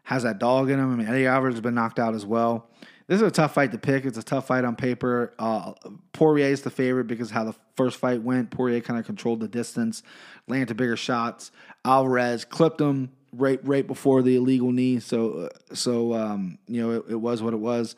has 0.03 0.23
that 0.23 0.39
dog 0.39 0.69
in 0.69 0.77
him. 0.77 0.91
I 0.91 0.95
mean, 0.97 1.07
Eddie 1.07 1.25
Alvarez 1.25 1.53
has 1.53 1.61
been 1.61 1.73
knocked 1.73 1.99
out 1.99 2.13
as 2.13 2.25
well. 2.25 2.69
This 3.07 3.17
is 3.17 3.27
a 3.27 3.31
tough 3.31 3.53
fight 3.53 3.71
to 3.71 3.77
pick. 3.77 4.05
It's 4.05 4.17
a 4.17 4.23
tough 4.23 4.47
fight 4.47 4.65
on 4.65 4.75
paper. 4.75 5.33
Uh, 5.39 5.73
Poirier 6.13 6.47
is 6.47 6.61
the 6.61 6.69
favorite 6.69 7.07
because 7.07 7.29
how 7.29 7.43
the 7.43 7.55
first 7.75 7.97
fight 7.97 8.21
went. 8.21 8.51
Poirier 8.51 8.81
kind 8.81 8.99
of 8.99 9.05
controlled 9.05 9.39
the 9.39 9.47
distance, 9.47 10.03
landed 10.47 10.75
bigger 10.75 10.95
shots. 10.95 11.51
Alvarez 11.85 12.45
clipped 12.45 12.79
him 12.79 13.11
right 13.33 13.59
right 13.63 13.85
before 13.85 14.21
the 14.21 14.35
illegal 14.35 14.71
knee. 14.71 14.99
So 14.99 15.49
uh, 15.49 15.75
so 15.75 16.13
um, 16.13 16.57
you 16.67 16.81
know 16.81 16.91
it, 16.91 17.03
it, 17.09 17.15
was 17.15 17.41
what 17.41 17.53
it 17.53 17.59
was. 17.59 17.95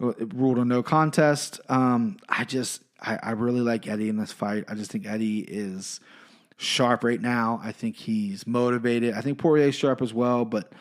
It 0.00 0.32
ruled 0.34 0.58
a 0.58 0.64
no 0.64 0.82
contest. 0.82 1.60
Um, 1.68 2.16
I 2.28 2.44
just 2.44 2.82
I, 3.02 3.18
I 3.22 3.30
really 3.32 3.60
like 3.60 3.86
Eddie 3.86 4.08
in 4.08 4.16
this 4.16 4.32
fight. 4.32 4.64
I 4.68 4.74
just 4.74 4.90
think 4.90 5.06
Eddie 5.06 5.40
is 5.40 6.00
sharp 6.56 7.04
right 7.04 7.20
now. 7.20 7.60
I 7.62 7.72
think 7.72 7.96
he's 7.96 8.46
motivated. 8.46 9.14
I 9.14 9.20
think 9.20 9.38
Poirier's 9.38 9.74
sharp 9.74 10.00
as 10.00 10.14
well. 10.14 10.44
But 10.44 10.72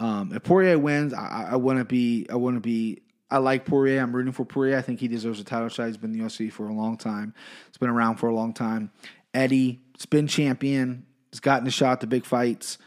um, 0.00 0.32
if 0.34 0.42
Poirier 0.42 0.78
wins, 0.78 1.14
I, 1.14 1.50
I 1.52 1.56
wouldn't 1.56 1.88
be. 1.88 2.26
I 2.30 2.36
wouldn't 2.36 2.62
be. 2.62 3.02
I 3.30 3.38
like 3.38 3.64
Poirier. 3.64 4.00
I'm 4.00 4.14
rooting 4.14 4.32
for 4.32 4.44
Poirier. 4.44 4.76
I 4.76 4.82
think 4.82 5.00
he 5.00 5.08
deserves 5.08 5.38
a 5.38 5.44
title 5.44 5.68
shot. 5.68 5.86
He's 5.86 5.96
been 5.96 6.12
in 6.12 6.18
the 6.18 6.24
UFC 6.24 6.50
for 6.50 6.68
a 6.68 6.72
long 6.72 6.96
time. 6.96 7.34
He's 7.66 7.78
been 7.78 7.90
around 7.90 8.16
for 8.16 8.28
a 8.28 8.34
long 8.34 8.54
time. 8.54 8.90
Eddie, 9.34 9.80
has 9.94 10.06
been 10.06 10.26
champion. 10.26 11.04
He's 11.30 11.40
gotten 11.40 11.68
a 11.68 11.70
shot 11.70 12.00
to 12.00 12.06
big 12.06 12.24
fights. 12.24 12.78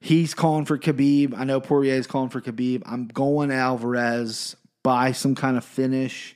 He's 0.00 0.34
calling 0.34 0.66
for 0.66 0.76
Khabib. 0.76 1.34
I 1.34 1.44
know 1.44 1.60
Poirier 1.60 1.94
is 1.94 2.06
calling 2.06 2.28
for 2.28 2.42
Khabib. 2.42 2.82
I'm 2.84 3.06
going 3.06 3.50
Alvarez 3.50 4.54
by 4.82 5.12
some 5.12 5.34
kind 5.34 5.56
of 5.56 5.64
finish. 5.64 6.33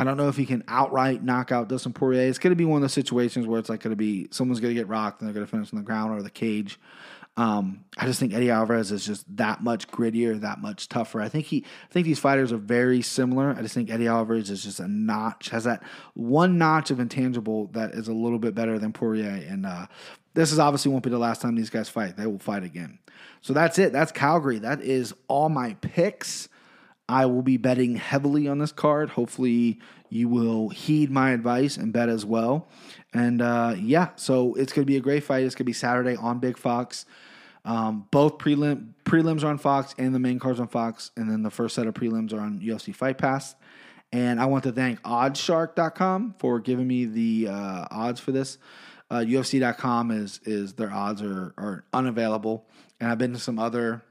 I 0.00 0.04
don't 0.04 0.16
know 0.16 0.28
if 0.28 0.36
he 0.38 0.46
can 0.46 0.64
outright 0.66 1.22
knock 1.22 1.52
out 1.52 1.68
Dustin 1.68 1.92
Poirier. 1.92 2.26
It's 2.26 2.38
going 2.38 2.52
to 2.52 2.56
be 2.56 2.64
one 2.64 2.78
of 2.78 2.80
those 2.80 2.94
situations 2.94 3.46
where 3.46 3.60
it's 3.60 3.68
like 3.68 3.82
going 3.82 3.90
to 3.90 3.96
be 3.96 4.28
someone's 4.30 4.58
going 4.58 4.74
to 4.74 4.80
get 4.80 4.88
rocked 4.88 5.20
and 5.20 5.28
they're 5.28 5.34
going 5.34 5.44
to 5.44 5.50
finish 5.50 5.74
on 5.74 5.78
the 5.78 5.84
ground 5.84 6.18
or 6.18 6.22
the 6.22 6.30
cage. 6.30 6.80
Um, 7.36 7.84
I 7.98 8.06
just 8.06 8.18
think 8.18 8.32
Eddie 8.32 8.48
Alvarez 8.48 8.92
is 8.92 9.04
just 9.04 9.26
that 9.36 9.62
much 9.62 9.88
grittier, 9.88 10.40
that 10.40 10.58
much 10.58 10.88
tougher. 10.88 11.20
I 11.20 11.28
think 11.28 11.44
he, 11.44 11.66
I 11.90 11.92
think 11.92 12.06
these 12.06 12.18
fighters 12.18 12.50
are 12.50 12.56
very 12.56 13.02
similar. 13.02 13.50
I 13.50 13.60
just 13.60 13.74
think 13.74 13.90
Eddie 13.90 14.08
Alvarez 14.08 14.48
is 14.48 14.64
just 14.64 14.80
a 14.80 14.88
notch, 14.88 15.50
has 15.50 15.64
that 15.64 15.82
one 16.14 16.56
notch 16.56 16.90
of 16.90 16.98
intangible 16.98 17.66
that 17.72 17.90
is 17.90 18.08
a 18.08 18.14
little 18.14 18.38
bit 18.38 18.54
better 18.54 18.78
than 18.78 18.94
Poirier. 18.94 19.44
And 19.50 19.66
uh, 19.66 19.86
this 20.32 20.50
is 20.50 20.58
obviously 20.58 20.92
won't 20.92 21.04
be 21.04 21.10
the 21.10 21.18
last 21.18 21.42
time 21.42 21.56
these 21.56 21.68
guys 21.68 21.90
fight. 21.90 22.16
They 22.16 22.26
will 22.26 22.38
fight 22.38 22.64
again. 22.64 22.98
So 23.42 23.52
that's 23.52 23.78
it. 23.78 23.92
That's 23.92 24.12
Calgary. 24.12 24.60
That 24.60 24.80
is 24.80 25.12
all 25.28 25.50
my 25.50 25.74
picks. 25.82 26.48
I 27.10 27.26
will 27.26 27.42
be 27.42 27.56
betting 27.56 27.96
heavily 27.96 28.46
on 28.46 28.58
this 28.58 28.70
card. 28.70 29.10
Hopefully, 29.10 29.80
you 30.10 30.28
will 30.28 30.68
heed 30.68 31.10
my 31.10 31.32
advice 31.32 31.76
and 31.76 31.92
bet 31.92 32.08
as 32.08 32.24
well. 32.24 32.68
And 33.12 33.42
uh, 33.42 33.74
yeah, 33.76 34.10
so 34.14 34.54
it's 34.54 34.72
going 34.72 34.84
to 34.84 34.90
be 34.90 34.96
a 34.96 35.00
great 35.00 35.24
fight. 35.24 35.42
It's 35.42 35.56
going 35.56 35.64
to 35.64 35.70
be 35.70 35.72
Saturday 35.72 36.14
on 36.14 36.38
Big 36.38 36.56
Fox. 36.56 37.06
Um, 37.64 38.06
both 38.12 38.38
prelim 38.38 38.92
prelims 39.04 39.42
are 39.42 39.48
on 39.48 39.58
Fox 39.58 39.92
and 39.98 40.14
the 40.14 40.20
main 40.20 40.38
cards 40.38 40.60
on 40.60 40.68
Fox, 40.68 41.10
and 41.16 41.28
then 41.28 41.42
the 41.42 41.50
first 41.50 41.74
set 41.74 41.88
of 41.88 41.94
prelims 41.94 42.32
are 42.32 42.38
on 42.38 42.60
UFC 42.60 42.94
Fight 42.94 43.18
Pass. 43.18 43.56
And 44.12 44.40
I 44.40 44.46
want 44.46 44.62
to 44.64 44.72
thank 44.72 45.02
Oddshark.com 45.02 46.36
for 46.38 46.60
giving 46.60 46.86
me 46.86 47.06
the 47.06 47.48
uh, 47.48 47.86
odds 47.90 48.20
for 48.20 48.30
this. 48.30 48.56
Uh, 49.10 49.24
UFC.com 49.26 50.12
is 50.12 50.40
is 50.44 50.74
their 50.74 50.92
odds 50.92 51.22
are 51.22 51.54
are 51.58 51.84
unavailable, 51.92 52.66
and 53.00 53.10
I've 53.10 53.18
been 53.18 53.32
to 53.32 53.40
some 53.40 53.58
other 53.58 54.02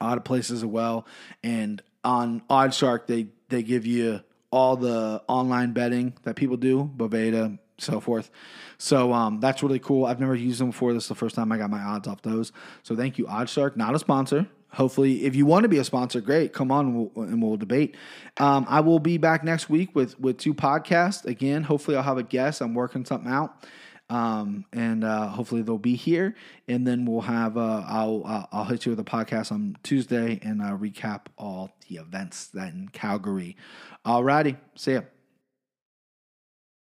odd 0.00 0.24
places 0.24 0.62
as 0.62 0.66
well. 0.66 1.06
And 1.42 1.82
on 2.04 2.42
Oddshark, 2.50 3.06
they 3.06 3.28
they 3.48 3.62
give 3.62 3.86
you 3.86 4.20
all 4.50 4.76
the 4.76 5.22
online 5.26 5.72
betting 5.72 6.14
that 6.22 6.36
people 6.36 6.56
do, 6.56 6.90
Bovada, 6.96 7.58
so 7.78 8.00
forth. 8.00 8.30
So 8.78 9.12
um, 9.12 9.40
that's 9.40 9.62
really 9.62 9.78
cool. 9.78 10.06
I've 10.06 10.20
never 10.20 10.34
used 10.34 10.60
them 10.60 10.70
before. 10.70 10.92
This 10.92 11.04
is 11.04 11.08
the 11.08 11.14
first 11.14 11.34
time 11.34 11.50
I 11.50 11.58
got 11.58 11.70
my 11.70 11.80
odds 11.80 12.06
off 12.06 12.22
those. 12.22 12.52
So 12.82 12.94
thank 12.94 13.18
you, 13.18 13.24
Oddshark. 13.24 13.76
Not 13.76 13.94
a 13.94 13.98
sponsor. 13.98 14.46
Hopefully, 14.68 15.24
if 15.24 15.36
you 15.36 15.46
want 15.46 15.62
to 15.62 15.68
be 15.68 15.78
a 15.78 15.84
sponsor, 15.84 16.20
great. 16.20 16.52
Come 16.52 16.72
on, 16.72 16.86
and 16.86 16.96
we'll, 16.96 17.24
and 17.24 17.40
we'll 17.40 17.56
debate. 17.56 17.96
Um, 18.38 18.66
I 18.68 18.80
will 18.80 18.98
be 18.98 19.18
back 19.18 19.44
next 19.44 19.70
week 19.70 19.94
with 19.94 20.18
with 20.18 20.36
two 20.38 20.52
podcasts 20.52 21.24
again. 21.24 21.62
Hopefully, 21.62 21.96
I'll 21.96 22.02
have 22.02 22.18
a 22.18 22.24
guest. 22.24 22.60
I'm 22.60 22.74
working 22.74 23.04
something 23.04 23.30
out. 23.30 23.64
Um, 24.10 24.66
and 24.72 25.02
uh, 25.02 25.28
hopefully 25.28 25.62
they'll 25.62 25.78
be 25.78 25.96
here, 25.96 26.34
and 26.68 26.86
then 26.86 27.06
we'll 27.06 27.22
have 27.22 27.56
uh, 27.56 27.84
I'll 27.86 28.48
I'll 28.52 28.64
hit 28.64 28.84
you 28.84 28.90
with 28.90 29.00
a 29.00 29.04
podcast 29.04 29.50
on 29.50 29.78
Tuesday 29.82 30.38
and 30.42 30.60
uh, 30.60 30.76
recap 30.76 31.26
all 31.38 31.70
the 31.88 31.96
events 31.96 32.48
that 32.48 32.72
in 32.74 32.90
Calgary. 32.92 33.56
Alrighty, 34.04 34.58
see 34.76 34.92
ya. 34.92 35.00